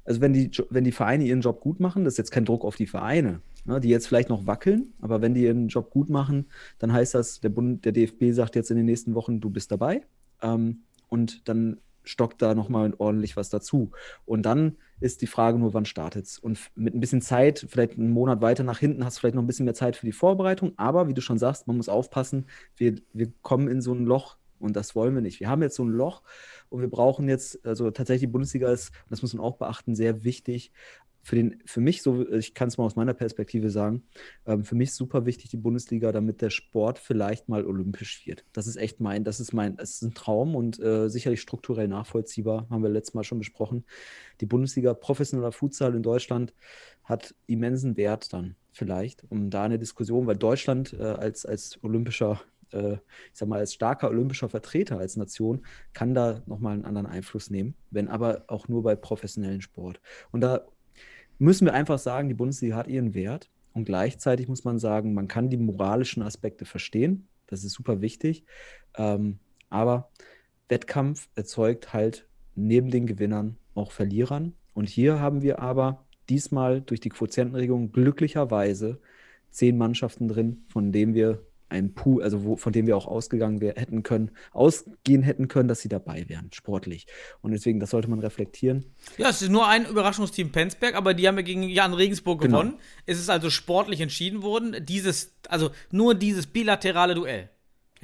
also 0.04 0.21
wenn 0.21 0.34
die, 0.34 0.51
wenn 0.69 0.84
die 0.84 0.91
Vereine 0.91 1.23
ihren 1.23 1.41
Job 1.41 1.60
gut 1.62 1.80
machen, 1.80 2.04
das 2.04 2.13
ist 2.13 2.17
jetzt 2.19 2.32
kein 2.32 2.45
Druck 2.45 2.63
auf 2.63 2.75
die 2.75 2.86
Vereine, 2.86 3.41
ne, 3.65 3.80
die 3.80 3.89
jetzt 3.89 4.08
vielleicht 4.08 4.30
noch 4.30 4.45
wackeln, 4.45 4.93
aber 5.01 5.21
wenn 5.21 5.34
die 5.34 5.43
ihren 5.43 5.67
Job 5.67 5.89
gut 5.89 6.10
machen, 6.10 6.45
dann 6.78 6.93
heißt 6.93 7.15
das, 7.15 7.39
der, 7.39 7.49
Bund, 7.49 7.84
der 7.86 7.91
DFB 7.91 8.32
sagt 8.32 8.56
jetzt 8.56 8.69
in 8.69 8.78
den 8.78 8.86
nächsten 8.86 9.15
Wochen, 9.15 9.41
du 9.41 9.49
bist 9.49 9.71
dabei. 9.71 10.04
Ähm, 10.41 10.84
und 11.08 11.48
dann 11.48 11.80
stockt 12.04 12.41
da 12.41 12.56
nochmal 12.56 12.93
ordentlich 12.98 13.36
was 13.36 13.50
dazu. 13.50 13.91
Und 14.26 14.43
dann 14.43 14.78
ist 15.00 15.21
die 15.21 15.28
Frage 15.28 15.58
nur, 15.58 15.74
wann 15.74 15.86
startet 15.86 16.26
es? 16.26 16.39
Und 16.39 16.60
mit 16.76 16.93
ein 16.93 17.00
bisschen 17.00 17.21
Zeit, 17.21 17.65
vielleicht 17.67 17.98
einen 17.98 18.12
Monat 18.12 18.41
weiter 18.41 18.63
nach 18.63 18.80
hinten, 18.80 19.04
hast 19.04 19.17
du 19.17 19.19
vielleicht 19.21 19.36
noch 19.36 19.43
ein 19.43 19.48
bisschen 19.48 19.65
mehr 19.65 19.74
Zeit 19.74 19.95
für 19.95 20.06
die 20.06 20.12
Vorbereitung. 20.12 20.74
Aber 20.78 21.08
wie 21.08 21.13
du 21.13 21.21
schon 21.21 21.38
sagst, 21.38 21.67
man 21.67 21.78
muss 21.78 21.89
aufpassen, 21.89 22.45
wir, 22.78 22.95
wir 23.13 23.32
kommen 23.41 23.67
in 23.67 23.82
so 23.82 23.93
ein 23.93 24.06
Loch 24.06 24.38
und 24.60 24.76
das 24.76 24.95
wollen 24.95 25.13
wir 25.15 25.21
nicht. 25.21 25.39
Wir 25.39 25.50
haben 25.50 25.62
jetzt 25.62 25.76
so 25.76 25.84
ein 25.84 25.89
Loch 25.89 26.21
und 26.69 26.82
wir 26.82 26.89
brauchen 26.89 27.28
jetzt, 27.28 27.65
also 27.65 27.91
tatsächlich 27.91 28.30
die 28.30 28.34
Bundesliga 28.34 28.71
ist, 28.71 28.91
das 29.10 29.21
muss 29.21 29.34
man 29.34 29.43
auch 29.43 29.58
beachten, 29.58 29.95
sehr 29.95 30.24
wichtig, 30.24 30.71
für, 31.25 31.35
den, 31.35 31.59
für 31.65 31.81
mich, 31.81 32.03
so, 32.03 32.29
ich 32.29 32.53
kann 32.53 32.67
es 32.67 32.77
mal 32.77 32.83
aus 32.83 32.95
meiner 32.95 33.15
Perspektive 33.15 33.71
sagen, 33.71 34.03
ähm, 34.45 34.63
für 34.63 34.75
mich 34.75 34.93
super 34.93 35.25
wichtig 35.25 35.49
die 35.49 35.57
Bundesliga, 35.57 36.11
damit 36.11 36.39
der 36.39 36.51
Sport 36.51 36.99
vielleicht 36.99 37.49
mal 37.49 37.65
olympisch 37.65 38.27
wird. 38.27 38.45
Das 38.53 38.67
ist 38.67 38.75
echt 38.75 38.99
mein, 38.99 39.23
das 39.23 39.39
ist 39.39 39.51
mein, 39.51 39.75
es 39.79 39.95
ist 39.95 40.01
ein 40.03 40.13
Traum 40.13 40.55
und 40.55 40.79
äh, 40.79 41.09
sicherlich 41.09 41.41
strukturell 41.41 41.88
nachvollziehbar, 41.88 42.67
haben 42.69 42.83
wir 42.83 42.91
letztes 42.91 43.15
Mal 43.15 43.23
schon 43.23 43.39
besprochen. 43.39 43.85
Die 44.39 44.45
Bundesliga 44.45 44.93
professioneller 44.93 45.51
Futsal 45.51 45.95
in 45.95 46.03
Deutschland 46.03 46.53
hat 47.03 47.33
immensen 47.47 47.97
Wert 47.97 48.31
dann 48.31 48.55
vielleicht, 48.71 49.23
um 49.31 49.49
da 49.49 49.63
eine 49.63 49.79
Diskussion, 49.79 50.27
weil 50.27 50.35
Deutschland 50.35 50.93
äh, 50.93 51.01
als, 51.01 51.43
als 51.43 51.83
olympischer 51.83 52.39
äh, 52.71 52.93
ich 52.93 52.99
sag 53.33 53.49
mal, 53.49 53.59
als 53.59 53.73
starker 53.73 54.09
olympischer 54.09 54.49
Vertreter 54.49 54.99
als 54.99 55.15
Nation 55.15 55.65
kann 55.93 56.13
da 56.13 56.43
nochmal 56.45 56.73
einen 56.73 56.85
anderen 56.85 57.07
Einfluss 57.07 57.49
nehmen, 57.49 57.73
wenn 57.89 58.09
aber 58.09 58.43
auch 58.47 58.67
nur 58.67 58.83
bei 58.83 58.95
professionellen 58.95 59.61
Sport. 59.61 59.99
Und 60.31 60.41
da 60.41 60.67
müssen 61.39 61.65
wir 61.65 61.74
einfach 61.74 62.00
sagen, 62.00 62.30
die 62.30 62.36
Bundesliga 62.36 62.76
hat 62.76 62.88
ihren 62.88 63.13
Wert. 63.13 63.50
Und 63.74 63.86
gleichzeitig 63.86 64.48
muss 64.48 64.63
man 64.63 64.80
sagen, 64.80 65.13
man 65.13 65.28
kann 65.28 65.50
die 65.50 65.58
moralischen 65.58 66.24
Aspekte 66.24 66.65
verstehen. 66.65 67.28
Das 67.48 67.63
ist 67.63 67.74
super 67.74 68.02
wichtig. 68.02 68.45
Ähm, 68.98 69.39
aber 69.69 70.10
Wettkampf 70.69 71.28
erzeugt 71.36 71.93
halt 71.93 72.28
neben 72.56 72.89
den 72.89 73.06
Gewinnern 73.06 73.58
auch 73.74 73.91
Verlierern. 73.91 74.54
Und 74.74 74.89
hier 74.89 75.19
haben 75.19 75.41
wir 75.41 75.60
aber 75.60 76.06
diesmal 76.30 76.82
durch 76.82 77.02
die 77.02 77.10
Quotientenregelung 77.10 77.91
glücklicherweise 77.91 79.00
zehn 79.52 79.78
Mannschaften 79.78 80.28
drin, 80.28 80.63
von 80.69 80.91
denen 80.91 81.13
wir 81.13 81.45
ein 81.69 81.93
Pool, 81.93 82.23
also 82.23 82.43
wo, 82.43 82.56
von 82.56 82.73
dem 82.73 82.88
wir 82.88 82.95
auch 82.95 83.08
ausgegangen 83.08 83.62
wär, 83.62 83.73
hätten 83.75 84.04
können, 84.04 84.32
ausgehen 84.51 85.23
hätten 85.23 85.47
können, 85.47 85.67
dass 85.67 85.82
sie 85.82 85.89
dabei 85.89 86.25
wären, 86.28 86.51
sportlich. 86.51 87.08
Und 87.41 87.51
deswegen, 87.51 87.80
das 87.80 87.89
sollte 87.89 88.10
man 88.10 88.19
reflektieren. 88.19 88.86
Ja, 89.17 89.30
es 89.30 89.41
ist 89.41 89.49
nur 89.49 89.67
ein 89.67 89.86
Überraschungsteam 89.86 90.51
Penzberg, 90.51 90.95
aber 90.95 91.13
die 91.13 91.28
haben 91.28 91.38
ja 91.38 91.41
gegen 91.43 91.63
Jan 91.63 91.93
Regensburg 91.93 92.41
genau. 92.41 92.62
gewonnen. 92.62 92.80
Es 93.06 93.19
ist 93.19 93.30
also 93.30 93.49
sportlich 93.49 94.01
entschieden 94.01 94.41
worden. 94.41 94.75
Dieses, 94.86 95.36
also 95.47 95.71
nur 95.91 96.15
dieses 96.15 96.47
bilaterale 96.47 97.15
Duell. 97.15 97.49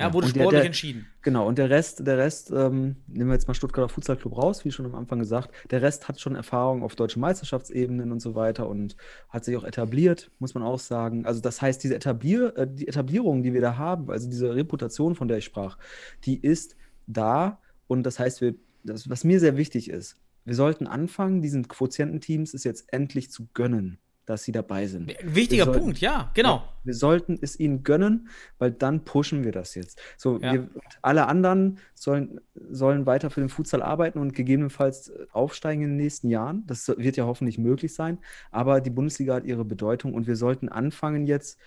Ja, 0.01 0.13
wurde 0.13 0.27
sportlich 0.27 0.49
der, 0.49 0.59
der, 0.59 0.65
entschieden. 0.65 1.07
Genau, 1.21 1.47
und 1.47 1.57
der 1.57 1.69
Rest, 1.69 2.05
der 2.05 2.17
Rest, 2.17 2.51
ähm, 2.51 2.97
nehmen 3.07 3.29
wir 3.29 3.33
jetzt 3.33 3.47
mal 3.47 3.53
Stuttgarter 3.53 3.89
Futsal 3.89 4.17
Club 4.17 4.37
raus, 4.37 4.65
wie 4.65 4.71
schon 4.71 4.85
am 4.85 4.95
Anfang 4.95 5.19
gesagt. 5.19 5.51
Der 5.69 5.81
Rest 5.81 6.07
hat 6.07 6.19
schon 6.19 6.35
Erfahrung 6.35 6.83
auf 6.83 6.95
deutschen 6.95 7.21
Meisterschaftsebenen 7.21 8.11
und 8.11 8.19
so 8.19 8.35
weiter 8.35 8.67
und 8.67 8.95
hat 9.29 9.45
sich 9.45 9.55
auch 9.57 9.63
etabliert, 9.63 10.31
muss 10.39 10.53
man 10.53 10.63
auch 10.63 10.79
sagen. 10.79 11.25
Also 11.25 11.41
das 11.41 11.61
heißt, 11.61 11.83
diese 11.83 11.95
Etablier, 11.95 12.57
äh, 12.57 12.67
die 12.67 12.87
Etablierung, 12.87 13.43
die 13.43 13.53
wir 13.53 13.61
da 13.61 13.77
haben, 13.77 14.09
also 14.09 14.29
diese 14.29 14.55
Reputation, 14.55 15.15
von 15.15 15.27
der 15.27 15.37
ich 15.37 15.45
sprach, 15.45 15.77
die 16.25 16.39
ist 16.39 16.75
da 17.07 17.59
und 17.87 18.03
das 18.03 18.19
heißt, 18.19 18.41
wir, 18.41 18.55
das, 18.83 19.09
was 19.09 19.23
mir 19.23 19.39
sehr 19.39 19.57
wichtig 19.57 19.89
ist, 19.89 20.17
wir 20.45 20.55
sollten 20.55 20.87
anfangen, 20.87 21.41
diesen 21.41 21.67
Quotiententeams 21.67 22.53
es 22.53 22.63
jetzt 22.63 22.91
endlich 22.91 23.31
zu 23.31 23.47
gönnen 23.53 23.99
dass 24.25 24.43
sie 24.43 24.51
dabei 24.51 24.87
sind. 24.87 25.13
Wichtiger 25.23 25.65
sollten, 25.65 25.79
Punkt, 25.81 25.99
ja, 25.99 26.31
genau. 26.33 26.57
Ja, 26.57 26.69
wir 26.83 26.93
sollten 26.93 27.37
es 27.41 27.59
ihnen 27.59 27.83
gönnen, 27.83 28.29
weil 28.59 28.71
dann 28.71 29.03
pushen 29.03 29.43
wir 29.43 29.51
das 29.51 29.75
jetzt. 29.75 29.99
So, 30.17 30.39
ja. 30.39 30.53
wir, 30.53 30.69
alle 31.01 31.27
anderen 31.27 31.79
sollen, 31.95 32.39
sollen 32.53 33.05
weiter 33.05 33.29
für 33.29 33.41
den 33.41 33.49
Futsal 33.49 33.81
arbeiten 33.81 34.19
und 34.19 34.33
gegebenenfalls 34.33 35.09
äh, 35.09 35.25
aufsteigen 35.31 35.83
in 35.83 35.89
den 35.89 35.97
nächsten 35.97 36.29
Jahren. 36.29 36.63
Das 36.67 36.87
wird 36.87 37.17
ja 37.17 37.25
hoffentlich 37.25 37.57
möglich 37.57 37.93
sein. 37.93 38.19
Aber 38.51 38.81
die 38.81 38.89
Bundesliga 38.89 39.35
hat 39.35 39.45
ihre 39.45 39.65
Bedeutung 39.65 40.13
und 40.13 40.27
wir 40.27 40.35
sollten 40.35 40.69
anfangen 40.69 41.25
jetzt 41.25 41.59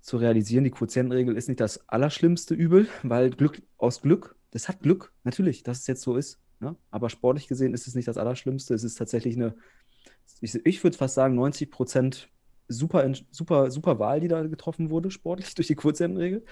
zu 0.00 0.16
realisieren, 0.18 0.64
die 0.64 0.70
Quotientenregel 0.70 1.36
ist 1.36 1.48
nicht 1.48 1.60
das 1.60 1.88
allerschlimmste 1.88 2.54
Übel, 2.54 2.86
weil 3.02 3.30
Glück 3.30 3.60
aus 3.76 4.02
Glück, 4.02 4.36
das 4.52 4.68
hat 4.68 4.80
Glück, 4.80 5.12
natürlich, 5.24 5.64
dass 5.64 5.80
es 5.80 5.86
jetzt 5.88 6.02
so 6.02 6.16
ist. 6.16 6.38
Ne? 6.60 6.76
Aber 6.90 7.10
sportlich 7.10 7.48
gesehen 7.48 7.74
ist 7.74 7.86
es 7.86 7.94
nicht 7.94 8.08
das 8.08 8.16
Allerschlimmste. 8.16 8.72
Es 8.72 8.84
ist 8.84 8.94
tatsächlich 8.94 9.36
eine 9.36 9.54
ich, 10.40 10.54
ich 10.64 10.84
würde 10.84 10.96
fast 10.96 11.14
sagen, 11.14 11.34
90 11.34 11.70
Prozent 11.70 12.28
super, 12.68 13.10
super, 13.30 13.70
super 13.70 13.98
Wahl, 13.98 14.20
die 14.20 14.28
da 14.28 14.42
getroffen 14.42 14.90
wurde, 14.90 15.10
sportlich 15.10 15.54
durch 15.54 15.68
die 15.68 15.74
Kurzrentenregel. 15.74 16.44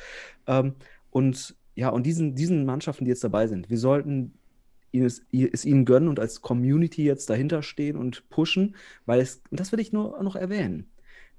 Ähm, 0.46 0.74
und 1.10 1.56
ja, 1.74 1.88
und 1.88 2.04
diesen, 2.04 2.34
diesen 2.34 2.64
Mannschaften, 2.66 3.04
die 3.04 3.10
jetzt 3.10 3.24
dabei 3.24 3.46
sind, 3.46 3.70
wir 3.70 3.78
sollten 3.78 4.38
es, 4.92 5.26
es 5.32 5.64
ihnen 5.64 5.84
gönnen 5.84 6.08
und 6.08 6.20
als 6.20 6.40
Community 6.40 7.04
jetzt 7.04 7.28
dahinter 7.30 7.62
stehen 7.62 7.96
und 7.96 8.28
pushen, 8.28 8.76
weil 9.06 9.20
es, 9.20 9.42
und 9.50 9.58
das 9.58 9.72
will 9.72 9.80
ich 9.80 9.92
nur 9.92 10.22
noch 10.22 10.37
erwähnen. 10.37 10.88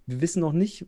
Wir 0.07 0.21
wissen 0.21 0.41
noch 0.41 0.53
nicht, 0.53 0.85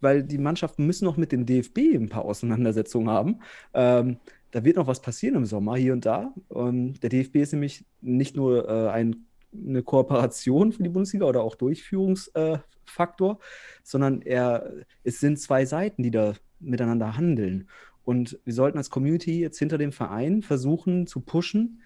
weil 0.00 0.22
die 0.22 0.38
Mannschaften 0.38 0.86
müssen 0.86 1.04
noch 1.04 1.16
mit 1.16 1.32
dem 1.32 1.44
DFB 1.44 1.78
ein 1.94 2.08
paar 2.08 2.24
Auseinandersetzungen 2.24 3.10
haben. 3.10 3.40
Ähm, 3.74 4.18
da 4.52 4.64
wird 4.64 4.76
noch 4.76 4.86
was 4.86 5.02
passieren 5.02 5.34
im 5.36 5.44
Sommer 5.44 5.76
hier 5.76 5.92
und 5.92 6.06
da. 6.06 6.32
Ähm, 6.54 6.98
der 7.00 7.10
DFB 7.10 7.36
ist 7.36 7.52
nämlich 7.52 7.84
nicht 8.00 8.36
nur 8.36 8.68
äh, 8.68 8.88
ein 8.90 9.26
eine 9.54 9.82
Kooperation 9.82 10.72
für 10.72 10.82
die 10.82 10.88
Bundesliga 10.88 11.26
oder 11.26 11.42
auch 11.42 11.54
Durchführungsfaktor, 11.56 13.38
sondern 13.82 14.22
er, 14.22 14.72
es 15.04 15.20
sind 15.20 15.38
zwei 15.38 15.64
Seiten, 15.66 16.02
die 16.02 16.10
da 16.10 16.34
miteinander 16.60 17.16
handeln. 17.16 17.68
Und 18.04 18.38
wir 18.44 18.54
sollten 18.54 18.78
als 18.78 18.90
Community 18.90 19.40
jetzt 19.40 19.58
hinter 19.58 19.78
dem 19.78 19.92
Verein 19.92 20.42
versuchen 20.42 21.06
zu 21.06 21.20
pushen, 21.20 21.82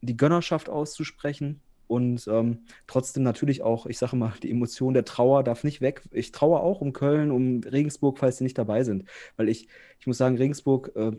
die 0.00 0.16
Gönnerschaft 0.16 0.68
auszusprechen 0.68 1.60
Und 1.88 2.26
ähm, 2.28 2.64
trotzdem 2.86 3.22
natürlich 3.22 3.62
auch, 3.62 3.86
ich 3.86 3.98
sage 3.98 4.16
mal, 4.16 4.32
die 4.42 4.50
Emotion 4.50 4.94
der 4.94 5.04
Trauer 5.04 5.44
darf 5.44 5.62
nicht 5.64 5.80
weg. 5.80 6.02
Ich 6.10 6.32
traue 6.32 6.60
auch 6.60 6.80
um 6.80 6.92
Köln, 6.92 7.30
um 7.30 7.60
Regensburg, 7.60 8.18
falls 8.18 8.38
sie 8.38 8.44
nicht 8.44 8.58
dabei 8.58 8.82
sind. 8.84 9.04
Weil 9.36 9.48
ich, 9.48 9.68
ich 10.00 10.06
muss 10.06 10.18
sagen, 10.18 10.36
Regensburg, 10.36 10.92
äh, 10.96 11.12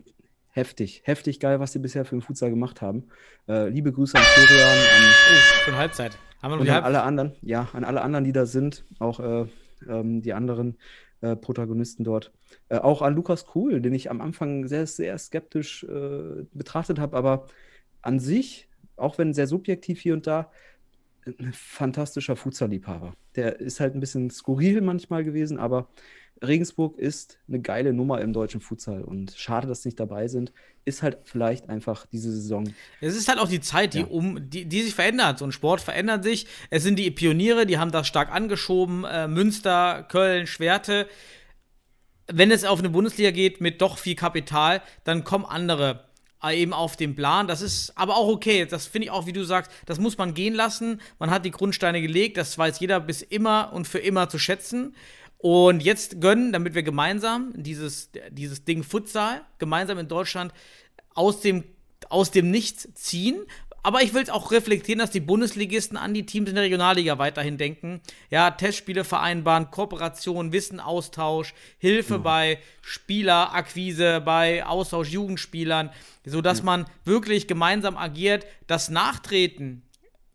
heftig, 0.58 1.02
heftig 1.04 1.40
geil, 1.40 1.60
was 1.60 1.72
sie 1.72 1.78
bisher 1.78 2.04
für 2.04 2.16
den 2.16 2.20
Futsal 2.20 2.50
gemacht 2.50 2.82
haben. 2.82 3.04
Äh, 3.48 3.68
liebe 3.68 3.92
Grüße 3.92 4.18
an 4.18 4.24
Florian, 4.24 4.68
an, 4.68 5.04
Oh, 5.30 5.64
schon 5.64 5.76
Halbzeit. 5.76 6.18
Haben 6.42 6.52
wir 6.52 6.60
und 6.60 6.68
an 6.68 6.84
alle 6.84 7.02
anderen, 7.02 7.32
ja, 7.42 7.68
an 7.72 7.84
alle 7.84 8.02
anderen, 8.02 8.24
die 8.24 8.32
da 8.32 8.44
sind, 8.44 8.84
auch 8.98 9.20
äh, 9.20 9.46
ähm, 9.88 10.20
die 10.22 10.32
anderen 10.32 10.76
äh, 11.20 11.36
Protagonisten 11.36 12.04
dort. 12.04 12.32
Äh, 12.68 12.78
auch 12.78 13.02
an 13.02 13.14
Lukas 13.14 13.46
Kuhl, 13.46 13.80
den 13.80 13.94
ich 13.94 14.10
am 14.10 14.20
Anfang 14.20 14.66
sehr, 14.66 14.86
sehr 14.86 15.16
skeptisch 15.18 15.84
äh, 15.84 16.44
betrachtet 16.52 16.98
habe, 16.98 17.16
aber 17.16 17.46
an 18.02 18.18
sich, 18.18 18.68
auch 18.96 19.18
wenn 19.18 19.34
sehr 19.34 19.46
subjektiv 19.46 20.00
hier 20.00 20.14
und 20.14 20.26
da, 20.26 20.50
ein 21.38 21.52
fantastischer 21.52 22.36
Futsal-Liebhaber. 22.36 23.14
Der 23.36 23.60
ist 23.60 23.80
halt 23.80 23.94
ein 23.94 24.00
bisschen 24.00 24.30
skurril 24.30 24.80
manchmal 24.80 25.24
gewesen, 25.24 25.58
aber 25.58 25.88
Regensburg 26.42 26.98
ist 26.98 27.38
eine 27.48 27.60
geile 27.60 27.92
Nummer 27.92 28.20
im 28.20 28.32
deutschen 28.32 28.60
Futsal 28.60 29.02
und 29.02 29.34
schade, 29.36 29.66
dass 29.66 29.82
sie 29.82 29.88
nicht 29.88 29.98
dabei 30.00 30.28
sind. 30.28 30.52
Ist 30.84 31.02
halt 31.02 31.18
vielleicht 31.24 31.68
einfach 31.68 32.06
diese 32.06 32.30
Saison. 32.30 32.72
Es 33.00 33.16
ist 33.16 33.28
halt 33.28 33.38
auch 33.40 33.48
die 33.48 33.60
Zeit, 33.60 33.94
die, 33.94 34.00
Ja. 34.00 34.06
um, 34.06 34.48
die, 34.48 34.64
die 34.64 34.82
sich 34.82 34.94
verändert. 34.94 35.38
So 35.38 35.44
ein 35.44 35.52
Sport 35.52 35.80
verändert 35.80 36.22
sich. 36.22 36.46
Es 36.70 36.84
sind 36.84 36.98
die 36.98 37.10
Pioniere, 37.10 37.66
die 37.66 37.78
haben 37.78 37.90
das 37.90 38.06
stark 38.06 38.30
angeschoben. 38.32 39.04
Äh, 39.04 39.26
Münster, 39.26 40.04
Köln, 40.08 40.46
Schwerte. 40.46 41.08
Wenn 42.30 42.50
es 42.50 42.64
auf 42.64 42.78
eine 42.78 42.90
Bundesliga 42.90 43.30
geht 43.30 43.60
mit 43.60 43.80
doch 43.80 43.98
viel 43.98 44.14
Kapital, 44.14 44.82
dann 45.04 45.24
kommen 45.24 45.44
andere 45.44 46.07
eben 46.50 46.72
auf 46.72 46.96
den 46.96 47.14
Plan. 47.14 47.46
Das 47.48 47.62
ist 47.62 47.92
aber 47.96 48.16
auch 48.16 48.28
okay. 48.28 48.66
Das 48.66 48.86
finde 48.86 49.06
ich 49.06 49.10
auch, 49.10 49.26
wie 49.26 49.32
du 49.32 49.44
sagst, 49.44 49.70
das 49.86 49.98
muss 49.98 50.18
man 50.18 50.34
gehen 50.34 50.54
lassen. 50.54 51.00
Man 51.18 51.30
hat 51.30 51.44
die 51.44 51.50
Grundsteine 51.50 52.00
gelegt. 52.00 52.36
Das 52.36 52.56
weiß 52.56 52.80
jeder 52.80 53.00
bis 53.00 53.22
immer 53.22 53.72
und 53.72 53.88
für 53.88 53.98
immer 53.98 54.28
zu 54.28 54.38
schätzen. 54.38 54.94
Und 55.38 55.82
jetzt 55.82 56.20
gönnen, 56.20 56.52
damit 56.52 56.74
wir 56.74 56.82
gemeinsam 56.82 57.52
dieses, 57.54 58.10
dieses 58.30 58.64
Ding 58.64 58.82
Futsal 58.82 59.42
gemeinsam 59.58 59.98
in 59.98 60.08
Deutschland 60.08 60.52
aus 61.14 61.40
dem, 61.40 61.64
aus 62.08 62.30
dem 62.30 62.50
Nichts 62.50 62.88
ziehen. 62.94 63.44
Aber 63.88 64.02
ich 64.02 64.12
will 64.12 64.22
es 64.22 64.28
auch 64.28 64.52
reflektieren, 64.52 64.98
dass 64.98 65.12
die 65.12 65.18
Bundesligisten 65.18 65.96
an 65.96 66.12
die 66.12 66.26
Teams 66.26 66.50
in 66.50 66.56
der 66.56 66.64
Regionalliga 66.64 67.16
weiterhin 67.16 67.56
denken. 67.56 68.02
Ja, 68.28 68.50
Testspiele 68.50 69.02
vereinbaren, 69.02 69.70
Kooperation, 69.70 70.52
Wissenaustausch, 70.52 71.54
Hilfe 71.78 72.18
bei 72.18 72.58
Spielerakquise, 72.82 74.20
bei 74.20 74.66
Austausch 74.66 75.08
Jugendspielern, 75.08 75.88
sodass 76.26 76.62
man 76.62 76.84
wirklich 77.06 77.46
gemeinsam 77.46 77.96
agiert. 77.96 78.44
Das 78.66 78.90
Nachtreten 78.90 79.80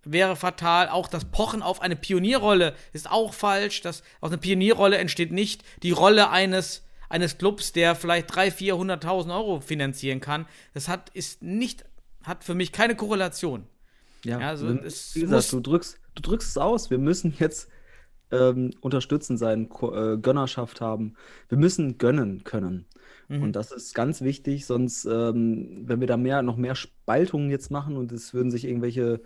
wäre 0.03 0.35
fatal. 0.35 0.89
Auch 0.89 1.07
das 1.07 1.25
Pochen 1.25 1.61
auf 1.61 1.79
eine 1.79 1.95
Pionierrolle 1.95 2.73
ist 2.91 3.07
auch 3.07 3.35
falsch. 3.35 3.81
Das, 3.81 4.01
aus 4.19 4.31
einer 4.31 4.41
Pionierrolle 4.41 4.97
entsteht 4.97 5.31
nicht 5.31 5.63
die 5.83 5.91
Rolle 5.91 6.31
eines, 6.31 6.87
eines 7.07 7.37
Clubs, 7.37 7.71
der 7.71 7.93
vielleicht 7.93 8.31
300.000, 8.31 9.03
400.000 9.03 9.35
Euro 9.35 9.61
finanzieren 9.61 10.21
kann. 10.21 10.47
Das 10.73 10.87
hat, 10.87 11.11
ist 11.11 11.43
nicht, 11.43 11.85
hat 12.23 12.43
für 12.43 12.55
mich 12.55 12.71
keine 12.71 12.95
Korrelation. 12.95 13.65
Ja, 14.25 14.39
Ja, 14.39 14.49
also 14.49 14.67
es 14.67 15.15
wie 15.15 15.21
gesagt, 15.21 15.51
du 15.51 15.59
drückst, 15.59 15.99
du 16.15 16.21
drückst 16.21 16.49
es 16.49 16.57
aus. 16.57 16.89
Wir 16.89 16.97
müssen 16.97 17.33
jetzt 17.39 17.69
ähm, 18.31 18.71
unterstützend 18.81 19.39
sein, 19.39 19.69
Ko 19.69 19.93
äh, 19.93 20.17
Gönnerschaft 20.17 20.81
haben. 20.81 21.15
Wir 21.49 21.57
müssen 21.57 21.97
gönnen 21.97 22.43
können. 22.43 22.85
Mhm. 23.27 23.43
Und 23.43 23.55
das 23.55 23.71
ist 23.71 23.93
ganz 23.93 24.21
wichtig, 24.21 24.65
sonst, 24.65 25.05
ähm, 25.05 25.83
wenn 25.85 25.99
wir 25.99 26.07
da 26.07 26.17
mehr, 26.17 26.41
noch 26.41 26.57
mehr 26.57 26.75
Spaltungen 26.75 27.49
jetzt 27.49 27.71
machen 27.71 27.97
und 27.97 28.11
es 28.11 28.33
würden 28.33 28.51
sich 28.51 28.65
irgendwelche 28.65 29.21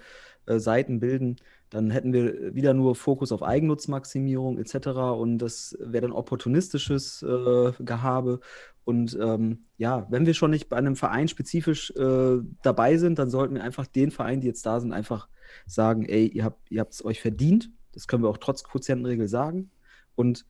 äh, 0.45 0.59
Seiten 0.59 0.99
bilden, 0.99 1.37
dann 1.69 1.89
hätten 1.89 2.13
wir 2.13 2.55
wieder 2.55 2.73
nur 2.73 2.95
Fokus 2.95 3.31
auf 3.31 3.43
Eigennutzmaximierung 3.43 4.57
etc. 4.57 4.87
Und 4.87 5.39
das 5.39 5.77
wäre 5.79 6.03
dann 6.03 6.13
opportunistisches 6.13 7.23
äh, 7.23 7.71
Gehabe. 7.79 8.39
Und 8.87 9.17
ähm, 9.21 9.65
ja, 9.75 10.07
wenn 10.09 10.25
wir 10.25 10.33
schon 10.33 10.51
nicht 10.51 10.69
bei 10.69 10.77
einem 10.77 10.95
Verein 10.95 11.27
spezifisch 11.27 11.91
äh, 11.97 12.37
dabei 12.61 12.95
sind, 12.95 13.19
dann 13.19 13.29
sollten 13.29 13.55
wir 13.55 13.63
einfach 13.65 13.85
den 13.85 14.11
Vereinen, 14.11 14.39
die 14.39 14.47
jetzt 14.47 14.65
da 14.65 14.79
sind, 14.79 14.93
einfach 14.93 15.27
sagen, 15.65 16.05
ey, 16.05 16.25
ihr 16.25 16.45
habt 16.45 16.93
es 16.93 17.03
euch 17.03 17.19
verdient. 17.19 17.69
Das 17.91 18.07
können 18.07 18.23
wir 18.23 18.29
auch 18.29 18.37
trotz 18.37 18.63
Quotientenregel 18.63 19.27
sagen. 19.27 19.71
Und 20.15 20.45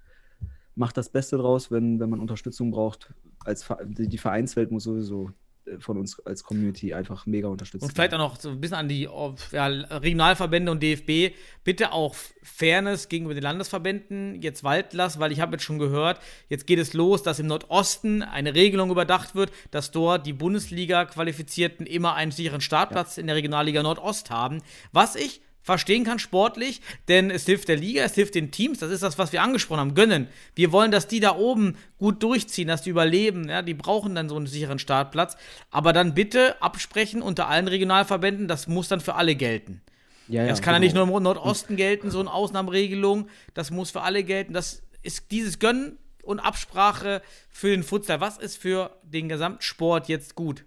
macht 0.75 0.97
das 0.97 1.09
Beste 1.09 1.37
draus, 1.37 1.71
wenn, 1.71 1.99
wenn 1.99 2.11
man 2.11 2.19
Unterstützung 2.19 2.69
braucht. 2.69 3.11
Als 3.43 3.67
die, 3.87 4.19
Vereinswelt 4.19 4.69
muss 4.69 4.83
sowieso 4.83 5.31
von 5.79 5.97
uns 5.97 6.19
als 6.25 6.43
Community 6.43 6.93
einfach 6.93 7.25
mega 7.25 7.47
unterstützt 7.47 7.83
Und 7.83 7.93
vielleicht 7.93 8.13
auch 8.13 8.19
noch 8.19 8.39
so 8.39 8.49
ein 8.49 8.61
bisschen 8.61 8.77
an 8.77 8.87
die 8.87 9.09
ja, 9.51 9.65
Regionalverbände 9.65 10.71
und 10.71 10.81
DFB. 10.81 11.35
Bitte 11.63 11.91
auch 11.91 12.15
Fairness 12.43 13.09
gegenüber 13.09 13.33
den 13.33 13.43
Landesverbänden 13.43 14.41
jetzt 14.41 14.63
walten 14.63 14.97
lassen, 14.97 15.19
weil 15.19 15.31
ich 15.31 15.41
habe 15.41 15.53
jetzt 15.53 15.63
schon 15.63 15.79
gehört, 15.79 16.19
jetzt 16.49 16.67
geht 16.67 16.79
es 16.79 16.93
los, 16.93 17.23
dass 17.23 17.39
im 17.39 17.47
Nordosten 17.47 18.21
eine 18.21 18.55
Regelung 18.55 18.89
überdacht 18.89 19.35
wird, 19.35 19.51
dass 19.71 19.91
dort 19.91 20.25
die 20.25 20.33
Bundesliga-Qualifizierten 20.33 21.85
immer 21.85 22.15
einen 22.15 22.31
sicheren 22.31 22.61
Startplatz 22.61 23.17
in 23.17 23.27
der 23.27 23.35
Regionalliga 23.35 23.83
Nordost 23.83 24.29
haben. 24.29 24.61
Was 24.91 25.15
ich 25.15 25.41
verstehen 25.67 26.05
kann 26.05 26.17
sportlich, 26.17 26.81
denn 27.09 27.29
es 27.29 27.45
hilft 27.45 27.67
der 27.67 27.75
Liga, 27.75 28.01
es 28.03 28.15
hilft 28.15 28.35
den 28.35 28.51
Teams, 28.51 28.79
das 28.79 28.89
ist 28.89 29.03
das, 29.03 29.17
was 29.17 29.33
wir 29.33 29.41
angesprochen 29.41 29.81
haben, 29.81 29.95
gönnen. 29.95 30.29
Wir 30.55 30.71
wollen, 30.71 30.91
dass 30.91 31.09
die 31.09 31.19
da 31.19 31.35
oben 31.35 31.75
gut 31.99 32.23
durchziehen, 32.23 32.69
dass 32.69 32.83
die 32.83 32.89
überleben, 32.89 33.49
ja, 33.49 33.61
die 33.61 33.73
brauchen 33.73 34.15
dann 34.15 34.29
so 34.29 34.37
einen 34.37 34.47
sicheren 34.47 34.79
Startplatz, 34.79 35.35
aber 35.69 35.91
dann 35.91 36.13
bitte 36.13 36.61
absprechen 36.61 37.21
unter 37.21 37.49
allen 37.49 37.67
Regionalverbänden, 37.67 38.47
das 38.47 38.67
muss 38.67 38.87
dann 38.87 39.01
für 39.01 39.15
alle 39.15 39.35
gelten. 39.35 39.81
Ja, 40.29 40.43
ja, 40.43 40.47
das 40.47 40.61
kann 40.61 40.73
ja 40.73 40.79
nicht 40.79 40.93
genau. 40.93 41.05
nur 41.05 41.17
im 41.17 41.23
Nordosten 41.23 41.75
gelten, 41.75 42.11
so 42.11 42.21
eine 42.21 42.31
Ausnahmeregelung, 42.31 43.27
das 43.53 43.69
muss 43.69 43.91
für 43.91 44.03
alle 44.03 44.23
gelten, 44.23 44.53
das 44.53 44.83
ist 45.03 45.31
dieses 45.31 45.59
Gönnen 45.59 45.97
und 46.23 46.39
Absprache 46.39 47.21
für 47.49 47.71
den 47.71 47.83
Futsal, 47.83 48.21
was 48.21 48.37
ist 48.37 48.57
für 48.57 48.97
den 49.03 49.27
Gesamtsport 49.27 50.07
jetzt 50.07 50.35
gut? 50.35 50.63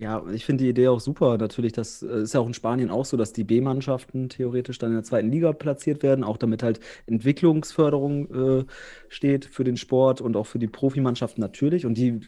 Ja, 0.00 0.24
ich 0.32 0.44
finde 0.44 0.62
die 0.62 0.70
Idee 0.70 0.86
auch 0.86 1.00
super. 1.00 1.38
Natürlich, 1.38 1.72
das 1.72 2.04
äh, 2.04 2.22
ist 2.22 2.32
ja 2.32 2.38
auch 2.38 2.46
in 2.46 2.54
Spanien 2.54 2.88
auch 2.88 3.04
so, 3.04 3.16
dass 3.16 3.32
die 3.32 3.42
B-Mannschaften 3.42 4.28
theoretisch 4.28 4.78
dann 4.78 4.90
in 4.90 4.96
der 4.96 5.02
zweiten 5.02 5.28
Liga 5.28 5.52
platziert 5.52 6.04
werden, 6.04 6.22
auch 6.22 6.36
damit 6.36 6.62
halt 6.62 6.78
Entwicklungsförderung 7.06 8.60
äh, 8.60 8.64
steht 9.08 9.44
für 9.46 9.64
den 9.64 9.76
Sport 9.76 10.20
und 10.20 10.36
auch 10.36 10.46
für 10.46 10.60
die 10.60 10.68
Profimannschaften 10.68 11.40
natürlich. 11.40 11.84
Und 11.84 11.98
die 11.98 12.20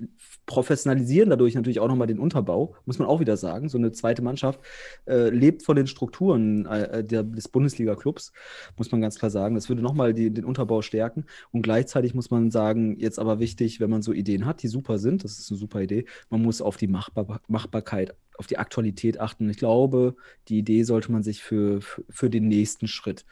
professionalisieren 0.46 1.30
dadurch 1.30 1.54
natürlich 1.54 1.78
auch 1.78 1.86
nochmal 1.86 2.08
den 2.08 2.18
Unterbau, 2.18 2.74
muss 2.86 2.98
man 2.98 3.06
auch 3.06 3.20
wieder 3.20 3.36
sagen. 3.36 3.68
So 3.68 3.78
eine 3.78 3.92
zweite 3.92 4.20
Mannschaft 4.20 4.58
äh, 5.06 5.28
lebt 5.28 5.62
von 5.62 5.76
den 5.76 5.86
Strukturen 5.86 6.66
äh, 6.66 7.04
der, 7.04 7.22
des 7.22 7.46
Bundesliga-Clubs, 7.46 8.32
muss 8.78 8.90
man 8.90 9.00
ganz 9.00 9.16
klar 9.16 9.30
sagen. 9.30 9.54
Das 9.54 9.68
würde 9.68 9.80
nochmal 9.82 10.12
den 10.12 10.44
Unterbau 10.44 10.82
stärken. 10.82 11.24
Und 11.52 11.62
gleichzeitig 11.62 12.14
muss 12.14 12.32
man 12.32 12.50
sagen, 12.50 12.98
jetzt 12.98 13.20
aber 13.20 13.38
wichtig, 13.38 13.78
wenn 13.78 13.90
man 13.90 14.02
so 14.02 14.12
Ideen 14.12 14.44
hat, 14.44 14.64
die 14.64 14.68
super 14.68 14.98
sind, 14.98 15.22
das 15.22 15.38
ist 15.38 15.52
eine 15.52 15.58
super 15.58 15.80
Idee, 15.80 16.06
man 16.30 16.42
muss 16.42 16.60
auf 16.60 16.76
die 16.76 16.88
Machbar 16.88 17.40
Machbarkeit, 17.62 18.14
auf 18.38 18.46
die 18.46 18.58
Aktualität 18.58 19.20
achten. 19.20 19.48
Ich 19.50 19.58
glaube, 19.58 20.16
die 20.48 20.58
Idee 20.58 20.82
sollte 20.84 21.12
man 21.12 21.22
sich 21.22 21.42
für, 21.42 21.80
für, 21.82 22.04
für 22.08 22.30
den 22.30 22.48
nächsten 22.48 22.88
Schritt 22.88 23.24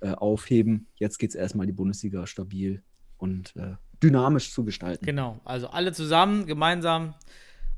äh, 0.00 0.10
aufheben. 0.12 0.86
Jetzt 0.96 1.18
geht 1.18 1.30
es 1.30 1.36
erstmal 1.36 1.66
die 1.66 1.72
Bundesliga 1.72 2.26
stabil 2.26 2.82
und 3.18 3.54
äh, 3.56 3.74
dynamisch 4.02 4.52
zu 4.52 4.64
gestalten. 4.64 5.04
Genau, 5.04 5.40
also 5.44 5.68
alle 5.68 5.92
zusammen, 5.92 6.46
gemeinsam 6.46 7.14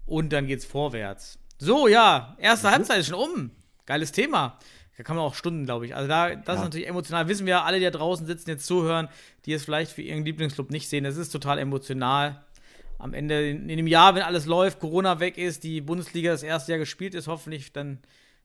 und 0.07 0.33
dann 0.33 0.47
geht's 0.47 0.65
vorwärts. 0.65 1.39
So, 1.59 1.89
ja, 1.89 2.37
erste 2.39 2.71
Halbzeit 2.71 3.01
ist 3.01 3.09
schon 3.09 3.19
um. 3.19 3.51
Geiles 3.87 4.13
Thema. 4.13 4.59
Da 4.97 5.03
kann 5.03 5.17
man 5.17 5.25
auch 5.25 5.35
Stunden, 5.35 5.65
glaube 5.65 5.87
ich. 5.87 5.95
Also 5.97 6.07
da, 6.09 6.35
das 6.35 6.57
ist 6.57 6.61
Ja. 6.61 6.65
natürlich 6.65 6.87
emotional. 6.87 7.29
Wissen 7.29 7.47
wir 7.47 7.65
alle, 7.65 7.79
die 7.79 7.85
da 7.85 7.91
draußen 7.91 8.27
sitzen, 8.27 8.51
jetzt 8.51 8.67
zuhören, 8.67 9.09
die 9.45 9.53
es 9.53 9.65
vielleicht 9.65 9.91
für 9.93 10.03
ihren 10.03 10.25
Lieblingsclub 10.25 10.71
nicht 10.71 10.89
sehen. 10.89 11.05
Das 11.05 11.17
ist 11.17 11.31
total 11.31 11.59
emotional. 11.59 12.45
Am 13.05 13.13
Ende, 13.13 13.51
in, 13.51 13.69
in 13.69 13.77
dem 13.77 13.87
Jahr, 13.87 14.15
wenn 14.15 14.23
alles 14.23 14.47
läuft, 14.47 14.81
Corona 14.81 15.21
weg 15.21 15.37
ist, 15.37 15.63
die 15.63 15.83
Bundesliga 15.83 16.33
das 16.33 16.43
erste 16.43 16.73
Jahr 16.73 16.79
gespielt 16.79 17.15
ist, 17.15 17.29
hoffentlich, 17.29 17.71
dann 17.71 17.99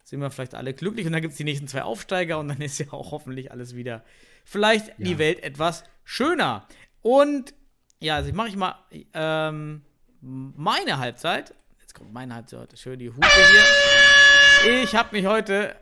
sind 0.04 0.20
wir 0.20 0.30
vielleicht 0.32 0.54
alle 0.54 0.74
glücklich 0.74 1.06
und 1.06 1.14
dann 1.14 1.22
gibt 1.22 1.32
es 1.32 1.38
die 1.38 1.46
nächsten 1.46 1.70
zwei 1.70 1.84
Aufsteiger 1.84 2.40
und 2.40 2.50
dann 2.50 2.60
ist 2.60 2.78
ja 2.78 2.92
auch 2.92 3.12
hoffentlich 3.12 3.54
alles 3.54 3.74
wieder 3.74 4.04
vielleicht 4.44 4.92
die 4.98 5.18
Welt 5.18 5.42
etwas 5.44 5.86
schöner. 6.04 6.68
Und 7.02 7.54
ja, 8.02 8.18
also 8.18 8.28
ich 8.28 8.36
mache 8.36 8.50
ich 8.50 8.58
mal 8.58 8.76
ähm, 9.14 9.84
meine 10.20 10.98
Halbzeit. 10.98 11.54
Jetzt 11.80 11.94
kommt 11.94 12.12
meine 12.12 12.36
Halbzeit. 12.36 12.78
Schön 12.78 13.00
die 13.00 13.12
Hupe 13.12 13.26
hier. 13.26 14.84
Ich 14.84 14.94
habe 14.94 15.16
mich 15.16 15.26
heute 15.26 15.74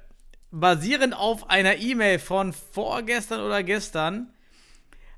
basierend 0.52 1.16
auf 1.16 1.50
einer 1.50 1.78
E-Mail 1.78 2.20
von 2.20 2.54
vorgestern 2.54 3.42
oder 3.42 3.64
gestern 3.64 4.32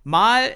mal 0.05 0.49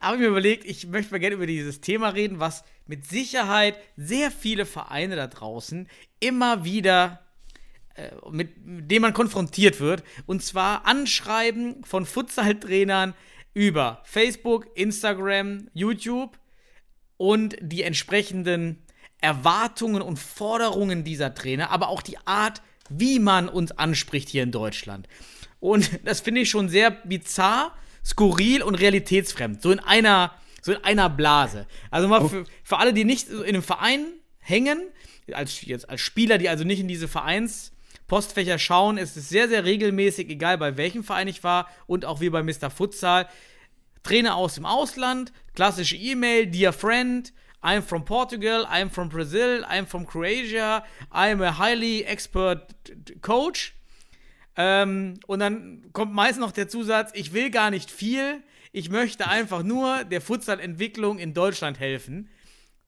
habe 0.00 0.16
ich 0.16 0.22
mir 0.22 0.28
überlegt, 0.28 0.64
ich 0.64 0.86
möchte 0.86 1.12
mal 1.12 1.18
gerne 1.18 1.36
über 1.36 1.46
dieses 1.46 1.80
Thema 1.80 2.08
reden, 2.08 2.40
was 2.40 2.64
mit 2.86 3.06
Sicherheit 3.06 3.76
sehr 3.96 4.30
viele 4.30 4.66
Vereine 4.66 5.14
da 5.16 5.26
draußen 5.26 5.88
immer 6.20 6.64
wieder 6.64 7.20
äh, 7.94 8.10
mit, 8.30 8.64
mit 8.64 8.90
dem 8.90 9.02
man 9.02 9.12
konfrontiert 9.12 9.80
wird. 9.80 10.02
Und 10.26 10.42
zwar 10.42 10.86
Anschreiben 10.86 11.84
von 11.84 12.06
Futsal-Trainern 12.06 13.14
über 13.52 14.02
Facebook, 14.04 14.66
Instagram, 14.74 15.68
YouTube 15.74 16.38
und 17.16 17.56
die 17.60 17.82
entsprechenden 17.82 18.82
Erwartungen 19.20 20.00
und 20.00 20.18
Forderungen 20.18 21.04
dieser 21.04 21.34
Trainer, 21.34 21.70
aber 21.70 21.88
auch 21.88 22.00
die 22.00 22.16
Art, 22.26 22.62
wie 22.88 23.18
man 23.18 23.48
uns 23.48 23.72
anspricht 23.72 24.28
hier 24.28 24.42
in 24.42 24.52
Deutschland. 24.52 25.08
Und 25.58 25.90
das 26.04 26.20
finde 26.20 26.40
ich 26.40 26.50
schon 26.50 26.68
sehr 26.68 26.90
bizarr, 26.90 27.76
skurril 28.04 28.62
und 28.62 28.74
realitätsfremd. 28.74 29.62
So 29.62 29.70
in 29.70 29.80
einer, 29.80 30.32
so 30.62 30.72
in 30.72 30.84
einer 30.84 31.08
Blase. 31.08 31.66
Also 31.90 32.08
mal 32.08 32.28
für, 32.28 32.44
für 32.62 32.78
alle, 32.78 32.92
die 32.92 33.04
nicht 33.04 33.28
in 33.28 33.42
einem 33.42 33.62
Verein 33.62 34.06
hängen, 34.38 34.82
als, 35.32 35.62
jetzt 35.62 35.88
als 35.88 36.00
Spieler, 36.00 36.38
die 36.38 36.48
also 36.48 36.64
nicht 36.64 36.80
in 36.80 36.88
diese 36.88 37.08
Vereinspostfächer 37.08 38.58
schauen, 38.58 38.98
ist 38.98 39.16
es 39.16 39.28
sehr, 39.28 39.48
sehr 39.48 39.64
regelmäßig, 39.64 40.28
egal 40.28 40.58
bei 40.58 40.76
welchem 40.76 41.04
Verein 41.04 41.28
ich 41.28 41.44
war 41.44 41.68
und 41.86 42.04
auch 42.04 42.20
wie 42.20 42.30
bei 42.30 42.42
Mr. 42.42 42.70
Futsal. 42.70 43.28
Trainer 44.02 44.34
aus 44.36 44.54
dem 44.54 44.64
Ausland, 44.64 45.32
klassische 45.54 45.96
E-Mail, 45.96 46.46
dear 46.46 46.72
friend, 46.72 47.32
I'm 47.62 47.82
from 47.82 48.04
Portugal, 48.04 48.66
I'm 48.66 48.88
from 48.88 49.10
Brazil, 49.10 49.64
I'm 49.68 49.86
from 49.86 50.06
Croatia, 50.06 50.82
I'm 51.12 51.42
a 51.42 51.58
highly 51.58 52.04
expert 52.04 52.74
coach. 53.20 53.74
Ähm, 54.62 55.14
und 55.26 55.38
dann 55.38 55.86
kommt 55.94 56.12
meist 56.12 56.38
noch 56.38 56.52
der 56.52 56.68
Zusatz, 56.68 57.12
ich 57.14 57.32
will 57.32 57.50
gar 57.50 57.70
nicht 57.70 57.90
viel, 57.90 58.42
ich 58.72 58.90
möchte 58.90 59.26
einfach 59.26 59.62
nur 59.62 60.04
der 60.04 60.20
Futsal-Entwicklung 60.20 61.18
in 61.18 61.32
Deutschland 61.32 61.80
helfen. 61.80 62.28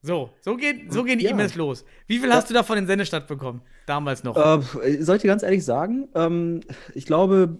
So, 0.03 0.29
so, 0.41 0.55
geht, 0.55 0.93
so 0.93 1.03
gehen 1.03 1.17
die 1.17 1.25
Ja. 1.25 1.31
E-Mails 1.31 1.55
los. 1.55 1.83
Wie 2.05 2.19
viel 2.19 2.31
hast 2.31 2.49
du 2.49 2.53
davon 2.53 2.77
in 2.77 2.85
Sendestadt 2.85 3.27
bekommen? 3.27 3.61
Damals 3.87 4.23
noch. 4.23 4.35
Äh, 4.37 5.01
soll 5.01 5.15
ich 5.15 5.21
dir 5.23 5.29
ganz 5.29 5.41
ehrlich 5.41 5.65
sagen, 5.65 6.09
ähm, 6.13 6.59
ich 6.93 7.05
glaube 7.05 7.57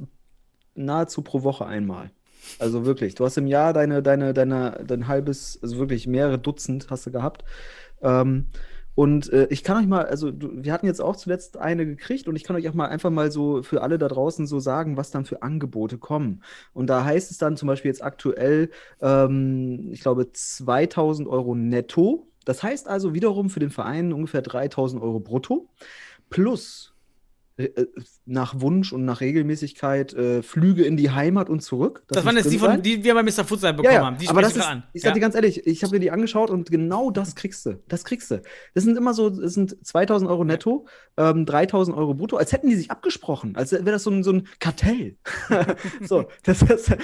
nahezu 0.76 1.22
pro 1.24 1.44
Woche 1.44 1.66
einmal. 1.66 2.12
Also 2.60 2.86
wirklich, 2.86 3.16
du 3.16 3.26
hast 3.26 3.38
im 3.38 3.48
Jahr 3.48 3.74
deine, 3.74 4.04
deine, 4.04 4.34
deine, 4.34 4.84
dein 4.86 5.08
halbes, 5.08 5.58
also 5.64 5.78
wirklich 5.80 6.06
mehrere 6.06 6.38
Dutzend 6.38 6.88
hast 6.90 7.06
du 7.06 7.12
gehabt. 7.12 7.44
Ähm, 8.02 8.48
und 8.96 9.32
äh, 9.34 9.48
ich 9.50 9.64
kann 9.64 9.78
euch 9.78 9.88
mal, 9.88 10.06
also 10.06 10.32
du, 10.32 10.64
wir 10.64 10.72
hatten 10.72 10.86
jetzt 10.86 11.02
auch 11.02 11.16
zuletzt 11.16 11.58
eine 11.58 11.86
gekriegt 11.86 12.28
und 12.28 12.36
ich 12.36 12.44
kann 12.44 12.56
euch 12.56 12.70
auch 12.70 12.74
mal 12.74 12.88
einfach 12.88 13.10
mal 13.10 13.32
so 13.32 13.64
für 13.64 13.82
alle 13.82 13.98
da 13.98 14.08
draußen 14.08 14.46
so 14.46 14.60
sagen, 14.60 14.98
was 14.98 15.12
dann 15.12 15.26
für 15.26 15.42
Angebote 15.42 15.98
kommen. 15.98 16.44
Und 16.74 16.88
da 16.88 17.04
heißt 17.04 17.32
es 17.32 17.38
dann 17.38 17.58
zum 17.58 17.68
Beispiel 17.68 17.90
jetzt 17.90 18.04
aktuell, 18.04 18.70
ähm, 19.02 19.90
ich 19.92 20.02
glaube, 20.02 20.32
2000 20.32 21.28
Euro 21.28 21.56
netto. 21.56 22.28
Das 22.46 22.62
heißt 22.62 22.88
also 22.88 23.14
wiederum 23.14 23.50
für 23.50 23.60
den 23.60 23.72
Verein 23.72 24.14
ungefähr 24.14 24.42
3000 24.42 25.02
Euro 25.02 25.20
brutto 25.20 25.70
plus 26.30 26.93
nach 28.26 28.60
Wunsch 28.62 28.94
und 28.94 29.06
nach 29.06 29.22
Regelmäßigkeit 29.22 30.14
äh, 30.14 30.42
Flüge 30.42 30.84
in 30.84 30.98
die 30.98 31.12
Heimat 31.12 31.50
und 31.50 31.62
zurück. 31.62 32.04
das 32.08 32.18
muss 32.18 32.26
waren 32.26 32.38
jetzt 32.38 32.52
die, 32.52 32.58
von, 32.58 32.82
die 32.82 33.04
wir 33.04 33.14
bei 33.14 33.22
Mr. 33.22 33.46
Futsal 33.46 33.74
bekommen 33.74 33.94
Ja, 33.94 34.00
ja, 34.00 34.06
haben. 34.06 34.18
Die 34.18 34.28
aber 34.28 34.42
das 34.42 34.56
ist, 34.56 34.66
an. 34.66 34.84
ich 34.94 35.04
sag 35.04 35.10
ja? 35.10 35.14
dir 35.14 35.20
ganz 35.20 35.36
ehrlich, 35.36 35.68
ich 35.68 35.84
habe 35.84 35.94
mir 35.94 36.00
die 36.00 36.10
angeschaut 36.10 36.50
und 36.50 36.72
genau 36.72 37.12
das 37.12 37.36
kriegst 37.36 37.66
du. 37.68 37.80
Das 37.88 38.06
kriegst 38.06 38.32
du. 38.32 38.42
Das 38.74 38.84
sind 38.84 38.98
immer 38.98 39.14
so, 39.14 39.30
das 39.30 39.54
sind 39.54 39.86
2000 39.86 40.32
Euro 40.32 40.44
netto, 40.46 40.88
ähm, 41.16 41.46
3000 41.46 41.96
Euro 41.96 42.16
brutto, 42.16 42.38
als 42.38 42.52
hätten 42.54 42.70
die 42.70 42.76
sich 42.76 42.90
abgesprochen, 42.90 43.56
als 43.56 43.72
wäre 43.72 43.84
das 43.84 44.04
so 44.04 44.10
ein, 44.10 44.24
so 44.24 44.32
ein 44.32 44.48
Kartell. 44.60 45.18
so, 46.02 46.26
das 46.44 46.64
ist 46.64 46.96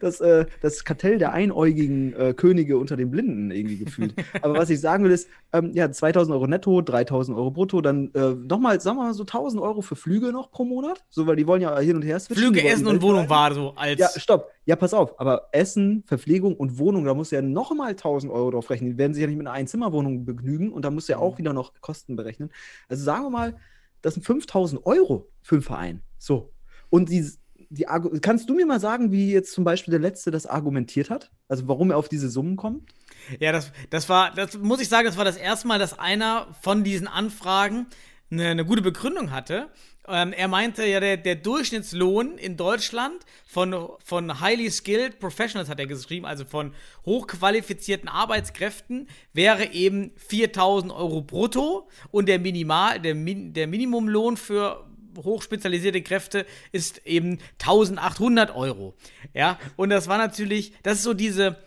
das, 0.00 0.20
äh, 0.20 0.46
das 0.60 0.84
Kartell 0.84 1.18
der 1.18 1.32
einäugigen 1.32 2.14
äh, 2.14 2.34
Könige 2.34 2.78
unter 2.78 2.96
den 2.96 3.12
Blinden 3.12 3.52
irgendwie 3.52 3.78
gefühlt. 3.78 4.14
Aber 4.42 4.58
was 4.58 4.70
ich 4.70 4.80
sagen 4.80 5.04
will 5.04 5.12
ist, 5.12 5.28
ähm, 5.52 5.70
ja, 5.74 5.90
2000 5.90 6.34
Euro 6.34 6.46
netto, 6.46 6.80
3000 6.80 7.36
Euro 7.36 7.50
brutto, 7.52 7.80
dann 7.80 8.10
äh, 8.14 8.30
nochmal, 8.30 8.80
sagen 8.80 8.96
wir 8.96 9.04
mal 9.04 9.14
so 9.14 9.22
1000 9.22 9.51
Euro 9.58 9.82
für 9.82 9.96
Flüge 9.96 10.32
noch 10.32 10.50
pro 10.50 10.64
Monat, 10.64 11.04
so, 11.08 11.26
weil 11.26 11.36
die 11.36 11.46
wollen 11.46 11.62
ja 11.62 11.78
hin 11.78 11.96
und 11.96 12.02
her 12.02 12.18
switchen. 12.20 12.52
Flüge, 12.52 12.66
Essen 12.66 12.86
und. 12.86 13.02
Wohnung 13.02 13.28
war 13.28 13.52
so 13.54 13.74
als. 13.76 13.98
Ja, 13.98 14.08
stopp. 14.16 14.50
Ja, 14.64 14.76
pass 14.76 14.94
auf. 14.94 15.18
Aber 15.20 15.48
Essen, 15.52 16.04
Verpflegung 16.06 16.56
und 16.56 16.78
Wohnung, 16.78 17.04
da 17.04 17.14
musst 17.14 17.32
du 17.32 17.36
ja 17.36 17.42
nochmal 17.42 17.90
1000 17.90 18.32
Euro 18.32 18.50
drauf 18.52 18.70
rechnen. 18.70 18.90
Die 18.92 18.98
werden 18.98 19.14
sich 19.14 19.20
ja 19.20 19.26
nicht 19.26 19.36
mit 19.38 19.46
einer 19.46 19.54
Einzimmerwohnung 19.56 20.24
begnügen 20.24 20.72
und 20.72 20.84
da 20.84 20.90
musst 20.90 21.08
du 21.08 21.12
ja 21.12 21.18
Mhm. 21.18 21.24
auch 21.24 21.38
wieder 21.38 21.52
noch 21.52 21.72
Kosten 21.80 22.16
berechnen. 22.16 22.50
Also 22.88 23.02
sagen 23.04 23.24
wir 23.24 23.30
mal, 23.30 23.56
das 24.02 24.14
sind 24.14 24.24
5000 24.24 24.84
Euro 24.86 25.28
für 25.42 25.56
einen 25.56 25.62
Verein. 25.62 26.02
So. 26.18 26.52
Und 26.90 27.08
die, 27.08 27.24
die, 27.70 27.86
kannst 28.20 28.48
du 28.50 28.54
mir 28.54 28.66
mal 28.66 28.80
sagen, 28.80 29.12
wie 29.12 29.32
jetzt 29.32 29.52
zum 29.52 29.64
Beispiel 29.64 29.92
der 29.92 30.00
Letzte 30.00 30.30
das 30.30 30.46
argumentiert 30.46 31.08
hat? 31.10 31.30
Also 31.48 31.68
warum 31.68 31.90
er 31.90 31.96
auf 31.96 32.08
diese 32.08 32.28
Summen 32.28 32.56
kommt? 32.56 32.90
Ja, 33.38 33.52
das, 33.52 33.72
das 33.90 34.08
war, 34.08 34.34
das 34.34 34.58
muss 34.58 34.80
ich 34.80 34.88
sagen, 34.88 35.06
das 35.06 35.16
war 35.16 35.24
das 35.24 35.36
erste 35.36 35.68
Mal, 35.68 35.78
dass 35.78 35.98
einer 35.98 36.48
von 36.60 36.82
diesen 36.82 37.06
Anfragen 37.06 37.86
eine, 38.32 38.48
eine 38.48 38.64
gute 38.64 38.82
Begründung 38.82 39.30
hatte. 39.30 39.68
Ähm, 40.08 40.32
er 40.32 40.48
meinte 40.48 40.84
ja, 40.84 40.98
der, 40.98 41.16
der 41.16 41.36
Durchschnittslohn 41.36 42.38
in 42.38 42.56
Deutschland 42.56 43.24
von, 43.46 43.88
von 44.02 44.40
highly 44.40 44.70
skilled 44.70 45.20
professionals, 45.20 45.68
hat 45.68 45.78
er 45.78 45.86
geschrieben, 45.86 46.26
also 46.26 46.44
von 46.44 46.74
hochqualifizierten 47.04 48.08
Arbeitskräften, 48.08 49.08
wäre 49.32 49.72
eben 49.72 50.10
4000 50.16 50.92
Euro 50.92 51.20
brutto 51.20 51.88
und 52.10 52.28
der 52.28 52.40
Minimal, 52.40 52.98
der, 53.00 53.14
Min, 53.14 53.52
der 53.52 53.68
Minimumlohn 53.68 54.36
für 54.36 54.88
hochspezialisierte 55.16 56.02
Kräfte 56.02 56.46
ist 56.72 57.06
eben 57.06 57.38
1800 57.60 58.56
Euro. 58.56 58.94
Ja, 59.34 59.58
und 59.76 59.90
das 59.90 60.08
war 60.08 60.16
natürlich, 60.18 60.72
das 60.82 60.98
ist 60.98 61.04
so 61.04 61.14
diese 61.14 61.58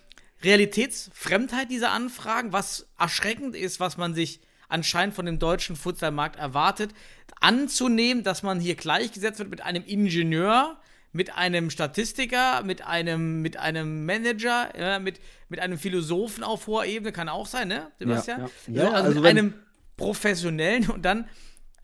Realitätsfremdheit 0.42 1.70
dieser 1.70 1.92
Anfragen, 1.92 2.52
was 2.52 2.88
erschreckend 2.98 3.56
ist, 3.56 3.80
was 3.80 3.98
man 3.98 4.14
sich 4.14 4.42
anscheinend 4.70 5.16
von 5.16 5.26
dem 5.26 5.40
deutschen 5.40 5.76
Futsalmarkt 5.76 6.38
erwartet, 6.38 6.92
anzunehmen, 7.40 8.24
dass 8.24 8.44
man 8.44 8.60
hier 8.60 8.76
gleichgesetzt 8.76 9.40
wird 9.40 9.50
mit 9.50 9.62
einem 9.62 9.84
Ingenieur, 9.86 10.78
mit 11.12 11.36
einem 11.36 11.70
Statistiker, 11.70 12.62
mit 12.64 12.86
einem, 12.86 13.42
mit 13.42 13.58
einem 13.58 14.06
Manager, 14.06 14.70
ja, 14.78 15.00
mit, 15.00 15.22
mit 15.48 15.60
einem 15.60 15.78
Philosophen 15.78 16.44
auf 16.44 16.68
hoher 16.68 16.86
Ebene, 16.86 17.12
kann 17.12 17.30
auch 17.30 17.48
sein, 17.48 17.70
ne, 17.70 17.92
Sebastian? 18.00 18.42
ja. 18.42 18.48
So, 18.66 18.72
Ja, 18.72 18.92
also, 18.92 19.08
also 19.08 19.22
mit 19.22 19.30
einem 19.30 19.54
Professionellen 19.96 20.90
und 20.90 21.04
dann 21.04 21.30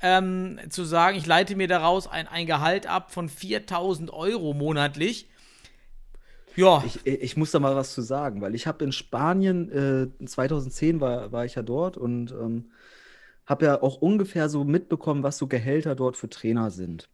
ähm, 0.01 0.59
zu 0.69 0.83
sagen, 0.83 1.17
ich 1.17 1.25
leite 1.25 1.55
mir 1.55 1.67
daraus 1.67 2.07
ein, 2.07 2.27
ein 2.27 2.45
Gehalt 2.45 2.87
ab 2.87 3.11
von 3.11 3.29
4000 3.29 4.11
Euro 4.11 4.53
monatlich. 4.53 5.29
Ja, 6.55 6.83
Ich, 6.85 7.05
ich 7.05 7.37
muss 7.37 7.51
da 7.51 7.59
mal 7.59 7.75
was 7.75 7.93
zu 7.93 8.01
sagen, 8.01 8.41
weil 8.41 8.55
ich 8.55 8.67
habe 8.67 8.83
in 8.83 8.91
Spanien, 8.91 9.71
äh, 10.19 10.25
2010 10.25 10.99
war, 10.99 11.31
war 11.31 11.45
ich 11.45 11.55
ja 11.55 11.63
dort 11.63 11.97
und 11.97 12.31
ähm, 12.31 12.71
habe 13.45 13.65
ja 13.65 13.81
auch 13.81 13.97
ungefähr 13.97 14.49
so 14.49 14.63
mitbekommen, 14.63 15.23
was 15.23 15.37
so 15.37 15.47
Gehälter 15.47 15.95
dort 15.95 16.17
für 16.17 16.29
Trainer 16.29 16.71
sind. 16.71 17.09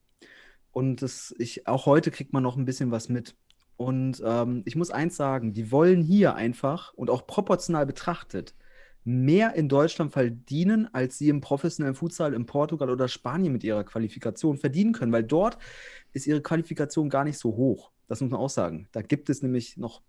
Und 0.71 1.01
das, 1.01 1.33
ich, 1.39 1.67
auch 1.67 1.85
heute 1.85 2.11
kriegt 2.11 2.33
man 2.33 2.43
noch 2.43 2.57
ein 2.57 2.65
bisschen 2.65 2.91
was 2.91 3.09
mit. 3.09 3.35
Und 3.77 4.21
ähm, 4.25 4.63
ich 4.65 4.75
muss 4.75 4.91
eins 4.91 5.15
sagen, 5.17 5.53
die 5.53 5.71
wollen 5.71 6.01
hier 6.01 6.35
einfach 6.35 6.93
und 6.93 7.09
auch 7.09 7.27
proportional 7.27 7.85
betrachtet 7.85 8.55
mehr 9.03 9.55
in 9.55 9.69
Deutschland 9.69 10.11
verdienen, 10.11 10.89
als 10.93 11.17
sie 11.17 11.29
im 11.29 11.39
professionellen 11.41 11.95
Futsal 11.95 12.33
in 12.33 12.45
Portugal 12.45 12.89
oder 12.89 13.07
Spanien 13.07 13.53
mit 13.53 13.63
ihrer 13.63 13.85
Qualifikation 13.85 14.57
verdienen 14.57 14.93
können, 14.93 15.13
weil 15.13 15.23
dort 15.23 15.57
ist 16.11 16.27
ihre 16.27 16.41
Qualifikation 16.41 17.09
gar 17.09 17.23
nicht 17.23 17.37
so 17.37 17.55
hoch. 17.55 17.91
Das 18.07 18.21
muss 18.21 18.31
man 18.31 18.39
auch 18.39 18.49
sagen. 18.49 18.87
Da 18.91 19.01
gibt 19.01 19.29
es 19.29 19.41
nämlich 19.41 19.77
noch, 19.77 20.01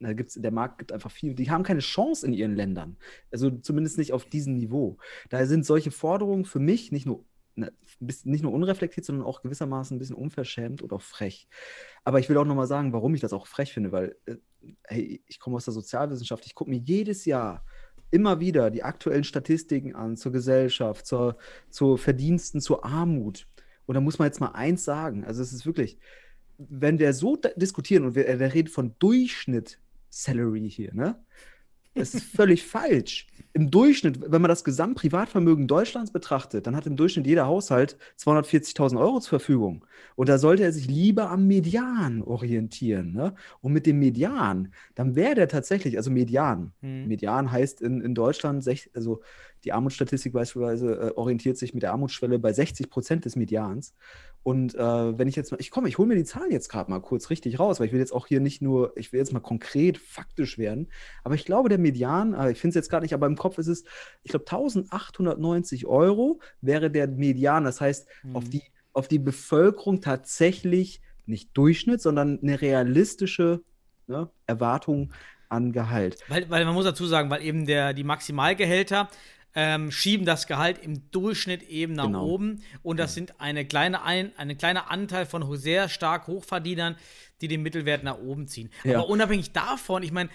da 0.00 0.12
gibt's, 0.12 0.34
der 0.34 0.50
Markt 0.50 0.78
gibt 0.78 0.92
einfach 0.92 1.10
viel. 1.10 1.34
Die 1.34 1.50
haben 1.50 1.62
keine 1.62 1.80
Chance 1.80 2.26
in 2.26 2.32
ihren 2.32 2.54
Ländern. 2.54 2.96
Also 3.30 3.50
zumindest 3.50 3.98
nicht 3.98 4.12
auf 4.12 4.24
diesem 4.24 4.54
Niveau. 4.54 4.98
Daher 5.30 5.46
sind 5.46 5.64
solche 5.64 5.90
Forderungen 5.90 6.44
für 6.44 6.58
mich 6.58 6.92
nicht 6.92 7.06
nur, 7.06 7.24
ne, 7.54 7.72
nicht 8.00 8.42
nur 8.42 8.52
unreflektiert, 8.52 9.06
sondern 9.06 9.26
auch 9.26 9.42
gewissermaßen 9.42 9.96
ein 9.96 10.00
bisschen 10.00 10.16
unverschämt 10.16 10.82
und 10.82 10.92
auch 10.92 11.02
frech. 11.02 11.48
Aber 12.02 12.18
ich 12.18 12.28
will 12.28 12.36
auch 12.36 12.44
nochmal 12.44 12.66
sagen, 12.66 12.92
warum 12.92 13.14
ich 13.14 13.20
das 13.20 13.32
auch 13.32 13.46
frech 13.46 13.72
finde, 13.72 13.92
weil 13.92 14.16
äh, 14.26 14.36
hey, 14.84 15.22
ich 15.26 15.38
komme 15.38 15.56
aus 15.56 15.64
der 15.64 15.74
Sozialwissenschaft, 15.74 16.46
ich 16.46 16.54
gucke 16.54 16.70
mir 16.70 16.78
jedes 16.78 17.24
Jahr 17.24 17.64
immer 18.10 18.38
wieder 18.40 18.70
die 18.70 18.82
aktuellen 18.84 19.24
Statistiken 19.24 19.94
an 19.94 20.16
zur 20.16 20.30
Gesellschaft, 20.32 21.06
zur, 21.06 21.36
zu 21.68 21.96
Verdiensten, 21.96 22.60
zur 22.60 22.84
Armut. 22.84 23.48
Und 23.86 23.96
da 23.96 24.00
muss 24.00 24.18
man 24.18 24.26
jetzt 24.26 24.40
mal 24.40 24.52
eins 24.52 24.84
sagen. 24.84 25.24
Also 25.24 25.42
es 25.42 25.52
ist 25.52 25.66
wirklich, 25.66 25.98
wenn 26.58 26.98
wir 26.98 27.12
so 27.12 27.36
diskutieren 27.56 28.04
und 28.04 28.14
wir, 28.14 28.28
äh, 28.28 28.38
der 28.38 28.54
redet 28.54 28.72
von 28.72 28.94
Durchschnitt 28.98 29.78
Salary 30.10 30.70
hier, 30.70 30.94
ne? 30.94 31.16
Das 31.96 32.12
ist 32.12 32.24
völlig 32.24 32.64
falsch. 32.66 33.26
Im 33.52 33.70
Durchschnitt, 33.70 34.20
wenn 34.20 34.42
man 34.42 34.48
das 34.48 34.64
Gesamtprivatvermögen 34.64 35.68
Deutschlands 35.68 36.10
betrachtet, 36.10 36.66
dann 36.66 36.74
hat 36.74 36.86
im 36.86 36.96
Durchschnitt 36.96 37.26
jeder 37.26 37.46
Haushalt 37.46 37.96
240.000 38.18 38.98
Euro 38.98 39.20
zur 39.20 39.38
Verfügung. 39.38 39.84
Und 40.16 40.28
da 40.28 40.38
sollte 40.38 40.64
er 40.64 40.72
sich 40.72 40.88
lieber 40.88 41.30
am 41.30 41.46
Median 41.46 42.22
orientieren. 42.22 43.12
Ne? 43.12 43.34
Und 43.60 43.72
mit 43.72 43.86
dem 43.86 44.00
Median, 44.00 44.72
dann 44.96 45.14
wäre 45.14 45.36
der 45.36 45.48
tatsächlich, 45.48 45.96
also 45.96 46.10
Median. 46.10 46.72
Hm. 46.80 47.06
Median 47.06 47.52
heißt 47.52 47.80
in, 47.80 48.00
in 48.00 48.16
Deutschland, 48.16 48.64
sech, 48.64 48.90
also 48.94 49.22
die 49.64 49.72
Armutsstatistik 49.72 50.32
beispielsweise 50.32 50.92
äh, 50.94 51.10
orientiert 51.16 51.56
sich 51.56 51.74
mit 51.74 51.82
der 51.82 51.92
Armutsschwelle 51.92 52.38
bei 52.38 52.52
60 52.52 52.90
Prozent 52.90 53.24
des 53.24 53.36
Medians. 53.36 53.94
Und 54.42 54.74
äh, 54.74 55.18
wenn 55.18 55.26
ich 55.26 55.36
jetzt 55.36 55.52
mal, 55.52 55.60
ich 55.60 55.70
komme, 55.70 55.88
ich 55.88 55.96
hole 55.96 56.06
mir 56.06 56.16
die 56.16 56.24
Zahlen 56.24 56.50
jetzt 56.50 56.68
gerade 56.68 56.90
mal 56.90 57.00
kurz 57.00 57.30
richtig 57.30 57.58
raus, 57.58 57.80
weil 57.80 57.86
ich 57.86 57.92
will 57.92 58.00
jetzt 58.00 58.12
auch 58.12 58.26
hier 58.26 58.40
nicht 58.40 58.60
nur, 58.60 58.92
ich 58.96 59.12
will 59.12 59.18
jetzt 59.18 59.32
mal 59.32 59.40
konkret 59.40 59.96
faktisch 59.96 60.58
werden, 60.58 60.88
aber 61.22 61.34
ich 61.34 61.46
glaube, 61.46 61.70
der 61.70 61.78
Median, 61.78 62.34
äh, 62.34 62.52
ich 62.52 62.60
finde 62.60 62.70
es 62.70 62.74
jetzt 62.74 62.90
gerade 62.90 63.04
nicht, 63.04 63.14
aber 63.14 63.26
im 63.26 63.36
Kopf 63.36 63.56
ist 63.56 63.68
es, 63.68 63.84
ich 64.22 64.30
glaube, 64.30 64.44
1890 64.44 65.86
Euro 65.86 66.40
wäre 66.60 66.90
der 66.90 67.08
Median. 67.08 67.64
Das 67.64 67.80
heißt, 67.80 68.06
auf, 68.34 68.44
die, 68.48 68.62
auf 68.92 69.08
die 69.08 69.18
Bevölkerung 69.18 70.02
tatsächlich 70.02 71.00
nicht 71.26 71.56
Durchschnitt, 71.56 72.02
sondern 72.02 72.38
eine 72.42 72.60
realistische 72.60 73.62
ne, 74.06 74.28
Erwartung 74.46 75.12
an 75.48 75.72
Gehalt. 75.72 76.18
Weil, 76.28 76.50
weil 76.50 76.64
man 76.64 76.74
muss 76.74 76.84
dazu 76.84 77.06
sagen, 77.06 77.30
weil 77.30 77.42
eben 77.42 77.66
der, 77.66 77.94
die 77.94 78.04
Maximalgehälter 78.04 79.08
ähm, 79.54 79.90
schieben 79.90 80.26
das 80.26 80.46
Gehalt 80.46 80.78
im 80.82 81.10
Durchschnitt 81.10 81.62
eben 81.62 81.92
nach 81.94 82.06
Genau. 82.06 82.26
oben. 82.26 82.62
Und 82.82 82.98
das 82.98 83.14
sind 83.14 83.40
eine 83.40 83.64
kleine, 83.64 84.02
ein, 84.02 84.32
eine 84.36 84.56
kleine 84.56 84.90
Anteil 84.90 85.26
von 85.26 85.44
sehr 85.56 85.88
stark 85.88 86.26
Hochverdienern, 86.26 86.96
die 87.40 87.48
den 87.48 87.62
Mittelwert 87.62 88.02
nach 88.02 88.18
oben 88.18 88.48
ziehen. 88.48 88.70
Ja. 88.84 88.98
Aber 88.98 89.08
unabhängig 89.08 89.52
davon, 89.52 90.02
ich 90.02 90.12
meine, 90.12 90.28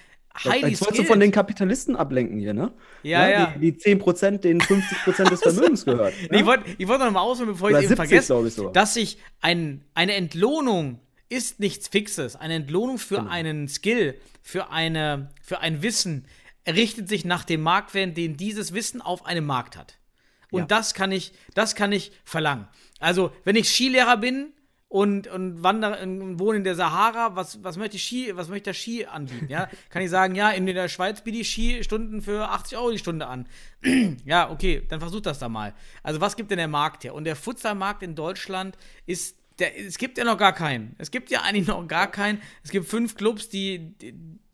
Heidi 0.43 0.69
Jetzt 0.69 0.81
wolltest 0.81 0.99
du 0.99 1.03
von 1.05 1.19
den 1.19 1.31
Kapitalisten 1.31 1.95
ablenken 1.95 2.37
hier, 2.39 2.53
ne? 2.53 2.71
Ja, 3.03 3.27
ja. 3.27 3.53
Die, 3.59 3.71
die 3.73 3.79
10%, 3.95 4.37
denen 4.37 4.61
50% 4.61 5.29
des 5.29 5.39
Vermögens 5.43 5.83
gehört. 5.85 6.13
Nee, 6.29 6.39
ich 6.41 6.45
wollte 6.45 6.63
ich 6.77 6.87
wollt 6.87 6.99
noch 6.99 7.11
mal 7.11 7.19
ausholen, 7.21 7.51
bevor 7.51 7.69
ich 7.69 7.75
Oder 7.75 7.79
es 7.85 7.91
eben 7.91 7.97
70, 7.97 8.09
vergesse, 8.09 8.47
ich 8.47 8.53
sogar. 8.53 8.71
dass 8.73 8.93
sich 8.93 9.17
ein, 9.41 9.83
eine 9.95 10.13
Entlohnung 10.13 10.99
ist 11.29 11.59
nichts 11.59 11.87
Fixes. 11.87 12.35
Eine 12.35 12.53
Entlohnung 12.55 12.99
für 12.99 13.17
Genau. 13.17 13.29
einen 13.31 13.67
Skill, 13.67 14.15
für, 14.41 14.71
eine, 14.71 15.29
für 15.41 15.59
ein 15.61 15.81
Wissen, 15.81 16.25
richtet 16.69 17.09
sich 17.09 17.25
nach 17.25 17.43
dem 17.43 17.61
Marktwert, 17.61 18.17
den 18.17 18.37
dieses 18.37 18.73
Wissen 18.73 19.01
auf 19.01 19.25
einem 19.25 19.45
Markt 19.45 19.77
hat. 19.77 19.97
Und 20.51 20.61
Ja. 20.61 20.65
das 20.67 20.93
kann 20.93 21.11
ich, 21.11 21.33
das 21.53 21.75
kann 21.75 21.91
ich 21.91 22.11
verlangen. 22.23 22.67
Also, 22.99 23.31
wenn 23.43 23.55
ich 23.55 23.69
Skilehrer 23.69 24.17
bin 24.17 24.51
und, 24.87 25.27
und 25.27 25.61
wandere 25.61 26.01
und 26.01 26.39
wohne 26.39 26.57
in 26.57 26.63
der 26.63 26.73
Sahara, 26.75 27.35
was, 27.35 27.63
was 27.63 27.77
möchte 27.77 27.97
ich 27.97 28.03
Ski, 28.03 28.35
was 28.35 28.49
möchte 28.49 28.65
der 28.65 28.73
Ski 28.73 29.05
anbieten? 29.05 29.47
Ja? 29.47 29.69
Kann 29.89 30.01
ich 30.01 30.09
sagen, 30.09 30.33
ja, 30.33 30.49
in 30.49 30.65
der 30.65 30.89
Schweiz 30.89 31.21
biete 31.21 31.37
ich 31.37 31.49
Skistunden 31.49 32.21
für 32.23 32.49
80 32.49 32.77
Euro 32.77 32.91
die 32.91 32.97
Stunde 32.97 33.27
an. 33.27 33.47
ja, 34.25 34.49
okay, 34.49 34.83
dann 34.89 34.99
versuch 34.99 35.21
das 35.21 35.37
da 35.37 35.47
mal. 35.49 35.75
Also, 36.01 36.19
was 36.19 36.35
gibt 36.35 36.49
denn 36.49 36.57
der 36.57 36.67
Markt 36.67 37.03
her? 37.03 37.13
Und 37.13 37.25
der 37.25 37.35
Futsalmarkt 37.35 38.01
in 38.03 38.15
Deutschland 38.15 38.77
ist. 39.05 39.37
Der, 39.59 39.77
es 39.77 39.97
gibt 39.97 40.17
ja 40.17 40.23
noch 40.23 40.37
gar 40.37 40.53
keinen. 40.53 40.95
Es 40.97 41.11
gibt 41.11 41.29
ja 41.29 41.41
eigentlich 41.41 41.67
noch 41.67 41.85
gar 41.87 42.09
keinen. 42.09 42.41
Es 42.63 42.71
gibt 42.71 42.87
fünf 42.87 43.15
Clubs, 43.15 43.49
die, 43.49 43.93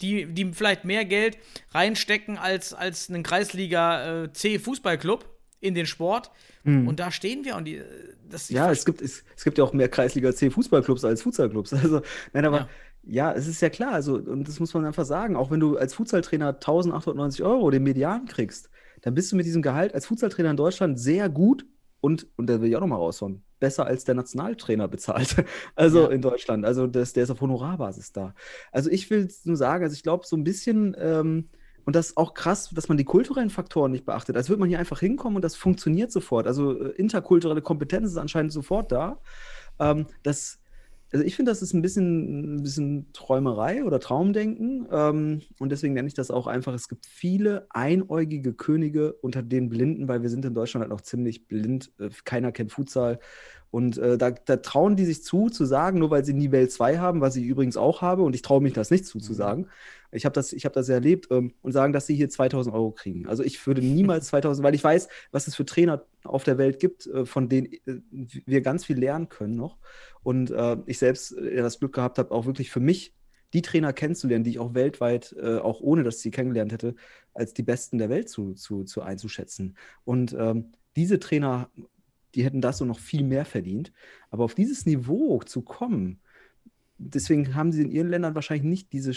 die, 0.02 0.26
die 0.26 0.54
vielleicht 0.54 0.86
mehr 0.86 1.06
Geld 1.06 1.38
reinstecken 1.72 2.38
als, 2.38 2.74
als 2.74 3.10
ein 3.10 3.24
Kreisliga 3.24 4.24
äh, 4.24 4.34
C 4.34 4.60
Fußballclub 4.60 5.30
in 5.60 5.74
den 5.76 5.86
Sport. 5.86 6.32
Und 6.68 7.00
da 7.00 7.12
stehen 7.12 7.46
wir 7.46 7.56
und 7.58 7.66
die, 7.66 7.78
äh, 7.78 7.86
das 8.28 8.50
Ja, 8.50 8.72
es 8.72 8.86
gibt, 8.86 9.02
es, 9.02 9.24
es 9.38 9.44
gibt 9.44 9.60
ja 9.60 9.64
auch 9.64 9.74
mehr 9.74 9.88
Kreisliga 9.88 10.34
C 10.34 10.50
Fußballclubs 10.50 11.06
als 11.06 11.22
Futsalclubs. 11.22 11.74
Also, 11.74 12.02
nein, 12.34 12.46
aber 12.46 12.68
Ja. 13.04 13.32
ja. 13.32 13.34
es 13.34 13.48
ist 13.48 13.62
ja 13.62 13.70
klar, 13.70 13.92
also, 13.94 14.16
und 14.16 14.48
das 14.48 14.60
muss 14.60 14.74
man 14.74 14.84
einfach 14.86 15.06
sagen, 15.06 15.36
auch 15.36 15.52
wenn 15.52 15.60
du 15.60 15.78
als 15.78 15.94
Futsaltrainer 15.94 16.56
1890 16.56 17.44
Euro 17.44 17.70
den 17.70 17.84
Median 17.84 18.26
kriegst, 18.26 18.70
dann 19.02 19.14
bist 19.14 19.32
du 19.32 19.36
mit 19.36 19.46
diesem 19.46 19.62
Gehalt 19.62 19.94
als 19.94 20.08
Futsaltrainer 20.08 20.50
in 20.50 20.58
Deutschland 20.58 21.00
sehr 21.00 21.30
gut 21.30 21.68
und, 22.02 22.28
und 22.36 22.48
da 22.48 22.60
will 22.62 22.70
ich 22.70 22.76
auch 22.76 22.82
nochmal 22.82 22.98
raushauen, 23.00 23.44
besser 23.60 23.86
als 23.86 24.04
der 24.06 24.16
Nationaltrainer 24.16 24.88
bezahlt. 24.88 25.36
Also 25.76 26.04
Ja. 26.04 26.10
in 26.10 26.22
Deutschland. 26.22 26.66
Also 26.66 26.88
das, 26.88 27.14
der 27.14 27.24
ist 27.24 27.30
auf 27.30 27.42
Honorarbasis 27.42 28.12
da. 28.12 28.34
Also 28.72 28.90
ich 28.90 29.10
will 29.10 29.30
nur 29.44 29.58
sagen, 29.58 29.84
also 29.84 29.94
ich 29.94 30.04
glaube, 30.04 30.26
so 30.26 30.36
ein 30.36 30.44
bisschen, 30.44 30.96
ähm, 31.00 31.50
und 31.86 31.96
das 31.96 32.08
ist 32.10 32.18
auch 32.18 32.34
krass, 32.34 32.70
dass 32.74 32.88
man 32.88 32.98
die 32.98 33.04
kulturellen 33.04 33.50
Faktoren 33.52 33.92
nicht 33.92 34.06
beachtet. 34.06 34.36
Als 34.36 34.50
würde 34.50 34.60
man 34.60 34.70
hier 34.70 34.80
einfach 34.80 35.00
hinkommen 35.00 35.36
und 35.36 35.44
das 35.44 35.56
funktioniert 35.56 36.12
sofort. 36.12 36.48
Also 36.48 36.80
äh, 36.80 36.90
interkulturelle 36.98 37.62
Kompetenz 37.62 38.10
ist 38.12 38.18
anscheinend 38.18 38.52
sofort 38.52 38.92
da. 38.92 39.20
Ähm, 39.80 40.08
das, 40.24 40.60
also 41.12 41.24
ich 41.24 41.36
finde, 41.36 41.52
das 41.52 41.62
ist 41.62 41.74
ein 41.74 41.82
bisschen, 41.82 42.56
ein 42.56 42.64
bisschen 42.64 43.12
Träumerei 43.14 43.84
oder 43.84 44.00
Traumdenken. 44.00 44.88
Ähm, 44.92 45.42
und 45.60 45.72
deswegen 45.72 45.94
nenne 45.94 46.08
ich 46.08 46.14
das 46.14 46.32
auch 46.32 46.48
einfach, 46.48 46.74
es 46.74 46.90
gibt 46.90 47.06
viele 47.06 47.68
einäugige 47.70 48.54
Könige 48.54 49.14
unter 49.14 49.44
den 49.44 49.70
Blinden, 49.70 50.08
weil 50.08 50.24
wir 50.24 50.30
sind 50.30 50.46
in 50.46 50.54
Deutschland 50.54 50.82
halt 50.82 50.92
noch 50.92 51.02
ziemlich 51.02 51.48
blind. 51.48 51.92
Äh, 52.00 52.10
keiner 52.24 52.52
kennt 52.52 52.72
Futsal. 52.72 53.20
Und 53.72 53.98
äh, 53.98 54.18
da, 54.18 54.32
da 54.32 54.58
trauen 54.58 54.96
die 54.96 55.06
sich 55.06 55.24
zu, 55.24 55.50
zu 55.50 55.66
sagen, 55.66 56.00
nur 56.00 56.10
weil 56.10 56.24
sie 56.24 56.34
Nivelle 56.34 56.70
2 56.70 56.98
haben, 56.98 57.22
was 57.22 57.36
ich 57.36 57.46
übrigens 57.46 57.78
auch 57.78 58.02
habe, 58.02 58.24
und 58.24 58.34
ich 58.34 58.42
traue 58.42 58.62
mich 58.62 58.74
das 58.74 58.90
nicht 58.90 59.06
zuzusagen. 59.06 59.68
Ich 60.16 60.26
habe 60.26 60.34
das, 60.34 60.54
ich 60.54 60.66
hab 60.66 60.74
das 60.74 60.90
erlebt 60.90 61.28
ähm, 61.32 61.54
und 61.62 61.72
sagen, 61.72 61.94
dass 61.94 62.08
sie 62.08 62.16
hier 62.16 62.30
2000 62.30 62.74
Euro 62.74 62.92
kriegen. 62.92 63.28
Also 63.28 63.44
ich 63.44 63.66
würde 63.66 63.82
niemals 63.82 64.28
2000, 64.28 64.64
weil 64.64 64.76
ich 64.76 64.84
weiß, 64.84 65.08
was 65.32 65.48
es 65.48 65.56
für 65.56 65.66
Trainer 65.66 66.06
auf 66.24 66.44
der 66.44 66.58
Welt 66.58 66.80
gibt, 66.80 67.08
äh, 67.08 67.26
von 67.26 67.50
denen 67.50 67.74
äh, 67.74 68.02
wir 68.46 68.62
ganz 68.62 68.86
viel 68.86 68.98
lernen 68.98 69.30
können 69.30 69.56
noch. 69.56 69.78
Und 70.24 70.52
äh, 70.52 70.78
ich 70.86 70.98
selbst 70.98 71.38
äh, 71.38 71.58
das 71.58 71.80
Glück 71.80 71.94
gehabt 71.94 72.18
habe, 72.18 72.32
auch 72.32 72.46
wirklich 72.46 72.72
für 72.72 72.80
mich 72.80 73.14
die 73.54 73.62
Trainer 73.62 73.94
kennenzulernen, 73.94 74.44
die 74.44 74.52
ich 74.52 74.60
auch 74.60 74.74
weltweit, 74.74 75.36
äh, 75.40 75.58
auch 75.58 75.80
ohne 75.80 76.04
dass 76.04 76.18
ich 76.18 76.22
sie 76.24 76.32
kennengelernt 76.32 76.74
hätte, 76.74 76.96
als 77.34 77.54
die 77.54 77.64
Besten 77.64 77.98
der 77.98 78.10
Welt 78.10 78.30
zu, 78.30 78.54
zu, 78.54 78.84
zu 78.84 79.02
einzuschätzen. 79.02 79.78
Und 80.04 80.36
ähm, 80.38 80.72
diese 80.96 81.20
Trainer, 81.20 81.70
die 82.34 82.44
hätten 82.44 82.62
das 82.62 82.82
und 82.82 82.88
noch 82.88 83.00
viel 83.00 83.24
mehr 83.24 83.46
verdient. 83.46 83.94
Aber 84.30 84.44
auf 84.44 84.56
dieses 84.56 84.86
Niveau 84.86 85.42
zu 85.44 85.62
kommen, 85.62 86.20
deswegen 86.98 87.56
haben 87.56 87.72
sie 87.72 87.82
in 87.82 87.92
ihren 87.92 88.10
Ländern 88.10 88.36
wahrscheinlich 88.36 88.66
nicht 88.66 88.94
diese, 88.94 89.12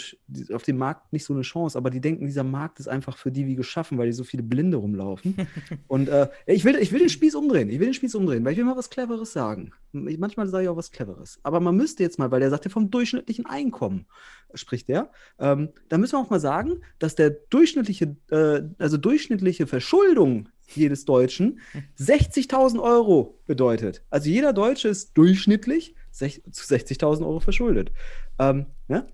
auf 0.53 0.63
dem 0.63 0.77
Markt 0.77 1.13
nicht 1.13 1.25
so 1.25 1.33
eine 1.33 1.43
Chance, 1.43 1.77
aber 1.77 1.89
die 1.89 2.01
denken, 2.01 2.25
dieser 2.25 2.43
Markt 2.43 2.79
ist 2.79 2.87
einfach 2.87 3.17
für 3.17 3.31
die 3.31 3.47
wie 3.47 3.55
geschaffen, 3.55 3.97
weil 3.97 4.07
die 4.07 4.13
so 4.13 4.23
viele 4.23 4.43
Blinde 4.43 4.77
rumlaufen. 4.77 5.35
Und 5.87 6.09
äh, 6.09 6.29
ich, 6.45 6.65
will, 6.65 6.75
ich 6.75 6.91
will 6.91 6.99
den 6.99 7.09
Spieß 7.09 7.35
umdrehen, 7.35 7.69
ich 7.69 7.79
will 7.79 7.87
den 7.87 7.93
Spieß 7.93 8.15
umdrehen, 8.15 8.43
weil 8.43 8.53
ich 8.53 8.57
will 8.57 8.65
mal 8.65 8.77
was 8.77 8.89
Cleveres 8.89 9.31
sagen. 9.31 9.71
Ich, 10.07 10.17
manchmal 10.17 10.47
sage 10.47 10.63
ich 10.63 10.69
auch 10.69 10.77
was 10.77 10.91
Cleveres. 10.91 11.39
Aber 11.43 11.59
man 11.59 11.75
müsste 11.75 12.03
jetzt 12.03 12.19
mal, 12.19 12.31
weil 12.31 12.41
der 12.41 12.49
sagt 12.49 12.65
ja 12.65 12.71
vom 12.71 12.91
durchschnittlichen 12.91 13.45
Einkommen, 13.45 14.05
spricht 14.53 14.89
der, 14.89 15.11
ähm, 15.39 15.69
da 15.87 15.97
müssen 15.97 16.13
wir 16.13 16.19
auch 16.19 16.29
mal 16.29 16.39
sagen, 16.39 16.81
dass 16.99 17.15
der 17.15 17.29
durchschnittliche, 17.29 18.15
äh, 18.29 18.63
also 18.77 18.97
durchschnittliche 18.97 19.67
Verschuldung 19.67 20.49
jedes 20.67 21.05
Deutschen 21.05 21.59
60.000 21.99 22.81
Euro 22.81 23.39
bedeutet. 23.45 24.03
Also 24.09 24.29
jeder 24.29 24.53
Deutsche 24.53 24.89
ist 24.89 25.17
durchschnittlich 25.17 25.95
sech- 26.19 26.41
zu 26.51 26.65
60.000 26.73 27.21
Euro 27.25 27.39
verschuldet. 27.39 27.91
Ähm, 28.37 28.67
ne? 28.87 29.07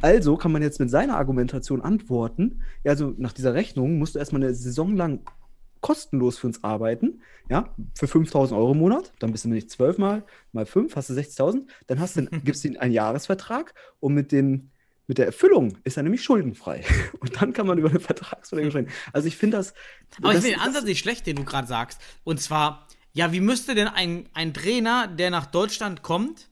Also 0.00 0.36
kann 0.36 0.52
man 0.52 0.62
jetzt 0.62 0.80
mit 0.80 0.90
seiner 0.90 1.16
Argumentation 1.16 1.80
antworten, 1.80 2.62
ja, 2.82 2.90
also 2.92 3.14
nach 3.16 3.32
dieser 3.32 3.54
Rechnung 3.54 3.98
musst 3.98 4.14
du 4.14 4.18
erstmal 4.18 4.42
eine 4.42 4.54
Saison 4.54 4.96
lang 4.96 5.20
kostenlos 5.80 6.38
für 6.38 6.46
uns 6.46 6.64
arbeiten, 6.64 7.20
ja, 7.50 7.68
für 7.94 8.08
5000 8.08 8.58
Euro 8.58 8.72
im 8.72 8.78
Monat, 8.78 9.12
dann 9.18 9.32
bist 9.32 9.44
du 9.44 9.48
nämlich 9.48 9.68
12 9.68 9.98
mal, 9.98 10.24
mal 10.52 10.66
5, 10.66 10.96
hast 10.96 11.10
du 11.10 11.14
60.000, 11.14 11.66
dann 11.86 12.00
hast 12.00 12.16
du, 12.16 12.26
gibst 12.44 12.64
du 12.64 12.68
ihm 12.68 12.78
einen 12.78 12.92
Jahresvertrag 12.92 13.74
und 14.00 14.14
mit 14.14 14.32
dem, 14.32 14.70
mit 15.06 15.18
der 15.18 15.26
Erfüllung 15.26 15.76
ist 15.84 15.98
er 15.98 16.02
nämlich 16.02 16.22
schuldenfrei. 16.22 16.82
Und 17.20 17.38
dann 17.38 17.52
kann 17.52 17.66
man 17.66 17.76
über 17.76 17.90
eine 17.90 18.00
Vertragsverlängerung 18.00 18.70
sprechen. 18.86 18.98
Also 19.12 19.28
ich 19.28 19.36
finde 19.36 19.58
das. 19.58 19.74
Aber 20.16 20.28
ich 20.30 20.36
das, 20.36 20.44
finde 20.44 20.58
den 20.58 20.66
Ansatz 20.66 20.84
nicht 20.84 21.00
schlecht, 21.00 21.26
den 21.26 21.36
du 21.36 21.44
gerade 21.44 21.68
sagst. 21.68 22.00
Und 22.24 22.40
zwar, 22.40 22.88
ja, 23.14 23.32
wie 23.32 23.40
müsste 23.40 23.74
denn 23.74 23.88
ein, 23.88 24.28
ein 24.34 24.52
Trainer, 24.52 25.06
der 25.06 25.30
nach 25.30 25.46
Deutschland 25.46 26.02
kommt, 26.02 26.48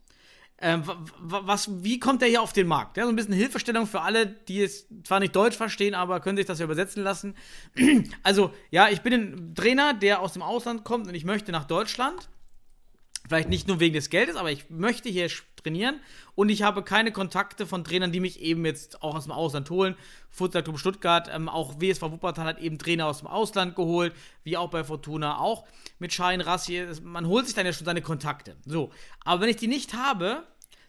wa- 0.61 0.97
was, 1.45 1.83
wie 1.83 1.99
kommt 1.99 2.23
der 2.23 2.29
hier 2.29 2.41
auf 2.41 2.53
den 2.53 2.69
Markt? 2.69 2.97
Ja, 2.97 3.03
so 3.03 3.09
ein 3.11 3.17
bisschen 3.17 3.35
Hilfestellung 3.35 3.87
für 3.89 4.01
alle, 4.03 4.27
die 4.29 4.63
es 4.63 4.87
zwar 5.03 5.19
nicht 5.19 5.35
Deutsch 5.35 5.57
verstehen, 5.57 5.95
aber 5.95 6.21
können 6.21 6.37
sich 6.37 6.47
das 6.47 6.61
ja 6.61 6.65
übersetzen 6.65 7.03
lassen. 7.03 7.35
Also, 8.23 8.53
ja, 8.71 8.89
ich 8.89 9.01
bin 9.01 9.13
ein 9.13 9.55
Trainer, 9.57 9.93
der 9.93 10.21
aus 10.21 10.35
dem 10.35 10.43
Ausland 10.43 10.85
kommt 10.85 11.09
und 11.09 11.15
ich 11.15 11.25
möchte 11.25 11.51
nach 11.51 11.65
Deutschland. 11.65 12.29
Vielleicht 13.27 13.49
nicht 13.49 13.67
nur 13.67 13.81
wegen 13.81 13.95
des 13.95 14.09
Geldes, 14.11 14.37
aber 14.37 14.53
ich 14.53 14.71
möchte 14.71 15.09
hier 15.09 15.29
sch- 15.29 15.43
trainieren 15.63 16.01
und 16.35 16.49
ich 16.49 16.63
habe 16.63 16.83
keine 16.83 17.13
Kontakte 17.13 17.67
von 17.67 17.85
Trainern, 17.85 18.13
die 18.13 18.21
mich 18.21 18.41
eben 18.41 18.65
jetzt 18.65 19.03
auch 19.03 19.15
aus 19.15 19.25
dem 19.25 19.33
Ausland 19.33 19.71
holen. 19.71 19.97
Futsal 20.31 20.63
Club 20.63 20.79
Stuttgart, 20.79 21.29
ähm, 21.33 21.49
auch 21.49 21.81
WSV 21.81 22.03
Wuppertal 22.03 22.47
hat 22.47 22.61
eben 22.61 22.79
Trainer 22.79 23.07
aus 23.07 23.19
dem 23.19 23.29
Ausland 23.29 23.77
geholt, 23.77 24.15
wie 24.45 24.57
auch 24.57 24.71
bei 24.71 24.85
Fortuna 24.85 25.39
auch 25.39 25.65
mit 25.99 26.13
Schein 26.13 26.41
Rassi. 26.41 26.87
Man 27.03 27.27
holt 27.27 27.47
sich 27.47 27.55
dann 27.55 27.67
ja 27.67 27.73
schon 27.73 27.85
seine 27.85 28.03
Kontakte. 28.03 28.57
So, 28.65 28.91
aber 29.25 29.43
wenn 29.43 29.49
ich 29.49 29.57
die 29.57 29.69
nicht 29.69 29.95
habe, 29.95 30.45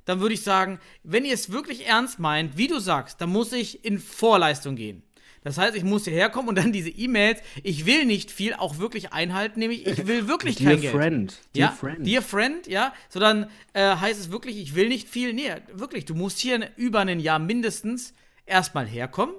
dann 0.06 0.20
würde 0.20 0.34
ich 0.34 0.44
sagen, 0.44 0.80
wenn 1.04 1.26
ihr 1.26 1.34
es 1.34 1.52
wirklich 1.52 1.88
ernst 1.88 2.20
meint, 2.20 2.58
wie 2.58 2.68
du 2.68 2.80
sagst, 2.80 3.22
dann 3.22 3.30
muss 3.30 3.54
ich 3.54 3.86
in 3.86 4.00
Vorleistung 4.00 4.76
gehen. 4.76 5.04
Das 5.44 5.58
heißt, 5.58 5.76
ich 5.76 5.84
muss 5.84 6.06
hierher 6.06 6.30
kommen 6.30 6.50
und 6.50 6.58
dann 6.58 6.72
diese 6.72 6.90
E-Mails, 6.90 7.42
ich 7.64 7.86
will 7.86 8.06
nicht 8.06 8.32
viel, 8.32 8.54
auch 8.54 8.78
wirklich 8.78 9.14
einhalten, 9.14 9.60
nämlich 9.60 9.86
ich 9.86 10.08
will 10.08 10.28
wirklich 10.28 10.64
kein 10.64 10.80
Geld. 10.82 10.94
Friend, 10.96 11.40
Ja, 11.54 11.68
dear 11.68 11.72
friend. 11.76 12.08
Dear 12.08 12.22
Friend, 12.22 12.68
ja, 12.68 12.94
sondern 13.10 13.50
äh, 13.74 13.96
heißt 13.96 14.20
es 14.20 14.32
wirklich, 14.32 14.58
ich 14.58 14.76
will 14.76 14.88
nicht 14.88 15.10
viel. 15.10 15.34
Nee, 15.34 15.52
wirklich, 15.72 16.06
du 16.06 16.16
musst 16.16 16.40
hier 16.40 16.70
über 16.78 17.00
ein 17.00 17.20
Jahr 17.20 17.40
mindestens 17.40 18.14
erstmal 18.46 18.88
herkommen, 18.88 19.36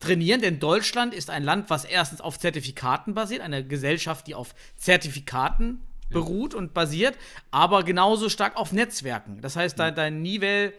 trainieren, 0.00 0.40
denn 0.40 0.58
Deutschland 0.58 1.14
ist 1.14 1.30
ein 1.30 1.42
Land, 1.42 1.70
was 1.70 1.84
erstens 1.84 2.20
auf 2.20 2.38
Zertifikaten 2.38 3.14
basiert, 3.14 3.42
eine 3.42 3.66
Gesellschaft, 3.66 4.26
die 4.26 4.34
auf 4.34 4.54
Zertifikaten 4.76 5.82
beruht 6.10 6.54
und 6.54 6.74
basiert, 6.74 7.16
aber 7.50 7.82
genauso 7.82 8.28
stark 8.28 8.56
auf 8.56 8.72
Netzwerken. 8.72 9.40
Das 9.40 9.56
heißt, 9.56 9.78
dein, 9.78 9.94
dein 9.94 10.22
Nivell, 10.22 10.74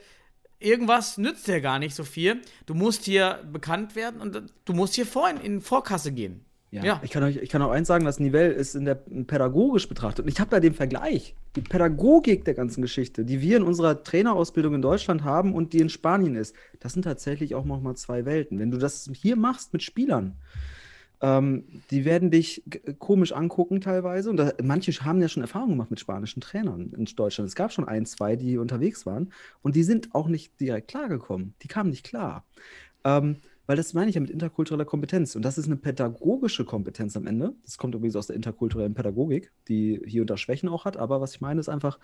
irgendwas 0.60 1.18
nützt 1.18 1.48
dir 1.48 1.62
gar 1.62 1.80
nicht 1.80 1.96
so 1.96 2.04
viel. 2.04 2.42
Du 2.66 2.74
musst 2.74 3.06
hier 3.06 3.40
bekannt 3.52 3.96
werden 3.96 4.22
und 4.22 4.54
du 4.66 4.74
musst 4.74 4.96
hier 4.96 5.06
vor 5.06 5.30
in, 5.30 5.38
in 5.38 5.62
Vorkasse 5.62 6.12
gehen. 6.12 6.46
Ja, 6.72 6.84
Ja. 6.84 7.02
Ich, 7.04 7.12
kann 7.12 7.24
euch, 7.24 7.38
ich 7.38 7.50
kann 7.50 7.62
auch 7.62 7.72
eins 7.72 7.88
sagen, 7.88 8.06
das 8.06 8.20
Nivell 8.20 8.52
ist 8.52 8.76
in 8.76 8.86
der 8.86 8.96
pädagogisch 8.96 9.88
betrachtet. 9.88 10.26
Und 10.26 10.32
ich 10.32 10.40
habe 10.40 10.50
da 10.50 10.60
den 10.60 10.74
Vergleich. 10.74 11.36
Die 11.56 11.62
Pädagogik 11.62 12.44
der 12.44 12.54
ganzen 12.54 12.82
Geschichte, 12.82 13.24
die 13.24 13.40
wir 13.40 13.58
in 13.58 13.64
unserer 13.64 14.04
Trainerausbildung 14.04 14.74
in 14.76 14.82
Deutschland 14.82 15.24
haben 15.24 15.54
und 15.54 15.72
die 15.72 15.80
in 15.80 15.90
Spanien 15.90 16.36
ist, 16.36 16.54
das 16.80 16.94
sind 16.94 17.04
tatsächlich 17.04 17.56
auch 17.56 17.64
noch 17.64 17.80
mal 17.80 17.96
zwei 17.96 18.26
Welten. 18.26 18.60
Wenn 18.60 18.72
du 18.72 18.78
das 18.78 19.10
hier 19.14 19.38
machst 19.38 19.72
mit 19.72 19.84
Spielern, 19.84 20.36
ähm, 21.26 21.64
die 21.90 22.06
werden 22.06 22.30
dich 22.30 22.62
komisch 23.00 23.32
angucken 23.32 23.82
teilweise. 23.82 24.30
Und 24.30 24.38
da, 24.38 24.54
manche 24.62 24.92
haben 25.04 25.20
ja 25.22 25.28
schon 25.28 25.42
Erfahrung 25.42 25.70
gemacht 25.70 25.90
mit 25.90 26.00
spanischen 26.00 26.40
Trainern 26.40 26.94
in 26.96 27.06
Deutschland. 27.06 27.48
Es 27.48 27.56
gab 27.56 27.74
schon 27.74 27.88
ein, 27.88 28.06
zwei, 28.06 28.36
die 28.36 28.60
unterwegs 28.60 29.08
waren. 29.08 29.34
Und 29.64 29.76
die 29.76 29.82
sind 29.82 30.14
auch 30.14 30.28
nicht 30.28 30.60
direkt 30.60 30.90
klargekommen. 30.90 31.56
Die 31.64 31.68
kamen 31.68 31.90
nicht 31.90 32.06
klar. 32.06 32.46
Ähm, 33.04 33.38
weil 33.66 33.76
das 33.76 33.96
meine 33.96 34.10
ich 34.10 34.16
ja 34.16 34.22
mit 34.22 34.30
interkultureller 34.30 34.86
Kompetenz. 34.86 35.36
Und 35.36 35.44
das 35.44 35.58
ist 35.58 35.66
eine 35.66 35.78
pädagogische 35.78 36.64
Kompetenz 36.64 37.18
am 37.18 37.26
Ende. 37.26 37.54
Das 37.64 37.80
kommt 37.80 37.96
übrigens 37.96 38.16
aus 38.16 38.28
der 38.28 38.36
interkulturellen 38.36 38.94
Pädagogik, 38.94 39.52
die 39.68 40.00
hier 40.06 40.22
und 40.22 40.30
da 40.30 40.38
Schwächen 40.38 40.70
auch 40.70 40.86
hat. 40.86 40.96
Aber 40.96 41.22
was 41.22 41.34
ich 41.34 41.42
meine, 41.42 41.60
ist 41.60 41.70
einfach, 41.70 41.98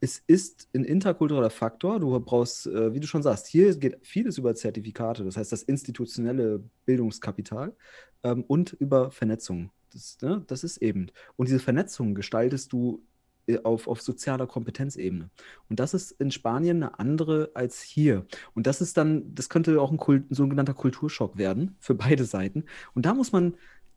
es 0.00 0.22
ist 0.26 0.68
ein 0.74 0.84
interkultureller 0.84 1.50
Faktor. 1.50 2.00
Du 2.00 2.18
brauchst, 2.20 2.66
äh, 2.66 2.94
wie 2.94 3.00
du 3.00 3.06
schon 3.06 3.22
sagst, 3.22 3.46
hier 3.46 3.74
geht 3.76 3.98
vieles 4.02 4.38
über 4.38 4.54
Zertifikate, 4.54 5.24
das 5.24 5.36
heißt 5.36 5.52
das 5.52 5.62
institutionelle 5.62 6.62
Bildungskapital 6.84 7.74
ähm, 8.22 8.44
und 8.44 8.72
über 8.74 9.10
Vernetzung. 9.10 9.70
Das, 9.92 10.18
ne, 10.22 10.44
das 10.46 10.64
ist 10.64 10.78
eben. 10.78 11.10
Und 11.36 11.48
diese 11.48 11.58
Vernetzung 11.58 12.14
gestaltest 12.14 12.72
du 12.72 13.02
äh, 13.46 13.58
auf, 13.64 13.88
auf 13.88 14.00
sozialer 14.00 14.46
Kompetenzebene. 14.46 15.30
Und 15.68 15.80
das 15.80 15.94
ist 15.94 16.12
in 16.12 16.30
Spanien 16.30 16.82
eine 16.82 16.98
andere 16.98 17.50
als 17.54 17.80
hier. 17.82 18.26
Und 18.54 18.66
das 18.66 18.80
ist 18.80 18.96
dann, 18.96 19.34
das 19.34 19.48
könnte 19.48 19.80
auch 19.80 19.90
ein, 19.90 19.96
Kult, 19.96 20.30
ein 20.30 20.34
sogenannter 20.34 20.74
Kulturschock 20.74 21.38
werden 21.38 21.76
für 21.80 21.94
beide 21.94 22.24
Seiten. 22.24 22.64
Und 22.94 23.06
da 23.06 23.14
muss 23.14 23.32
man 23.32 23.54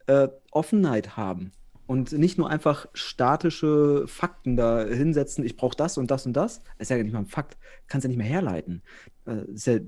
äh, 0.08 0.30
Offenheit 0.52 1.16
haben 1.16 1.52
und 1.92 2.14
nicht 2.14 2.38
nur 2.38 2.50
einfach 2.50 2.86
statische 2.94 4.06
Fakten 4.08 4.56
da 4.56 4.86
hinsetzen, 4.86 5.44
ich 5.44 5.58
brauche 5.58 5.76
das 5.76 5.98
und 5.98 6.10
das 6.10 6.26
und 6.26 6.32
das. 6.32 6.62
Ist 6.78 6.90
ja 6.90 6.96
nicht 6.96 7.12
mal 7.12 7.20
ein 7.20 7.26
Fakt, 7.26 7.58
kannst 7.90 8.06
ja 8.06 8.08
nicht 8.08 8.16
mehr 8.16 8.26
herleiten. 8.26 8.82
Äh, 9.26 9.46
ja, 9.56 9.80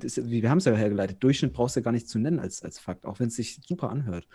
wir 0.41 0.49
haben 0.49 0.57
es 0.59 0.65
ja 0.65 0.73
hergeleitet. 0.73 1.17
Durchschnitt 1.21 1.53
brauchst 1.53 1.75
du 1.75 1.79
ja 1.79 1.83
gar 1.83 1.91
nicht 1.91 2.07
zu 2.07 2.19
nennen 2.19 2.39
als, 2.39 2.63
als 2.63 2.79
Fakt, 2.79 3.05
auch 3.05 3.19
wenn 3.19 3.27
es 3.27 3.35
sich 3.35 3.59
super 3.67 3.89
anhört. 3.89 4.27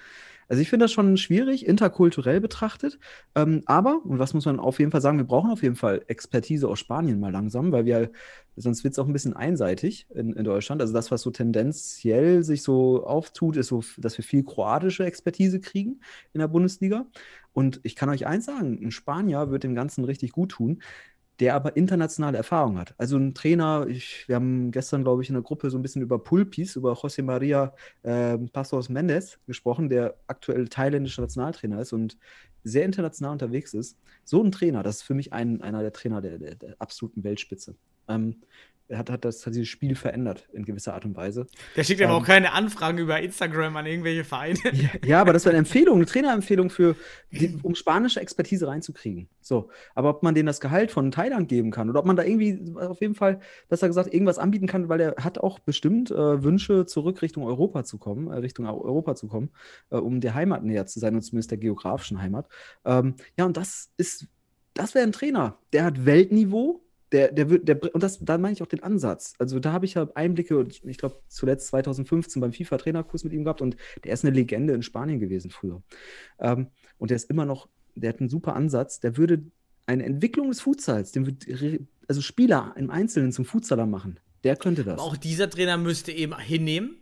Also 0.48 0.62
ich 0.62 0.70
finde 0.70 0.84
das 0.84 0.92
schon 0.92 1.16
schwierig, 1.18 1.66
interkulturell 1.66 2.40
betrachtet. 2.40 2.98
Ähm, 3.34 3.62
aber, 3.66 4.00
und 4.04 4.18
was 4.18 4.32
muss 4.34 4.46
man 4.46 4.58
auf 4.58 4.78
jeden 4.78 4.90
Fall 4.90 5.02
sagen, 5.02 5.18
wir 5.18 5.26
brauchen 5.26 5.50
auf 5.50 5.62
jeden 5.62 5.76
Fall 5.76 6.02
Expertise 6.06 6.66
aus 6.66 6.78
Spanien 6.78 7.20
mal 7.20 7.30
langsam, 7.30 7.70
weil 7.70 7.84
wir, 7.84 8.10
sonst 8.56 8.82
wird 8.82 8.92
es 8.92 8.98
auch 8.98 9.06
ein 9.06 9.12
bisschen 9.12 9.34
einseitig 9.34 10.06
in, 10.14 10.32
in, 10.32 10.44
Deutschland. 10.44 10.80
Also 10.80 10.94
das, 10.94 11.10
was 11.10 11.22
so 11.22 11.30
tendenziell 11.30 12.42
sich 12.42 12.62
so 12.62 13.04
auftut, 13.06 13.56
ist 13.56 13.68
so, 13.68 13.84
dass 13.98 14.16
wir 14.16 14.24
viel 14.24 14.42
kroatische 14.42 15.04
Expertise 15.04 15.60
kriegen 15.60 16.00
in 16.32 16.40
der 16.40 16.48
Bundesliga. 16.48 17.06
Und 17.52 17.80
ich 17.82 17.94
kann 17.94 18.08
euch 18.08 18.26
eins 18.26 18.46
sagen, 18.46 18.78
ein 18.82 18.90
Spanier 18.90 19.50
wird 19.50 19.64
dem 19.64 19.74
Ganzen 19.74 20.04
richtig 20.04 20.32
gut 20.32 20.52
tun 20.52 20.80
der 21.40 21.54
aber 21.54 21.76
internationale 21.76 22.36
Erfahrung 22.36 22.78
hat. 22.78 22.94
Also 22.98 23.16
ein 23.16 23.34
Trainer, 23.34 23.86
ich, 23.88 24.26
wir 24.26 24.36
haben 24.36 24.70
gestern, 24.72 25.04
glaube 25.04 25.22
ich, 25.22 25.28
in 25.28 25.34
der 25.34 25.42
Gruppe 25.42 25.70
so 25.70 25.78
ein 25.78 25.82
bisschen 25.82 26.02
über 26.02 26.18
Pulpis, 26.18 26.76
über 26.76 26.94
José 26.94 27.22
María 27.22 27.72
äh, 28.02 28.38
Passos 28.48 28.88
Mendes 28.88 29.38
gesprochen, 29.46 29.88
der 29.88 30.16
aktuell 30.26 30.68
thailändischer 30.68 31.22
Nationaltrainer 31.22 31.80
ist 31.80 31.92
und 31.92 32.18
sehr 32.64 32.84
international 32.84 33.32
unterwegs 33.32 33.72
ist. 33.72 33.98
So 34.24 34.42
ein 34.42 34.50
Trainer, 34.50 34.82
das 34.82 34.96
ist 34.96 35.02
für 35.02 35.14
mich 35.14 35.32
ein, 35.32 35.62
einer 35.62 35.82
der 35.82 35.92
Trainer 35.92 36.20
der, 36.20 36.38
der, 36.38 36.56
der 36.56 36.76
absoluten 36.80 37.22
Weltspitze. 37.22 37.76
Ähm, 38.08 38.36
hat, 38.92 39.10
hat 39.10 39.24
das 39.24 39.44
hat 39.44 39.54
dieses 39.54 39.68
Spiel 39.68 39.94
verändert 39.94 40.48
in 40.52 40.64
gewisser 40.64 40.94
Art 40.94 41.04
und 41.04 41.16
Weise. 41.16 41.46
Der 41.76 41.84
schickt 41.84 42.00
ähm, 42.00 42.08
aber 42.08 42.18
auch 42.18 42.24
keine 42.24 42.52
Anfragen 42.52 42.98
über 42.98 43.20
Instagram 43.20 43.76
an 43.76 43.86
irgendwelche 43.86 44.24
Vereine. 44.24 44.58
Ja, 44.72 44.88
ja 45.04 45.20
aber 45.20 45.32
das 45.32 45.44
wäre 45.44 45.52
eine 45.52 45.58
Empfehlung, 45.58 45.96
eine 45.96 46.06
Trainerempfehlung 46.06 46.70
für, 46.70 46.96
die, 47.30 47.58
um 47.62 47.74
spanische 47.74 48.20
Expertise 48.20 48.66
reinzukriegen. 48.66 49.28
So, 49.40 49.70
aber 49.94 50.10
ob 50.10 50.22
man 50.22 50.34
denen 50.34 50.46
das 50.46 50.60
Gehalt 50.60 50.90
von 50.90 51.10
Thailand 51.10 51.48
geben 51.48 51.70
kann 51.70 51.90
oder 51.90 52.00
ob 52.00 52.06
man 52.06 52.16
da 52.16 52.24
irgendwie 52.24 52.74
auf 52.76 53.00
jeden 53.00 53.14
Fall, 53.14 53.40
besser 53.68 53.88
gesagt, 53.88 54.12
irgendwas 54.12 54.38
anbieten 54.38 54.66
kann, 54.66 54.88
weil 54.88 55.00
er 55.00 55.14
hat 55.18 55.38
auch 55.38 55.58
bestimmt 55.58 56.10
äh, 56.10 56.42
Wünsche 56.42 56.86
zurück 56.86 57.22
Richtung 57.22 57.44
Europa 57.44 57.84
zu 57.84 57.98
kommen, 57.98 58.30
äh, 58.30 58.36
Richtung 58.36 58.66
Europa 58.66 59.14
zu 59.14 59.28
kommen, 59.28 59.50
äh, 59.90 59.96
um 59.96 60.20
der 60.20 60.34
Heimat 60.34 60.64
näher 60.64 60.86
zu 60.86 60.98
sein 60.98 61.14
und 61.14 61.22
zumindest 61.22 61.50
der 61.50 61.58
geografischen 61.58 62.20
Heimat. 62.22 62.48
Ähm, 62.84 63.14
ja, 63.36 63.44
und 63.44 63.56
das 63.56 63.90
ist, 63.96 64.26
das 64.74 64.94
wäre 64.94 65.04
ein 65.04 65.12
Trainer, 65.12 65.58
der 65.72 65.84
hat 65.84 66.06
Weltniveau 66.06 66.82
der, 67.12 67.32
der 67.32 67.50
wird, 67.50 67.68
der, 67.68 67.94
und 67.94 68.02
das, 68.02 68.18
da 68.20 68.38
meine 68.38 68.52
ich 68.52 68.62
auch 68.62 68.66
den 68.66 68.82
Ansatz. 68.82 69.34
Also 69.38 69.58
da 69.60 69.72
habe 69.72 69.86
ich 69.86 69.94
ja 69.94 70.08
Einblicke, 70.14 70.66
ich 70.84 70.98
glaube 70.98 71.18
zuletzt 71.28 71.68
2015 71.68 72.40
beim 72.40 72.52
FIFA-Trainerkurs 72.52 73.24
mit 73.24 73.32
ihm 73.32 73.44
gehabt 73.44 73.62
und 73.62 73.76
der 74.04 74.12
ist 74.12 74.24
eine 74.24 74.34
Legende 74.34 74.74
in 74.74 74.82
Spanien 74.82 75.18
gewesen 75.20 75.50
früher. 75.50 75.82
Ähm, 76.38 76.68
und 76.98 77.10
der 77.10 77.16
ist 77.16 77.30
immer 77.30 77.44
noch, 77.44 77.68
der 77.94 78.10
hat 78.10 78.20
einen 78.20 78.28
super 78.28 78.54
Ansatz, 78.54 79.00
der 79.00 79.16
würde 79.16 79.42
eine 79.86 80.04
Entwicklung 80.04 80.48
des 80.48 80.60
Futsals, 80.60 81.12
den 81.12 81.26
wird, 81.26 81.46
also 82.06 82.20
Spieler 82.20 82.74
im 82.76 82.90
Einzelnen 82.90 83.32
zum 83.32 83.44
Futsaler 83.44 83.86
machen. 83.86 84.20
Der 84.44 84.56
könnte 84.56 84.84
das. 84.84 84.94
Aber 84.94 85.02
auch 85.02 85.16
dieser 85.16 85.50
Trainer 85.50 85.78
müsste 85.78 86.12
eben 86.12 86.38
hinnehmen, 86.38 86.96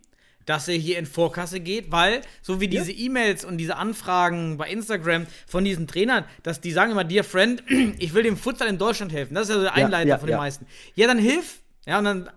dass 0.47 0.67
er 0.67 0.75
hier 0.75 0.97
in 0.97 1.05
Vorkasse 1.05 1.59
geht, 1.59 1.91
weil 1.91 2.21
so 2.41 2.59
wie 2.59 2.67
diese 2.67 2.91
ja. 2.91 3.05
E-Mails 3.05 3.45
und 3.45 3.59
diese 3.59 3.75
Anfragen 3.75 4.57
bei 4.57 4.67
Instagram 4.69 5.27
von 5.45 5.63
diesen 5.63 5.85
Trainern, 5.85 6.23
dass 6.41 6.59
die 6.59 6.71
sagen 6.71 6.91
immer, 6.91 7.03
dear 7.03 7.23
friend, 7.23 7.63
ich 7.99 8.15
will 8.15 8.23
dem 8.23 8.37
Futsal 8.37 8.67
in 8.67 8.79
Deutschland 8.79 9.11
helfen. 9.11 9.35
Das 9.35 9.43
ist 9.43 9.49
ja 9.49 9.55
so 9.55 9.61
der 9.61 9.73
Einleiter 9.75 10.07
ja, 10.07 10.15
ja, 10.15 10.17
von 10.17 10.27
den 10.27 10.37
meisten. 10.37 10.65
Ja, 10.95 11.05
dann 11.05 11.19
hilf. 11.19 11.59
Ja, 11.85 11.99
und 11.99 12.05
dann 12.05 12.29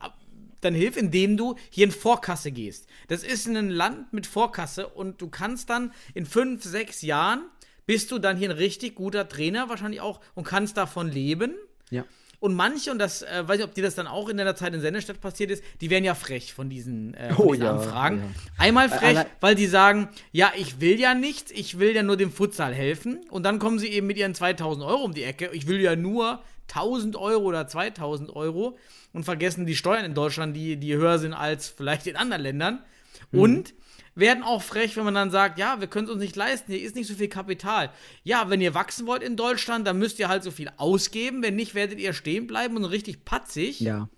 dann 0.60 0.74
hilf, 0.74 0.98
indem 0.98 1.38
du 1.38 1.56
hier 1.70 1.86
in 1.86 1.90
Vorkasse 1.90 2.52
gehst. 2.52 2.86
Das 3.08 3.22
ist 3.22 3.46
ein 3.46 3.70
Land 3.70 4.12
mit 4.12 4.26
Vorkasse 4.26 4.88
und 4.88 5.22
du 5.22 5.28
kannst 5.28 5.70
dann 5.70 5.92
in 6.12 6.26
fünf, 6.26 6.64
sechs 6.64 7.00
Jahren 7.00 7.44
bist 7.86 8.10
du 8.10 8.18
dann 8.18 8.36
hier 8.36 8.50
ein 8.50 8.56
richtig 8.56 8.94
guter 8.94 9.26
Trainer 9.26 9.68
wahrscheinlich 9.68 10.00
auch 10.02 10.20
und 10.34 10.44
kannst 10.44 10.76
davon 10.76 11.08
leben. 11.08 11.54
Ja. 11.90 12.04
Und 12.40 12.54
manche, 12.54 12.90
und 12.90 12.98
das 12.98 13.20
äh, 13.20 13.46
weiß 13.46 13.58
ich, 13.58 13.64
ob 13.64 13.74
dir 13.74 13.84
das 13.84 13.94
dann 13.94 14.06
auch 14.06 14.30
in 14.30 14.38
der 14.38 14.56
Zeit 14.56 14.72
in 14.72 14.80
Sendestadt 14.80 15.20
passiert 15.20 15.50
ist, 15.50 15.62
die 15.82 15.90
werden 15.90 16.04
ja 16.04 16.14
frech 16.14 16.54
von 16.54 16.70
diesen, 16.70 17.12
äh, 17.12 17.34
von 17.34 17.46
oh, 17.46 17.52
diesen 17.52 17.66
ja, 17.66 17.72
Anfragen. 17.72 18.18
Ja. 18.18 18.64
Einmal 18.64 18.88
frech, 18.88 19.18
äh, 19.18 19.26
weil 19.40 19.54
die 19.54 19.66
sagen, 19.66 20.08
ja, 20.32 20.50
ich 20.56 20.80
will 20.80 20.98
ja 20.98 21.14
nichts, 21.14 21.50
ich 21.50 21.78
will 21.78 21.94
ja 21.94 22.02
nur 22.02 22.16
dem 22.16 22.32
Futsal 22.32 22.72
helfen. 22.72 23.20
Und 23.30 23.42
dann 23.42 23.58
kommen 23.58 23.78
sie 23.78 23.88
eben 23.88 24.06
mit 24.06 24.16
ihren 24.16 24.34
2000 24.34 24.84
Euro 24.86 25.04
um 25.04 25.12
die 25.12 25.22
Ecke. 25.22 25.50
Ich 25.52 25.66
will 25.66 25.82
ja 25.82 25.96
nur 25.96 26.42
1000 26.68 27.16
Euro 27.16 27.44
oder 27.44 27.68
2000 27.68 28.34
Euro 28.34 28.78
und 29.12 29.24
vergessen 29.24 29.66
die 29.66 29.76
Steuern 29.76 30.06
in 30.06 30.14
Deutschland, 30.14 30.56
die, 30.56 30.78
die 30.78 30.96
höher 30.96 31.18
sind 31.18 31.34
als 31.34 31.68
vielleicht 31.68 32.06
in 32.06 32.16
anderen 32.16 32.42
Ländern. 32.42 32.78
Mhm. 33.32 33.40
Und 33.40 33.74
werden 34.14 34.42
auch 34.42 34.62
frech, 34.62 34.96
wenn 34.96 35.04
man 35.04 35.14
dann 35.14 35.30
sagt, 35.30 35.58
ja, 35.58 35.80
wir 35.80 35.86
können 35.86 36.06
es 36.06 36.12
uns 36.12 36.20
nicht 36.20 36.36
leisten, 36.36 36.72
hier 36.72 36.82
ist 36.82 36.96
nicht 36.96 37.08
so 37.08 37.14
viel 37.14 37.28
Kapital. 37.28 37.90
Ja, 38.22 38.50
wenn 38.50 38.60
ihr 38.60 38.74
wachsen 38.74 39.06
wollt 39.06 39.22
in 39.22 39.36
Deutschland, 39.36 39.86
dann 39.86 39.98
müsst 39.98 40.18
ihr 40.18 40.28
halt 40.28 40.42
so 40.42 40.50
viel 40.50 40.70
ausgeben, 40.76 41.42
wenn 41.42 41.56
nicht, 41.56 41.74
werdet 41.74 41.98
ihr 41.98 42.12
stehen 42.12 42.46
bleiben 42.46 42.76
und 42.76 42.84
richtig 42.84 43.24
patzig. 43.24 43.80
Ja. 43.80 44.08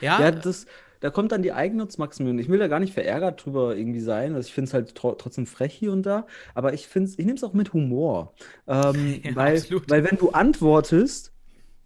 Ja, 0.00 0.20
ja 0.20 0.30
das, 0.30 0.66
da 1.00 1.10
kommt 1.10 1.32
dann 1.32 1.42
die 1.42 1.52
Eigennutzmaximierung. 1.52 2.38
Ich 2.38 2.48
will 2.48 2.58
da 2.58 2.68
gar 2.68 2.80
nicht 2.80 2.94
verärgert 2.94 3.44
drüber 3.44 3.76
irgendwie 3.76 4.00
sein. 4.00 4.34
Also 4.34 4.46
ich 4.46 4.54
finde 4.54 4.68
es 4.68 4.74
halt 4.74 4.94
tro 4.94 5.14
trotzdem 5.14 5.46
frech 5.46 5.74
hier 5.74 5.92
und 5.92 6.04
da, 6.04 6.26
aber 6.54 6.72
ich 6.72 6.88
finde 6.88 7.10
ich 7.10 7.18
nehme 7.24 7.34
es 7.34 7.44
auch 7.44 7.52
mit 7.52 7.72
Humor. 7.72 8.34
Ähm, 8.66 9.20
ja, 9.24 9.34
weil, 9.34 9.62
weil 9.88 10.04
wenn 10.04 10.18
du 10.18 10.30
antwortest, 10.30 11.32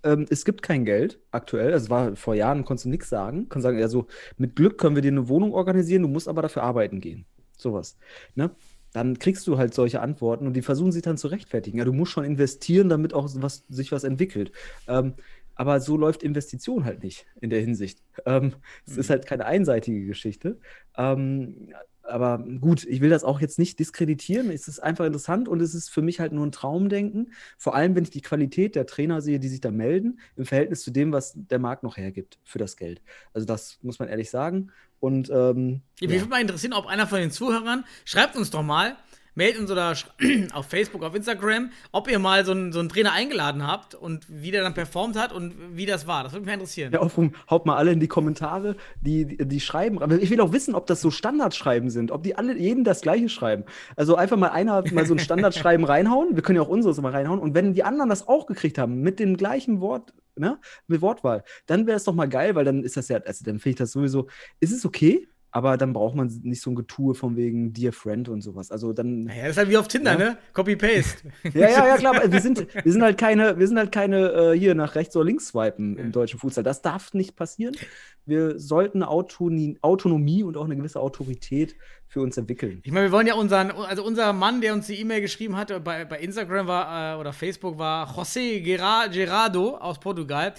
ähm, 0.03 0.27
es 0.31 0.45
gibt 0.45 0.63
kein 0.63 0.85
Geld 0.85 1.21
aktuell. 1.31 1.73
Also 1.73 1.91
war 1.91 2.17
vor 2.17 2.35
Jahren, 2.35 2.65
konntest 2.65 2.87
du 2.87 2.91
nichts 2.91 3.09
sagen. 3.09 3.49
Kannst 3.49 3.63
sagen, 3.63 3.79
ja, 3.79 3.89
so 3.89 4.07
mit 4.37 4.57
Glück 4.57 4.79
können 4.79 4.97
wir 4.97 5.03
dir 5.03 5.13
eine 5.13 5.29
Wohnung 5.29 5.53
organisieren, 5.53 6.03
du 6.03 6.09
musst 6.09 6.29
aber 6.29 6.43
dafür 6.43 6.63
arbeiten 6.63 7.01
gehen 7.01 7.27
sowas. 7.63 7.97
Ne? 8.35 8.51
Dann 8.93 9.19
kriegst 9.19 9.47
du 9.47 9.57
halt 9.57 9.73
solche 9.75 10.01
Antworten 10.01 10.47
und 10.47 10.55
die 10.55 10.63
versuchen 10.63 10.93
sich 10.93 11.03
dann 11.03 11.17
zu 11.17 11.29
rechtfertigen. 11.29 11.79
Ja, 11.79 11.85
du 11.85 11.93
musst 11.93 12.13
schon 12.13 12.25
investieren, 12.25 12.89
damit 12.89 13.15
auch 13.15 13.29
was, 13.37 13.65
sich 13.69 13.91
was 13.93 14.05
entwickelt. 14.05 14.53
Ähm, 14.87 15.15
aber 15.55 15.81
so 15.81 15.97
läuft 15.97 16.23
Investition 16.23 16.85
halt 16.85 17.03
nicht 17.03 17.27
in 17.41 17.51
der 17.51 17.61
Hinsicht. 17.61 18.03
Ähm, 18.27 18.55
es 18.87 18.95
mhm. 18.95 19.01
ist 19.01 19.11
halt 19.11 19.27
keine 19.27 19.47
einseitige 19.47 20.07
Geschichte. 20.07 20.59
Ähm, 20.97 21.73
aber 22.03 22.39
gut, 22.39 22.85
ich 22.85 23.01
will 23.01 23.11
das 23.11 23.25
auch 23.25 23.41
jetzt 23.41 23.59
nicht 23.59 23.79
diskreditieren. 23.79 24.51
Es 24.51 24.69
ist 24.69 24.81
einfach 24.81 25.05
interessant 25.05 25.49
und 25.49 25.61
es 25.61 25.75
ist 25.75 25.89
für 25.89 26.03
mich 26.03 26.21
halt 26.21 26.33
nur 26.33 26.47
ein 26.47 26.53
Traumdenken. 26.53 27.33
Vor 27.59 27.75
allem, 27.75 27.95
wenn 27.95 28.05
ich 28.05 28.11
die 28.11 28.23
Qualität 28.23 28.75
der 28.75 28.87
Trainer 28.87 29.21
sehe, 29.21 29.39
die 29.39 29.49
sich 29.49 29.61
da 29.61 29.71
melden, 29.71 30.21
im 30.37 30.45
Verhältnis 30.45 30.83
zu 30.83 30.91
dem, 30.91 31.13
was 31.13 31.33
der 31.35 31.59
Markt 31.59 31.83
noch 31.83 31.97
hergibt 31.97 32.39
für 32.45 32.59
das 32.59 32.77
Geld. 32.77 33.03
Also, 33.33 33.47
das 33.47 33.79
muss 33.83 33.99
man 33.99 34.09
ehrlich 34.09 34.31
sagen. 34.31 34.71
Und 35.01 35.31
ähm, 35.31 35.83
ja, 36.01 36.09
mich 36.09 36.17
ja. 36.17 36.23
würde 36.23 36.31
mal 36.31 36.41
interessieren, 36.41 36.75
ob 36.75 36.87
einer 36.87 37.07
von 37.07 37.19
den 37.19 37.31
Zuhörern, 37.31 37.85
schreibt 38.05 38.37
uns 38.37 38.51
doch 38.51 38.63
mal, 38.63 38.97
meldet 39.35 39.61
uns 39.61 39.71
oder 39.71 39.95
auf 40.53 40.67
Facebook, 40.67 41.03
auf 41.03 41.15
Instagram, 41.15 41.71
ob 41.91 42.11
ihr 42.11 42.19
mal 42.19 42.45
so 42.45 42.53
einen, 42.53 42.73
so 42.73 42.81
einen 42.81 42.89
Trainer 42.89 43.13
eingeladen 43.13 43.67
habt 43.67 43.95
und 43.95 44.27
wie 44.29 44.51
der 44.51 44.63
dann 44.63 44.75
performt 44.75 45.17
hat 45.17 45.33
und 45.33 45.55
wie 45.77 45.87
das 45.87 46.07
war. 46.07 46.25
Das 46.25 46.33
würde 46.33 46.45
mich 46.45 46.55
interessieren. 46.55 46.93
Ja, 46.93 47.01
auf, 47.01 47.19
haut 47.51 47.67
mal 47.67 47.77
alle 47.77 47.93
in 47.93 48.01
die 48.01 48.09
Kommentare, 48.09 48.77
die, 49.01 49.25
die, 49.25 49.49
die 49.49 49.61
schreiben. 49.61 50.03
Aber 50.03 50.17
ich 50.17 50.31
will 50.31 50.41
auch 50.41 50.53
wissen, 50.53 50.75
ob 50.75 50.87
das 50.87 51.01
so 51.01 51.11
Standardschreiben 51.11 51.91
sind, 51.91 52.11
ob 52.11 52.23
die 52.23 52.37
alle 52.37 52.57
jeden 52.57 52.85
das 52.85 53.01
gleiche 53.01 53.29
schreiben. 53.29 53.65
Also 53.97 54.17
einfach 54.17 54.37
mal 54.37 54.49
einer 54.49 54.83
mal 54.93 55.07
so 55.07 55.15
ein 55.15 55.19
Standardschreiben 55.21 55.85
reinhauen. 55.85 56.35
Wir 56.35 56.43
können 56.43 56.57
ja 56.57 56.63
auch 56.63 56.69
unseres 56.69 57.01
mal 57.01 57.13
reinhauen. 57.13 57.41
Und 57.41 57.55
wenn 57.55 57.75
die 57.75 57.85
anderen 57.85 58.11
das 58.11 58.29
auch 58.29 58.47
gekriegt 58.47 58.79
haben, 58.79 59.01
mit 59.01 59.19
dem 59.19 59.37
gleichen 59.37 59.81
Wort, 59.81 60.13
ne, 60.37 60.59
mit 60.87 61.01
Wortwahl, 61.01 61.45
dann 61.67 61.87
wäre 61.87 61.97
es 61.97 62.05
doch 62.05 62.15
mal 62.15 62.29
geil, 62.29 62.55
weil 62.55 62.65
dann 62.65 62.83
ist 62.83 62.97
das 62.97 63.09
ja, 63.09 63.19
also 63.19 63.45
dann 63.45 63.59
finde 63.59 63.71
ich 63.71 63.77
das 63.77 63.93
sowieso, 63.93 64.29
ist 64.61 64.73
es 64.73 64.85
okay? 64.85 65.29
Aber 65.55 65.77
dann 65.77 65.93
braucht 65.93 66.15
man 66.15 66.29
nicht 66.43 66.63
so 66.63 66.71
ein 66.71 66.75
Getue 66.75 67.15
von 67.15 67.37
wegen 67.37 67.75
Dear 67.75 67.93
Friend 67.93 68.27
und 68.31 68.41
sowas. 68.41 68.71
Also 68.71 68.95
dann. 68.95 69.29
Ja, 69.29 69.43
das 69.43 69.51
ist 69.51 69.57
halt 69.59 69.69
wie 69.69 69.77
auf 69.77 69.87
Tinder, 69.87 70.13
ja. 70.13 70.19
ne? 70.19 70.39
Copy-Paste. 70.55 71.29
ja, 71.53 71.69
ja, 71.69 71.87
ja, 71.89 71.97
klar. 71.99 72.33
Wir 72.33 72.41
sind, 72.41 72.67
wir 72.85 72.91
sind 72.91 73.03
halt 73.03 73.19
keine, 73.19 73.59
wir 73.59 73.69
sind 73.69 73.79
halt 73.79 73.93
keine 73.93 74.33
äh, 74.33 74.59
hier 74.59 74.75
nach 74.75 74.95
rechts 74.95 75.15
oder 75.15 75.27
links 75.27 75.49
swipen 75.49 75.99
im 75.99 76.11
deutschen 76.11 76.41
Fußball. 76.41 76.65
Das 76.65 76.81
darf 76.81 77.13
nicht 77.13 77.37
passieren. 77.37 77.77
Wir 78.25 78.59
sollten 78.59 79.03
Autonomie, 79.03 79.79
Autonomie 79.83 80.43
und 80.43 80.57
auch 80.57 80.65
eine 80.65 80.77
gewisse 80.77 81.01
Autorität 81.01 81.77
für 82.07 82.23
uns 82.23 82.39
entwickeln. 82.39 82.81
Ich 82.85 82.93
meine, 82.93 83.07
wir 83.07 83.13
wollen 83.13 83.27
ja 83.27 83.35
unseren, 83.35 83.73
also 83.73 84.05
unser 84.05 84.33
Mann, 84.33 84.63
der 84.63 84.73
uns 84.73 84.87
die 84.87 84.99
E-Mail 85.01 85.21
geschrieben 85.21 85.57
hatte, 85.57 85.81
bei, 85.81 86.07
bei 86.07 86.19
Instagram 86.19 86.67
war 86.67 87.15
äh, 87.15 87.21
oder 87.21 87.33
Facebook 87.35 87.79
war 87.79 88.09
José 88.17 88.63
Gerardo 88.63 89.77
aus 89.77 90.01
Portugal. 90.01 90.55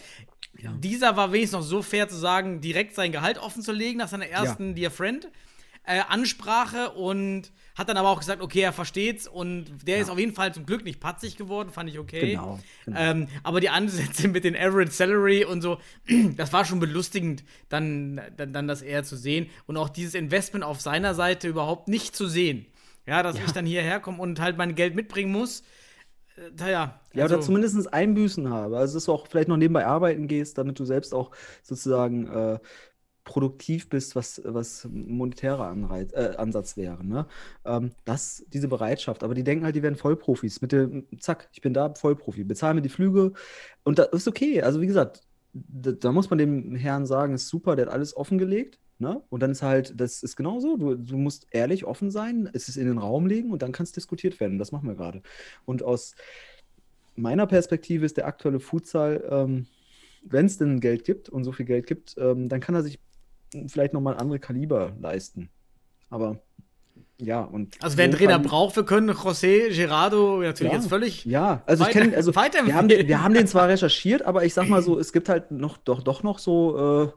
Ja. 0.58 0.72
Dieser 0.78 1.18
war 1.18 1.32
wenigstens 1.32 1.60
noch 1.60 1.66
so 1.66 1.82
fair 1.82 2.08
zu 2.08 2.16
sagen, 2.16 2.62
direkt 2.62 2.96
sein 2.96 3.12
Gehalt 3.12 3.38
offen 3.38 3.62
zu 3.64 3.72
legen 3.72 3.98
nach 3.98 4.08
seiner 4.08 4.28
ersten 4.28 4.70
ja. 4.70 4.74
Dear 4.74 4.92
Friend. 4.92 5.28
äh, 5.86 6.02
Ansprache 6.08 6.92
und 6.92 7.52
hat 7.76 7.90
dann 7.90 7.98
aber 7.98 8.10
auch 8.10 8.20
gesagt, 8.20 8.42
okay, 8.42 8.62
er 8.62 8.72
versteht's 8.72 9.28
und 9.28 9.66
der 9.88 9.98
ist 9.98 10.10
auf 10.10 10.20
jeden 10.20 10.34
Fall 10.34 10.54
zum 10.54 10.66
Glück 10.66 10.86
nicht 10.86 11.00
patzig 11.00 11.38
geworden, 11.38 11.72
fand 11.72 11.90
ich 11.90 11.98
okay. 12.00 12.32
Genau, 12.32 12.60
genau. 12.86 13.00
Ähm, 13.00 13.28
aber 13.42 13.60
die 13.60 13.70
Ansätze 13.70 14.28
mit 14.28 14.44
den 14.44 14.56
Average 14.56 14.92
Salary 14.92 15.44
und 15.44 15.62
so, 15.62 15.80
das 16.38 16.54
war 16.54 16.66
schon 16.66 16.80
belustigend, 16.80 17.44
dann, 17.70 18.22
dann, 18.38 18.54
dann 18.54 18.68
das 18.68 18.82
eher 18.82 19.04
zu 19.04 19.18
sehen 19.18 19.50
und 19.66 19.76
auch 19.78 19.90
dieses 19.90 20.14
Investment 20.14 20.64
auf 20.64 20.82
seiner 20.82 21.16
Seite 21.16 21.48
überhaupt 21.48 21.88
nicht 21.88 22.16
zu 22.16 22.28
sehen. 22.28 22.68
Ja, 23.06 23.22
dass 23.22 23.36
ich 23.38 23.52
dann 23.52 23.66
hierher 23.66 24.00
komme 24.00 24.22
und 24.22 24.40
halt 24.40 24.58
mein 24.58 24.76
Geld 24.76 24.96
mitbringen 24.96 25.32
muss. 25.32 25.64
Äh, 26.38 26.52
naja. 26.58 27.00
Ja, 27.14 27.24
also- 27.24 27.36
oder 27.36 27.44
zumindest 27.44 27.94
Einbüßen 27.94 28.50
habe. 28.50 28.78
Also, 28.78 28.96
dass 28.96 29.06
du 29.06 29.14
auch 29.14 29.28
vielleicht 29.28 29.48
noch 29.50 29.58
nebenbei 29.58 29.86
arbeiten 29.86 30.28
gehst, 30.28 30.58
damit 30.58 30.80
du 30.80 30.86
selbst 30.86 31.14
auch 31.14 31.32
sozusagen 31.62 32.28
äh, 32.28 32.60
produktiv 33.24 33.90
bist, 33.90 34.16
was, 34.16 34.42
was 34.46 34.86
monetärer 34.92 35.68
Anreiz, 35.68 36.12
äh, 36.14 36.36
Ansatz 36.38 36.76
wäre. 36.78 37.06
Ne? 37.06 37.26
Ähm, 37.66 37.92
das, 38.06 38.44
diese 38.50 38.68
Bereitschaft. 38.68 39.24
Aber 39.24 39.34
die 39.34 39.44
denken 39.44 39.66
halt, 39.66 39.76
die 39.76 39.84
werden 39.84 39.96
Vollprofis. 39.96 40.62
Mit 40.62 40.72
dem, 40.74 41.08
zack, 41.20 41.50
ich 41.54 41.62
bin 41.62 41.74
da, 41.74 41.94
Vollprofi. 41.96 42.44
Bezahl 42.44 42.74
mir 42.74 42.82
die 42.82 42.90
Flüge. 42.90 43.34
Und 43.84 44.00
das 44.00 44.10
ist 44.12 44.28
okay. 44.28 44.62
Also, 44.62 44.82
wie 44.82 44.88
gesagt, 44.88 45.22
da, 45.54 45.92
da 45.92 46.12
muss 46.12 46.30
man 46.30 46.40
dem 46.40 46.76
Herrn 46.76 47.06
sagen, 47.06 47.36
ist 47.36 47.48
super, 47.48 47.76
der 47.76 47.86
hat 47.88 47.94
alles 47.94 48.16
offengelegt. 48.18 48.80
Ne? 49.00 49.22
Und 49.30 49.42
dann 49.42 49.52
ist 49.52 49.62
halt, 49.62 50.00
das 50.00 50.24
ist 50.24 50.36
genauso. 50.36 50.78
Du, 50.78 50.96
du 50.96 51.18
musst 51.18 51.48
ehrlich 51.52 51.86
offen 51.86 52.12
sein, 52.12 52.50
es 52.54 52.70
ist 52.70 52.78
in 52.78 52.86
den 52.86 52.98
Raum 52.98 53.26
legen 53.26 53.52
und 53.52 53.62
dann 53.62 53.72
kann 53.72 53.84
es 53.84 53.92
diskutiert 53.92 54.40
werden. 54.40 54.60
Das 54.60 54.72
machen 54.72 54.88
wir 54.88 54.96
gerade. 54.96 55.22
Und 55.66 55.84
aus 55.84 56.16
meiner 57.16 57.48
Perspektive 57.48 58.06
ist 58.06 58.18
der 58.18 58.28
aktuelle 58.28 58.60
Futsal, 58.60 59.24
ähm, 59.30 59.68
wenn 60.24 60.46
es 60.46 60.58
denn 60.58 60.80
Geld 60.80 61.04
gibt 61.04 61.30
und 61.30 61.44
so 61.44 61.52
viel 61.52 61.66
Geld 61.66 61.86
gibt, 61.86 62.16
ähm, 62.18 62.50
dann 62.50 62.62
kann 62.62 62.76
er 62.76 62.84
sich 62.84 63.00
vielleicht 63.68 63.94
nochmal 63.94 64.18
andere 64.18 64.40
Kaliber 64.40 64.96
leisten. 65.00 65.50
Aber 66.10 66.42
ja, 67.20 67.42
und. 67.42 67.76
Also 67.82 67.98
wer 67.98 68.06
einen 68.06 68.14
Trainer 68.14 68.40
braucht, 68.40 68.76
wir 68.76 68.84
können 68.84 69.10
José 69.12 69.74
Gerardo 69.76 70.42
natürlich 70.42 70.74
Ja. 70.74 70.78
jetzt 70.80 70.90
völlig. 70.90 71.26
Ja, 71.26 71.64
also 71.66 71.84
ich 71.86 71.92
kenne, 71.92 72.16
also 72.16 72.34
wir 72.34 72.76
haben, 72.76 72.88
den, 72.88 73.08
wir 73.08 73.24
haben 73.24 73.34
den 73.34 73.48
zwar 73.48 73.68
recherchiert, 73.70 74.24
aber 74.24 74.44
ich 74.46 74.54
sag 74.54 74.68
mal 74.68 74.82
so, 74.82 75.00
es 75.00 75.14
gibt 75.14 75.30
halt 75.30 75.52
noch 75.52 75.78
doch, 75.78 76.02
doch 76.04 76.24
noch 76.24 76.40
so, 76.40 77.12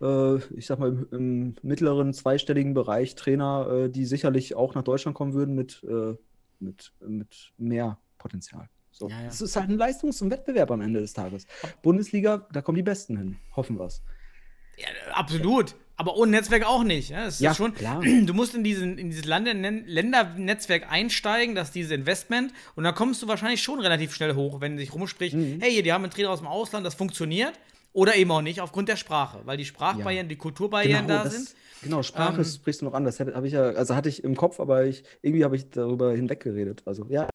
äh, 0.00 0.04
äh, 0.04 0.40
ich 0.56 0.66
sag 0.66 0.78
mal, 0.78 0.88
im, 0.88 1.06
im 1.10 1.54
mittleren 1.62 2.12
zweistelligen 2.14 2.74
Bereich 2.74 3.16
Trainer, 3.16 3.68
äh, 3.70 3.90
die 3.90 4.06
sicherlich 4.06 4.54
auch 4.54 4.74
nach 4.74 4.82
Deutschland 4.82 5.16
kommen 5.16 5.34
würden 5.34 5.54
mit, 5.54 5.82
äh, 5.84 6.14
mit, 6.60 6.92
mit 7.06 7.52
mehr 7.58 7.98
Potenzial. 8.18 8.68
So. 8.92 9.08
Ja, 9.08 9.22
ja. 9.22 9.28
Es 9.28 9.40
ist 9.40 9.56
halt 9.56 9.68
ein 9.68 9.78
Leistungs- 9.78 10.20
und 10.22 10.30
Wettbewerb 10.30 10.70
am 10.70 10.80
Ende 10.80 11.00
des 11.00 11.12
Tages. 11.12 11.46
Bundesliga, 11.82 12.46
da 12.52 12.60
kommen 12.62 12.76
die 12.76 12.82
Besten 12.82 13.16
hin. 13.16 13.36
Hoffen 13.56 13.78
wir's. 13.78 14.02
Ja, 14.76 14.86
absolut. 15.12 15.74
Aber 16.00 16.16
ohne 16.16 16.30
Netzwerk 16.30 16.64
auch 16.66 16.82
nicht. 16.82 17.10
Ja, 17.10 17.28
Ja, 17.40 17.54
schon, 17.54 17.74
klar. 17.74 18.00
Du 18.24 18.32
musst 18.32 18.54
in, 18.54 18.64
diesen, 18.64 18.96
in 18.96 19.10
dieses 19.10 19.26
Ländernetzwerk 19.26 20.90
einsteigen, 20.90 21.54
das 21.54 21.68
ist 21.68 21.74
dieses 21.74 21.90
Investment. 21.92 22.52
Und 22.74 22.84
dann 22.84 22.94
kommst 22.94 23.22
du 23.22 23.28
wahrscheinlich 23.28 23.62
schon 23.62 23.80
relativ 23.80 24.14
schnell 24.14 24.34
hoch, 24.34 24.60
wenn 24.62 24.78
sich 24.78 24.94
rumspricht, 24.94 25.34
Mhm. 25.36 25.58
hey, 25.60 25.70
hier, 25.72 25.82
die 25.82 25.92
haben 25.92 26.04
einen 26.04 26.12
Trainer 26.12 26.30
aus 26.30 26.38
dem 26.38 26.46
Ausland, 26.48 26.86
das 26.86 26.94
funktioniert. 26.94 27.52
Oder 27.92 28.14
eben 28.16 28.30
auch 28.30 28.40
nicht, 28.40 28.60
aufgrund 28.60 28.88
der 28.88 28.96
Sprache. 28.96 29.40
Weil 29.44 29.56
die 29.56 29.64
Sprachbarrieren, 29.64 30.28
die 30.28 30.36
Kulturbarrieren 30.36 31.08
da 31.08 31.24
das- 31.24 31.34
sind. 31.34 31.54
Genau, 31.82 32.02
Sprache 32.02 32.42
Ähm, 32.42 32.44
sprichst 32.44 32.82
du 32.82 32.84
noch 32.84 32.92
an. 32.94 33.04
Das 33.04 33.18
hätte- 33.18 33.34
habe 33.34 33.46
ich 33.46 33.54
ja, 33.54 33.62
also 33.62 33.94
hatte 33.96 34.08
ich 34.10 34.22
im 34.22 34.36
Kopf, 34.36 34.60
aber 34.60 34.84
ich, 34.84 35.02
irgendwie 35.22 35.44
habe 35.44 35.56
ich 35.56 35.70
darüber 35.70 36.12
hinweggeredet. 36.12 36.82
Also 36.84 37.06
ja, 37.08 37.28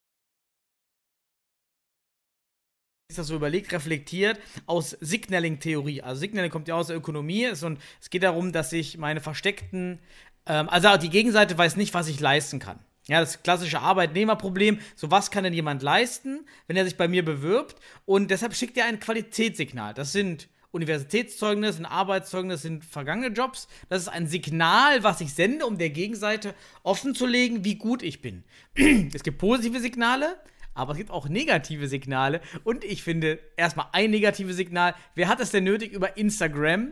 ist 3.15 3.19
das 3.19 3.27
so 3.27 3.35
überlegt, 3.35 3.71
reflektiert 3.71 4.39
aus 4.65 4.91
Signaling-Theorie. 4.99 6.01
Also 6.01 6.19
Signaling 6.19 6.51
kommt 6.51 6.67
ja 6.67 6.75
aus 6.75 6.87
der 6.87 6.97
Ökonomie 6.97 7.47
und 7.47 7.79
es 8.01 8.09
geht 8.09 8.23
darum, 8.23 8.51
dass 8.51 8.73
ich 8.73 8.97
meine 8.97 9.21
versteckten, 9.21 9.99
ähm, 10.45 10.67
also 10.67 10.97
die 10.97 11.09
Gegenseite 11.09 11.57
weiß 11.57 11.77
nicht, 11.77 11.93
was 11.93 12.09
ich 12.09 12.19
leisten 12.19 12.59
kann. 12.59 12.79
Ja, 13.07 13.19
das 13.21 13.43
klassische 13.43 13.79
Arbeitnehmerproblem. 13.79 14.79
So, 14.95 15.11
was 15.11 15.31
kann 15.31 15.43
denn 15.43 15.53
jemand 15.53 15.81
leisten, 15.83 16.45
wenn 16.67 16.75
er 16.75 16.85
sich 16.85 16.97
bei 16.97 17.07
mir 17.07 17.23
bewirbt? 17.23 17.79
Und 18.05 18.31
deshalb 18.31 18.55
schickt 18.55 18.77
er 18.77 18.85
ein 18.85 18.99
Qualitätssignal. 18.99 19.93
Das 19.93 20.11
sind 20.11 20.49
Universitätszeugnisse, 20.71 21.83
ein 21.83 21.85
Arbeitszeugnis, 21.85 22.63
sind 22.63 22.83
vergangene 22.83 23.33
Jobs. 23.33 23.67
Das 23.87 24.01
ist 24.01 24.07
ein 24.09 24.27
Signal, 24.27 25.03
was 25.03 25.21
ich 25.21 25.33
sende, 25.33 25.65
um 25.65 25.77
der 25.77 25.91
Gegenseite 25.91 26.53
offenzulegen, 26.83 27.63
wie 27.63 27.75
gut 27.75 28.03
ich 28.03 28.21
bin. 28.21 28.43
es 29.13 29.23
gibt 29.23 29.37
positive 29.37 29.79
Signale, 29.79 30.35
aber 30.75 30.91
es 30.91 30.97
gibt 30.97 31.09
auch 31.09 31.27
negative 31.27 31.87
Signale. 31.87 32.41
Und 32.63 32.83
ich 32.83 33.01
finde 33.01 33.39
erstmal 33.57 33.87
ein 33.93 34.11
negatives 34.11 34.57
Signal. 34.57 34.93
Wer 35.15 35.27
hat 35.29 35.39
es 35.39 35.49
denn 35.49 35.63
nötig, 35.63 35.93
über 35.93 36.17
Instagram 36.17 36.91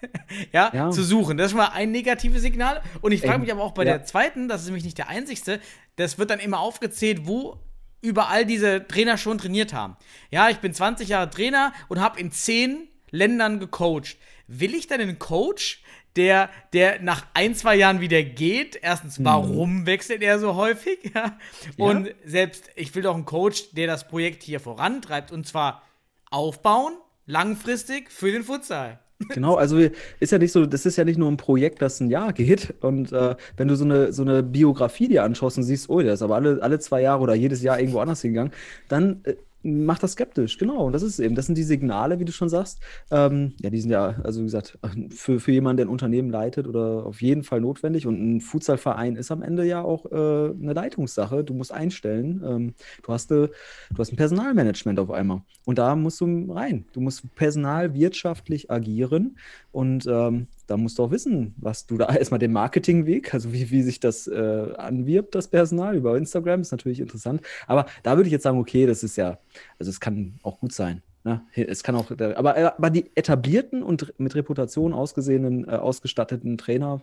ja, 0.52 0.70
Ja. 0.72 0.90
zu 0.90 1.02
suchen? 1.02 1.36
Das 1.36 1.46
ist 1.46 1.50
schon 1.50 1.58
mal 1.58 1.72
ein 1.74 1.90
negatives 1.90 2.40
Signal. 2.40 2.80
Und 3.02 3.12
ich 3.12 3.20
frage 3.20 3.40
mich 3.40 3.52
aber 3.52 3.62
auch 3.62 3.72
bei 3.72 3.84
ja. 3.84 3.98
der 3.98 4.04
zweiten, 4.04 4.48
das 4.48 4.62
ist 4.62 4.68
nämlich 4.68 4.84
nicht 4.84 4.96
der 4.96 5.08
einzigste, 5.08 5.60
das 5.96 6.18
wird 6.18 6.30
dann 6.30 6.38
immer 6.38 6.60
aufgezählt, 6.60 7.26
wo 7.26 7.58
überall 8.00 8.46
diese 8.46 8.86
Trainer 8.86 9.18
schon 9.18 9.38
trainiert 9.38 9.72
haben. 9.72 9.96
Ja, 10.30 10.48
ich 10.48 10.58
bin 10.58 10.72
20 10.72 11.08
Jahre 11.08 11.28
Trainer 11.28 11.72
und 11.88 12.00
habe 12.00 12.20
in 12.20 12.30
10 12.30 12.88
Ländern 13.10 13.58
gecoacht. 13.58 14.16
Will 14.46 14.74
ich 14.74 14.86
dann 14.86 15.00
einen 15.00 15.18
Coach, 15.18 15.82
der, 16.16 16.50
der 16.72 17.00
nach 17.02 17.26
ein, 17.34 17.54
zwei 17.54 17.76
Jahren 17.76 18.00
wieder 18.00 18.22
geht? 18.22 18.78
Erstens, 18.80 19.22
warum 19.22 19.86
wechselt 19.86 20.22
er 20.22 20.38
so 20.38 20.54
häufig? 20.54 20.98
Ja. 21.14 21.38
Und 21.78 22.14
selbst, 22.24 22.70
ich 22.74 22.94
will 22.94 23.02
doch 23.02 23.14
einen 23.14 23.24
Coach, 23.24 23.70
der 23.72 23.86
das 23.86 24.08
Projekt 24.08 24.42
hier 24.42 24.60
vorantreibt 24.60 25.30
und 25.30 25.46
zwar 25.46 25.82
aufbauen, 26.30 26.94
langfristig 27.26 28.10
für 28.10 28.30
den 28.32 28.42
Futsal. 28.42 28.98
Genau, 29.30 29.54
also 29.54 29.78
ist 30.20 30.32
ja 30.32 30.38
nicht 30.38 30.52
so, 30.52 30.66
das 30.66 30.84
ist 30.84 30.96
ja 30.96 31.04
nicht 31.04 31.18
nur 31.18 31.30
ein 31.30 31.36
Projekt, 31.36 31.80
das 31.80 32.00
ein 32.00 32.10
Jahr 32.10 32.32
geht. 32.32 32.74
Und 32.80 33.12
äh, 33.12 33.34
wenn 33.56 33.68
du 33.68 33.74
so 33.74 33.84
eine, 33.84 34.12
so 34.12 34.22
eine 34.22 34.42
Biografie 34.42 35.08
dir 35.08 35.24
anschaust 35.24 35.56
und 35.56 35.64
siehst, 35.64 35.88
oh, 35.88 36.00
der 36.00 36.14
ist 36.14 36.22
aber 36.22 36.34
alle, 36.34 36.58
alle 36.62 36.78
zwei 36.78 37.00
Jahre 37.00 37.22
oder 37.22 37.34
jedes 37.34 37.62
Jahr 37.62 37.78
irgendwo 37.78 38.00
anders 38.00 38.20
hingegangen, 38.20 38.52
dann 38.88 39.20
äh, 39.24 39.36
macht 39.66 40.02
das 40.02 40.12
skeptisch. 40.12 40.58
Genau, 40.58 40.86
und 40.86 40.92
das 40.92 41.02
ist 41.02 41.18
eben. 41.18 41.34
Das 41.34 41.46
sind 41.46 41.58
die 41.58 41.62
Signale, 41.62 42.18
wie 42.18 42.24
du 42.24 42.32
schon 42.32 42.48
sagst. 42.48 42.80
Ähm, 43.10 43.54
ja, 43.60 43.70
die 43.70 43.80
sind 43.80 43.90
ja, 43.90 44.16
also 44.22 44.40
wie 44.40 44.44
gesagt, 44.44 44.78
für, 45.10 45.40
für 45.40 45.52
jemanden, 45.52 45.78
der 45.78 45.86
ein 45.86 45.90
Unternehmen 45.90 46.30
leitet 46.30 46.66
oder 46.66 47.06
auf 47.06 47.20
jeden 47.22 47.42
Fall 47.42 47.60
notwendig. 47.60 48.06
Und 48.06 48.20
ein 48.20 48.40
Futsalverein 48.40 49.16
ist 49.16 49.30
am 49.30 49.42
Ende 49.42 49.64
ja 49.64 49.82
auch 49.82 50.06
äh, 50.06 50.14
eine 50.14 50.72
Leitungssache. 50.72 51.44
Du 51.44 51.54
musst 51.54 51.72
einstellen. 51.72 52.42
Ähm, 52.46 52.74
du, 53.02 53.12
hast, 53.12 53.30
äh, 53.30 53.48
du 53.48 53.98
hast 53.98 54.12
ein 54.12 54.16
Personalmanagement 54.16 54.98
auf 54.98 55.10
einmal. 55.10 55.42
Und 55.64 55.78
da 55.78 55.96
musst 55.96 56.20
du 56.20 56.52
rein. 56.52 56.86
Du 56.92 57.00
musst 57.00 57.34
personalwirtschaftlich 57.34 58.70
agieren. 58.70 59.36
Und 59.72 60.06
ähm, 60.06 60.46
da 60.66 60.76
musst 60.76 60.98
du 60.98 61.04
auch 61.04 61.10
wissen, 61.10 61.54
was 61.58 61.86
du 61.86 61.96
da 61.96 62.06
erstmal 62.14 62.38
den 62.38 62.52
Marketingweg, 62.52 63.32
also 63.34 63.52
wie, 63.52 63.70
wie 63.70 63.82
sich 63.82 64.00
das 64.00 64.26
äh, 64.26 64.74
anwirbt, 64.76 65.34
das 65.34 65.48
Personal 65.48 65.96
über 65.96 66.16
Instagram, 66.16 66.60
ist 66.60 66.72
natürlich 66.72 67.00
interessant. 67.00 67.40
Aber 67.66 67.86
da 68.02 68.16
würde 68.16 68.28
ich 68.28 68.32
jetzt 68.32 68.42
sagen, 68.42 68.58
okay, 68.58 68.86
das 68.86 69.02
ist 69.02 69.16
ja, 69.16 69.38
also 69.78 69.90
es 69.90 70.00
kann 70.00 70.38
auch 70.42 70.60
gut 70.60 70.72
sein. 70.72 71.02
Ne? 71.24 71.42
Es 71.54 71.82
kann 71.82 71.96
auch, 71.96 72.10
aber, 72.10 72.56
aber 72.56 72.90
die 72.90 73.10
etablierten 73.16 73.82
und 73.82 74.14
mit 74.18 74.36
Reputation 74.36 74.92
ausgesehenen, 74.92 75.66
äh, 75.66 75.72
ausgestatteten 75.72 76.56
Trainer, 76.56 77.02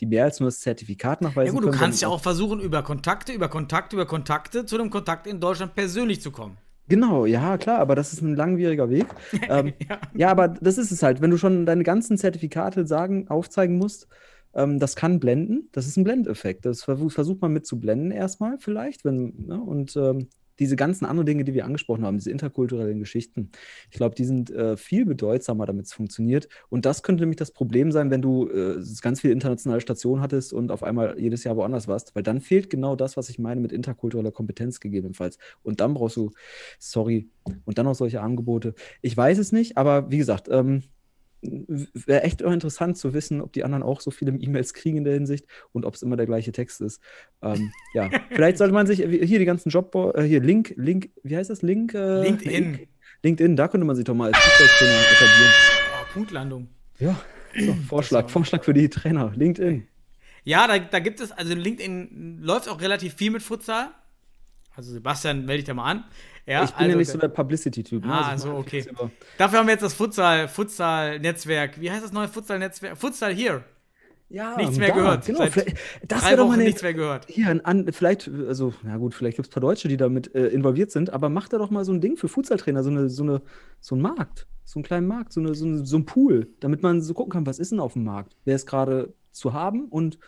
die 0.00 0.06
mehr 0.06 0.24
als 0.24 0.40
nur 0.40 0.48
das 0.48 0.60
Zertifikat 0.60 1.22
nachweisen 1.22 1.46
Ja 1.46 1.52
gut, 1.52 1.64
du 1.64 1.68
können, 1.68 1.80
kannst 1.80 2.02
ja 2.02 2.08
auch 2.08 2.20
versuchen, 2.20 2.60
über 2.60 2.82
Kontakte, 2.82 3.32
über 3.32 3.48
Kontakte, 3.48 3.96
über 3.96 4.04
Kontakte 4.04 4.66
zu 4.66 4.78
einem 4.78 4.90
Kontakt 4.90 5.26
in 5.26 5.40
Deutschland 5.40 5.74
persönlich 5.74 6.20
zu 6.20 6.30
kommen. 6.30 6.58
Genau, 6.88 7.26
ja, 7.26 7.58
klar, 7.58 7.78
aber 7.80 7.94
das 7.94 8.12
ist 8.12 8.22
ein 8.22 8.36
langwieriger 8.36 8.88
Weg. 8.88 9.06
ähm, 9.48 9.72
ja. 10.14 10.30
aber 10.30 10.48
das 10.48 10.78
ist 10.78 10.92
es 10.92 11.02
halt. 11.02 11.20
Wenn 11.20 11.30
du 11.30 11.36
schon 11.36 11.66
deine 11.66 11.82
ganzen 11.82 12.16
Zertifikate 12.16 12.86
sagen, 12.86 13.28
aufzeigen 13.28 13.76
musst, 13.76 14.08
ähm, 14.54 14.78
das 14.78 14.94
kann 14.96 15.20
blenden. 15.20 15.68
Das 15.72 15.86
ist 15.86 15.96
ein 15.96 16.04
Blendeffekt. 16.04 16.64
Das 16.64 16.84
versuch, 16.84 17.12
versucht 17.12 17.42
man 17.42 17.52
mit 17.52 17.66
zu 17.66 17.80
blenden 17.80 18.10
erstmal 18.10 18.58
vielleicht. 18.58 19.04
Wenn, 19.04 19.34
ne? 19.46 19.60
Und 19.60 19.96
ähm, 19.96 20.28
diese 20.58 20.76
ganzen 20.76 21.04
anderen 21.04 21.26
Dinge, 21.26 21.44
die 21.44 21.54
wir 21.54 21.64
angesprochen 21.64 22.04
haben, 22.04 22.18
diese 22.18 22.30
interkulturellen 22.30 22.98
Geschichten, 22.98 23.50
ich 23.90 23.96
glaube, 23.96 24.14
die 24.14 24.24
sind 24.24 24.50
äh, 24.50 24.76
viel 24.76 25.04
bedeutsamer, 25.04 25.66
damit 25.66 25.86
es 25.86 25.92
funktioniert. 25.92 26.48
Und 26.68 26.86
das 26.86 27.02
könnte 27.02 27.22
nämlich 27.22 27.36
das 27.36 27.50
Problem 27.50 27.92
sein, 27.92 28.10
wenn 28.10 28.22
du 28.22 28.48
äh, 28.48 28.82
ganz 29.00 29.20
viele 29.20 29.32
internationale 29.32 29.80
Stationen 29.80 30.22
hattest 30.22 30.52
und 30.52 30.70
auf 30.70 30.82
einmal 30.82 31.18
jedes 31.18 31.44
Jahr 31.44 31.56
woanders 31.56 31.88
warst, 31.88 32.14
weil 32.14 32.22
dann 32.22 32.40
fehlt 32.40 32.70
genau 32.70 32.96
das, 32.96 33.16
was 33.16 33.28
ich 33.28 33.38
meine 33.38 33.60
mit 33.60 33.72
interkultureller 33.72 34.32
Kompetenz 34.32 34.80
gegebenenfalls. 34.80 35.38
Und 35.62 35.80
dann 35.80 35.94
brauchst 35.94 36.16
du, 36.16 36.32
sorry, 36.78 37.28
und 37.64 37.78
dann 37.78 37.86
noch 37.86 37.94
solche 37.94 38.20
Angebote. 38.20 38.74
Ich 39.02 39.16
weiß 39.16 39.38
es 39.38 39.52
nicht, 39.52 39.76
aber 39.76 40.10
wie 40.10 40.18
gesagt, 40.18 40.48
ähm, 40.50 40.82
wäre 41.46 42.22
echt 42.22 42.44
auch 42.44 42.52
interessant 42.52 42.96
zu 42.98 43.14
wissen, 43.14 43.40
ob 43.40 43.52
die 43.52 43.64
anderen 43.64 43.82
auch 43.82 44.00
so 44.00 44.10
viele 44.10 44.32
E-Mails 44.32 44.74
kriegen 44.74 44.98
in 44.98 45.04
der 45.04 45.14
Hinsicht 45.14 45.46
und 45.72 45.84
ob 45.84 45.94
es 45.94 46.02
immer 46.02 46.16
der 46.16 46.26
gleiche 46.26 46.52
Text 46.52 46.80
ist. 46.80 47.00
Ähm, 47.42 47.72
ja, 47.94 48.10
vielleicht 48.30 48.58
sollte 48.58 48.74
man 48.74 48.86
sich 48.86 48.98
hier 48.98 49.38
die 49.38 49.44
ganzen 49.44 49.70
Job, 49.70 49.94
äh, 50.14 50.22
hier 50.22 50.40
Link, 50.40 50.74
Link, 50.76 51.10
wie 51.22 51.36
heißt 51.36 51.50
das? 51.50 51.62
Link? 51.62 51.94
Äh, 51.94 52.22
LinkedIn. 52.22 52.72
Link, 52.72 52.88
LinkedIn, 53.22 53.56
da 53.56 53.68
könnte 53.68 53.86
man 53.86 53.96
sich 53.96 54.04
doch 54.04 54.14
mal 54.14 54.32
als 54.32 54.38
Fußballtrainer 54.38 55.00
etablieren. 55.00 55.52
Oh, 55.92 56.12
Punktlandung. 56.12 56.68
Ja, 56.98 57.20
so, 57.58 57.74
Vorschlag, 57.88 58.28
Vorschlag 58.30 58.64
für 58.64 58.74
die 58.74 58.88
Trainer, 58.88 59.32
LinkedIn. 59.34 59.86
Ja, 60.44 60.68
da, 60.68 60.78
da 60.78 61.00
gibt 61.00 61.20
es, 61.20 61.32
also 61.32 61.54
LinkedIn 61.54 62.38
läuft 62.40 62.68
auch 62.68 62.80
relativ 62.80 63.14
viel 63.14 63.30
mit 63.30 63.42
Futsal. 63.42 63.88
Also 64.76 64.92
Sebastian, 64.92 65.46
melde 65.46 65.62
dich 65.62 65.64
da 65.64 65.74
mal 65.74 65.90
an. 65.90 66.04
Ja, 66.46 66.62
ich 66.62 66.70
bin 66.70 66.78
also, 66.78 66.90
ja 66.90 66.96
nicht 66.96 67.10
so 67.10 67.18
der 67.18 67.28
Publicity-Typ. 67.28 68.04
Ne? 68.04 68.12
Ah, 68.12 68.28
Also 68.28 68.50
so, 68.50 68.56
okay. 68.56 68.84
Dafür 69.36 69.58
haben 69.58 69.66
wir 69.66 69.72
jetzt 69.72 69.82
das 69.82 69.94
Futsal, 69.94 70.46
Futsal-Netzwerk. 70.46 71.80
Wie 71.80 71.90
heißt 71.90 72.04
das 72.04 72.12
neue 72.12 72.28
Futsal-Netzwerk? 72.28 72.96
Futsal 72.96 73.34
hier. 73.34 73.64
Ja, 74.28 74.56
Nichts 74.56 74.76
mehr 74.78 74.88
da, 74.88 74.94
gehört. 74.94 75.26
Genau, 75.26 75.44
das 75.44 76.24
wäre 76.24 76.36
doch 76.36 76.48
mal 76.48 76.54
eine, 76.54 76.64
nichts 76.64 76.82
mehr 76.82 76.94
gehört. 76.94 77.26
hier 77.28 77.60
an, 77.64 77.92
vielleicht, 77.92 78.28
also, 78.28 78.74
na 78.82 78.96
gut, 78.96 79.14
vielleicht 79.14 79.36
gibt 79.36 79.46
es 79.46 79.50
ein 79.50 79.54
paar 79.54 79.68
Deutsche, 79.68 79.86
die 79.86 79.96
damit 79.96 80.34
äh, 80.34 80.48
involviert 80.48 80.90
sind, 80.90 81.10
aber 81.10 81.28
macht 81.28 81.52
da 81.52 81.58
doch 81.58 81.70
mal 81.70 81.84
so 81.84 81.92
ein 81.92 82.00
Ding 82.00 82.16
für 82.16 82.26
Fußballtrainer, 82.26 82.82
so, 82.82 82.90
eine, 82.90 83.08
so, 83.08 83.22
eine, 83.22 83.42
so 83.80 83.94
einen 83.94 84.02
Markt, 84.02 84.48
so 84.64 84.78
einen 84.78 84.84
kleinen 84.84 85.06
Markt, 85.06 85.32
so, 85.32 85.40
eine, 85.40 85.54
so, 85.54 85.64
eine, 85.64 85.86
so 85.86 85.96
ein 85.96 86.06
Pool, 86.06 86.48
damit 86.58 86.82
man 86.82 87.02
so 87.02 87.14
gucken 87.14 87.32
kann, 87.32 87.46
was 87.46 87.60
ist 87.60 87.70
denn 87.70 87.78
auf 87.78 87.92
dem 87.92 88.02
Markt, 88.02 88.36
wer 88.44 88.56
ist 88.56 88.66
gerade 88.66 89.14
zu 89.30 89.52
haben 89.52 89.84
und 89.84 90.18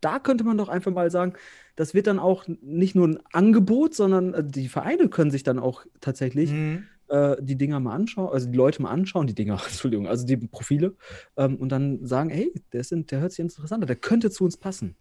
da 0.00 0.18
könnte 0.18 0.44
man 0.44 0.56
doch 0.56 0.68
einfach 0.68 0.92
mal 0.92 1.10
sagen, 1.10 1.34
das 1.76 1.94
wird 1.94 2.06
dann 2.06 2.18
auch 2.18 2.44
nicht 2.60 2.94
nur 2.94 3.08
ein 3.08 3.18
Angebot, 3.32 3.94
sondern 3.94 4.34
äh, 4.34 4.44
die 4.44 4.68
Vereine 4.68 5.08
können 5.08 5.30
sich 5.30 5.42
dann 5.42 5.58
auch 5.58 5.84
tatsächlich 6.00 6.50
Mhm. 6.50 6.84
äh, 7.08 7.36
die 7.40 7.56
Dinger 7.56 7.80
mal 7.80 7.94
anschauen, 7.94 8.32
also 8.32 8.48
die 8.48 8.56
Leute 8.56 8.82
mal 8.82 8.90
anschauen, 8.90 9.26
die 9.26 9.34
Dinger, 9.34 9.54
Entschuldigung, 9.66 10.06
also 10.06 10.26
die 10.26 10.36
Profile 10.36 10.96
ähm, 11.36 11.56
und 11.56 11.70
dann 11.70 12.04
sagen, 12.06 12.30
hey, 12.30 12.52
der, 12.72 12.82
der 12.90 13.20
hört 13.20 13.32
sich 13.32 13.40
interessant 13.40 13.82
an, 13.82 13.86
der 13.86 13.96
könnte 13.96 14.30
zu 14.30 14.44
uns 14.44 14.56
passen. 14.56 14.96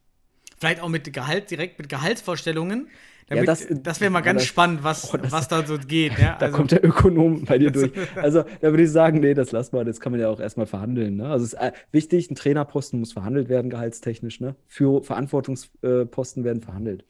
Vielleicht 0.57 0.81
auch 0.81 0.89
mit 0.89 1.11
Gehalt, 1.11 1.51
direkt 1.51 1.79
mit 1.79 1.89
Gehaltsvorstellungen. 1.89 2.87
Ja, 3.29 3.35
Damit, 3.35 3.47
das- 3.47 3.67
das 3.69 4.01
wäre 4.01 4.11
mal 4.11 4.19
ja, 4.19 4.25
ganz 4.25 4.41
das- 4.41 4.47
spannend, 4.47 4.83
was, 4.83 5.13
oh, 5.13 5.17
das- 5.17 5.31
was 5.31 5.47
da 5.47 5.65
so 5.65 5.77
geht. 5.77 6.17
Ja? 6.19 6.35
Da 6.39 6.47
Also, 6.47 6.57
kommt 6.57 6.71
der 6.71 6.83
Ökonom 6.85 7.45
bei 7.45 7.57
dir 7.57 7.71
durch. 7.71 7.91
Also 8.15 8.43
da 8.43 8.69
würde 8.71 8.83
ich 8.83 8.91
sagen, 8.91 9.19
nee, 9.19 9.33
das 9.33 9.51
lass 9.51 9.71
mal, 9.71 9.85
das 9.85 9.99
kann 9.99 10.11
man 10.11 10.21
ja 10.21 10.29
auch 10.29 10.39
erstmal 10.39 10.65
verhandeln. 10.65 11.15
Ne? 11.17 11.27
Also 11.29 11.45
es 11.45 11.53
ist 11.53 11.59
äh, 11.59 11.71
wichtig, 11.91 12.29
ein 12.29 12.35
Trainerposten 12.35 12.99
muss 12.99 13.13
verhandelt 13.13 13.49
werden, 13.49 13.69
gehaltstechnisch. 13.69 14.39
Ne? 14.39 14.55
Für 14.67 15.03
Verantwortungsposten 15.03 16.43
werden 16.43 16.61
verhandelt. 16.61 17.05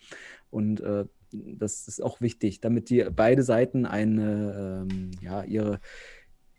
Und 0.49 0.81
äh, 0.81 1.05
das 1.31 1.87
ist 1.87 2.03
auch 2.03 2.21
wichtig, 2.21 2.61
damit 2.61 2.89
die 2.89 3.03
beide 3.15 3.41
Seiten 3.43 3.85
eine, 3.87 4.85
ähm, 4.89 5.11
ja, 5.21 5.43
ihre, 5.43 5.79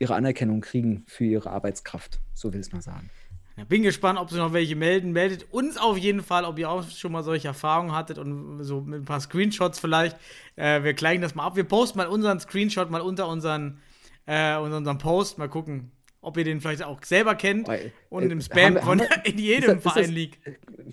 ihre 0.01 0.17
Anerkennung 0.17 0.61
kriegen 0.63 1.05
für 1.07 1.25
ihre 1.25 1.51
Arbeitskraft. 1.51 2.21
So 2.33 2.53
will 2.53 2.61
ich 2.61 2.67
es 2.67 2.73
mal 2.73 2.83
sagen. 2.83 3.09
Ja, 3.57 3.65
bin 3.65 3.83
gespannt, 3.83 4.19
ob 4.19 4.31
sie 4.31 4.37
noch 4.37 4.53
welche 4.53 4.75
melden. 4.75 5.13
Meldet 5.13 5.53
uns 5.53 5.77
auf 5.77 5.97
jeden 5.97 6.23
Fall, 6.23 6.45
ob 6.45 6.59
ihr 6.59 6.69
auch 6.69 6.89
schon 6.91 7.13
mal 7.13 7.23
solche 7.23 7.49
Erfahrungen 7.49 7.93
hattet 7.93 8.19
und 8.19 8.65
so 8.65 8.81
mit 8.81 9.03
ein 9.03 9.05
paar 9.05 9.21
Screenshots 9.21 9.79
vielleicht. 9.79 10.17
Äh, 10.57 10.83
wir 10.83 10.95
gleichen 10.95 11.23
das 11.23 11.37
mal 11.37 11.45
ab. 11.47 11.57
Wir 11.57 11.65
posten 11.65 11.99
mal 11.99 12.09
unseren 12.09 12.41
Screenshot 12.41 12.91
mal 12.91 13.01
unter 13.01 13.29
unseren, 13.29 13.81
äh, 14.27 14.57
unseren 14.57 14.99
Post. 14.99 15.39
Mal 15.39 15.49
gucken, 15.49 15.93
ob 16.25 16.37
ihr 16.37 16.45
den 16.45 16.61
vielleicht 16.61 16.83
auch 16.85 17.03
selber 17.05 17.35
kennt 17.35 17.69
Weil, 17.69 17.93
und 18.09 18.25
äh, 18.25 18.27
im 18.33 18.41
Spam 18.41 18.77
haben 18.77 18.85
haben 18.85 19.01
wir- 19.01 19.09
in 19.25 19.35
ist 19.35 19.41
jedem 19.41 19.67
das- 19.67 19.77
ist 19.77 19.83
Verein 19.83 20.03
das- 20.05 20.11
liegt. 20.13 20.39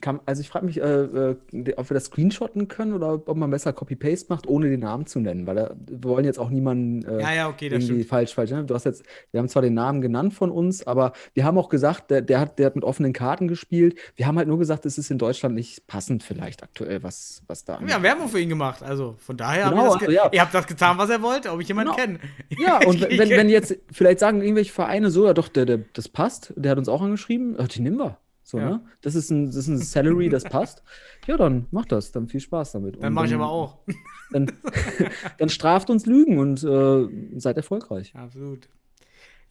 Kann, 0.01 0.19
also 0.25 0.41
ich 0.41 0.49
frage 0.49 0.65
mich, 0.65 0.79
äh, 0.79 0.83
äh, 0.83 1.35
ob 1.75 1.89
wir 1.89 1.93
das 1.93 2.05
screenshotten 2.05 2.67
können 2.67 2.93
oder 2.93 3.13
ob 3.13 3.35
man 3.37 3.49
besser 3.51 3.73
Copy-Paste 3.73 4.27
macht, 4.29 4.47
ohne 4.47 4.69
den 4.69 4.79
Namen 4.79 5.05
zu 5.05 5.19
nennen, 5.19 5.45
weil 5.47 5.55
da, 5.55 5.75
wir 5.87 6.03
wollen 6.09 6.25
jetzt 6.25 6.39
auch 6.39 6.49
niemanden 6.49 7.03
äh, 7.05 7.21
Ja, 7.21 7.33
ja, 7.33 7.49
okay, 7.49 7.67
irgendwie 7.67 8.03
falsch, 8.03 8.33
falsch. 8.33 8.51
Ne? 8.51 8.63
Du 8.63 8.73
hast 8.73 8.85
jetzt, 8.85 9.03
wir 9.31 9.39
haben 9.39 9.47
zwar 9.49 9.61
den 9.61 9.73
Namen 9.73 10.01
genannt 10.01 10.33
von 10.33 10.49
uns, 10.49 10.85
aber 10.87 11.13
wir 11.33 11.43
haben 11.43 11.57
auch 11.57 11.69
gesagt, 11.69 12.09
der, 12.09 12.21
der 12.21 12.39
hat, 12.39 12.57
der 12.57 12.67
hat 12.67 12.75
mit 12.75 12.83
offenen 12.83 13.13
Karten 13.13 13.47
gespielt. 13.47 13.97
Wir 14.15 14.25
haben 14.27 14.37
halt 14.37 14.47
nur 14.47 14.57
gesagt, 14.59 14.85
es 14.85 14.97
ist 14.97 15.11
in 15.11 15.17
Deutschland 15.17 15.55
nicht 15.55 15.85
passend 15.87 16.23
vielleicht 16.23 16.63
aktuell, 16.63 17.03
was, 17.03 17.43
was 17.47 17.63
da 17.65 17.79
Wir 17.83 17.93
haben 17.93 18.03
Werbung 18.03 18.27
für 18.29 18.39
ihn 18.39 18.49
gemacht. 18.49 18.81
Also 18.81 19.15
von 19.19 19.37
daher 19.37 19.69
Genau, 19.69 19.93
habt 19.93 20.01
ihr, 20.03 20.07
also 20.07 20.11
ja. 20.25 20.29
ihr 20.31 20.41
habt 20.41 20.53
das 20.53 20.65
getan, 20.67 20.97
was 20.97 21.09
er 21.09 21.21
wollte, 21.21 21.51
ob 21.51 21.59
ich 21.61 21.67
jemanden 21.67 21.91
Genau. 21.95 22.01
kenne. 22.03 22.19
Ja, 22.59 22.79
und 22.87 23.01
wenn, 23.17 23.29
wenn 23.29 23.49
jetzt 23.49 23.77
vielleicht 23.91 24.19
sagen 24.19 24.41
irgendwelche 24.41 24.71
Vereine 24.73 25.11
so, 25.11 25.20
ja 25.25 25.33
doch, 25.33 25.47
der, 25.47 25.65
der, 25.65 25.77
das 25.93 26.07
passt, 26.09 26.53
der 26.55 26.71
hat 26.71 26.77
uns 26.77 26.89
auch 26.89 27.01
angeschrieben, 27.01 27.55
ja, 27.57 27.65
die 27.67 27.81
nehmen 27.81 27.97
wir. 27.97 28.17
So, 28.43 28.57
Ja. 28.57 28.69
ne? 28.69 28.81
Das 29.01 29.15
ist 29.15 29.29
ein, 29.29 29.45
das 29.45 29.55
ist 29.55 29.67
ein 29.67 29.77
Salary, 29.77 30.29
das 30.29 30.43
passt. 30.43 30.83
Ja, 31.27 31.37
dann 31.37 31.67
macht 31.69 31.91
das, 31.91 32.11
dann 32.11 32.27
viel 32.27 32.39
Spaß 32.39 32.71
damit. 32.71 32.95
Dann 32.95 33.09
Und 33.09 33.13
mache 33.13 33.27
ich 33.27 33.33
aber 33.35 33.47
auch. 33.49 33.77
Dann, 34.31 34.49
dann 35.39 35.49
straft 35.49 35.89
uns 35.89 36.05
Lügen 36.05 36.39
und 36.39 36.63
äh, 36.63 37.37
seid 37.37 37.57
erfolgreich. 37.57 38.13
Absolut. 38.15 38.69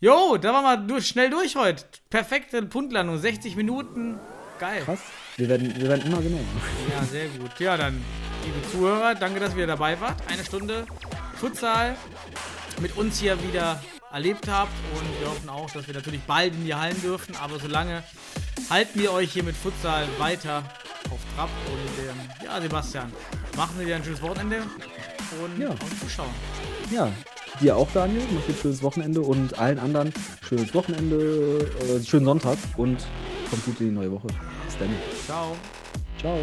Jo, 0.01 0.39
da 0.41 0.55
waren 0.55 0.64
wir 0.64 0.87
durch, 0.89 1.07
schnell 1.07 1.29
durch 1.29 1.55
heute. 1.55 1.85
Perfekte 2.09 2.62
Punktlandung, 2.62 3.18
60 3.18 3.57
Minuten. 3.57 4.18
Geil. 4.59 4.81
Krass. 4.83 5.01
Wir 5.37 5.51
werden, 5.51 5.75
wir 5.77 5.87
werden 5.87 6.07
immer 6.11 6.23
genommen. 6.23 6.49
Ja, 6.91 7.05
sehr 7.05 7.27
gut. 7.29 7.51
Ja, 7.61 7.77
dann, 7.77 8.01
liebe 8.45 8.66
Zuhörer, 8.73 9.14
danke, 9.14 9.39
dass 9.39 9.55
ihr 9.55 9.66
dabei 9.66 10.01
wart. 10.01 10.16
Eine 10.29 10.43
Stunde 10.45 10.87
Futsal 11.35 11.95
mit 12.81 12.97
uns 12.97 13.21
hier 13.21 13.37
wieder 13.43 13.83
erlebt 14.13 14.49
habt 14.49 14.73
und 14.95 15.21
wir 15.21 15.29
hoffen 15.31 15.49
auch, 15.49 15.71
dass 15.71 15.87
wir 15.87 15.95
natürlich 15.95 16.21
bald 16.23 16.55
in 16.55 16.65
die 16.65 16.75
Hallen 16.75 17.01
dürfen, 17.01 17.35
aber 17.37 17.59
solange 17.59 18.03
halten 18.69 18.99
wir 19.01 19.13
euch 19.13 19.33
hier 19.33 19.45
mit 19.45 19.57
Futsal 19.57 20.07
weiter 20.19 20.65
auf 21.11 21.19
Trab 21.37 21.49
und 21.67 22.05
ähm, 22.09 22.17
ja, 22.45 22.61
Sebastian, 22.61 23.13
machen 23.57 23.79
wir 23.79 23.87
dir 23.87 23.97
ein 23.97 24.05
schönes 24.05 24.23
Wochenende 24.23 24.63
und 25.43 25.61
Ja. 25.61 25.71
auf 25.71 25.79
Zuschauen. 26.01 26.31
Ja, 26.91 27.09
dir 27.61 27.77
auch, 27.77 27.89
Daniel. 27.93 28.23
Mach 28.33 28.43
dir 28.43 28.53
ein 28.53 28.59
schönes 28.61 28.83
Wochenende 28.83 29.21
und 29.21 29.59
allen 29.59 29.79
anderen 29.79 30.13
schönes 30.47 30.75
Wochenende, 30.75 31.71
äh, 31.81 32.05
schönen 32.05 32.25
Sonntag 32.27 32.59
und 32.77 32.99
kommt 33.49 33.65
gut 33.65 33.81
in 33.81 33.87
die 33.91 33.93
neue 33.95 34.11
Woche. 34.13 34.27
Bis 34.67 34.79
dann. 34.79 34.91
Ciao. 35.27 35.57
Ciao. 36.21 36.39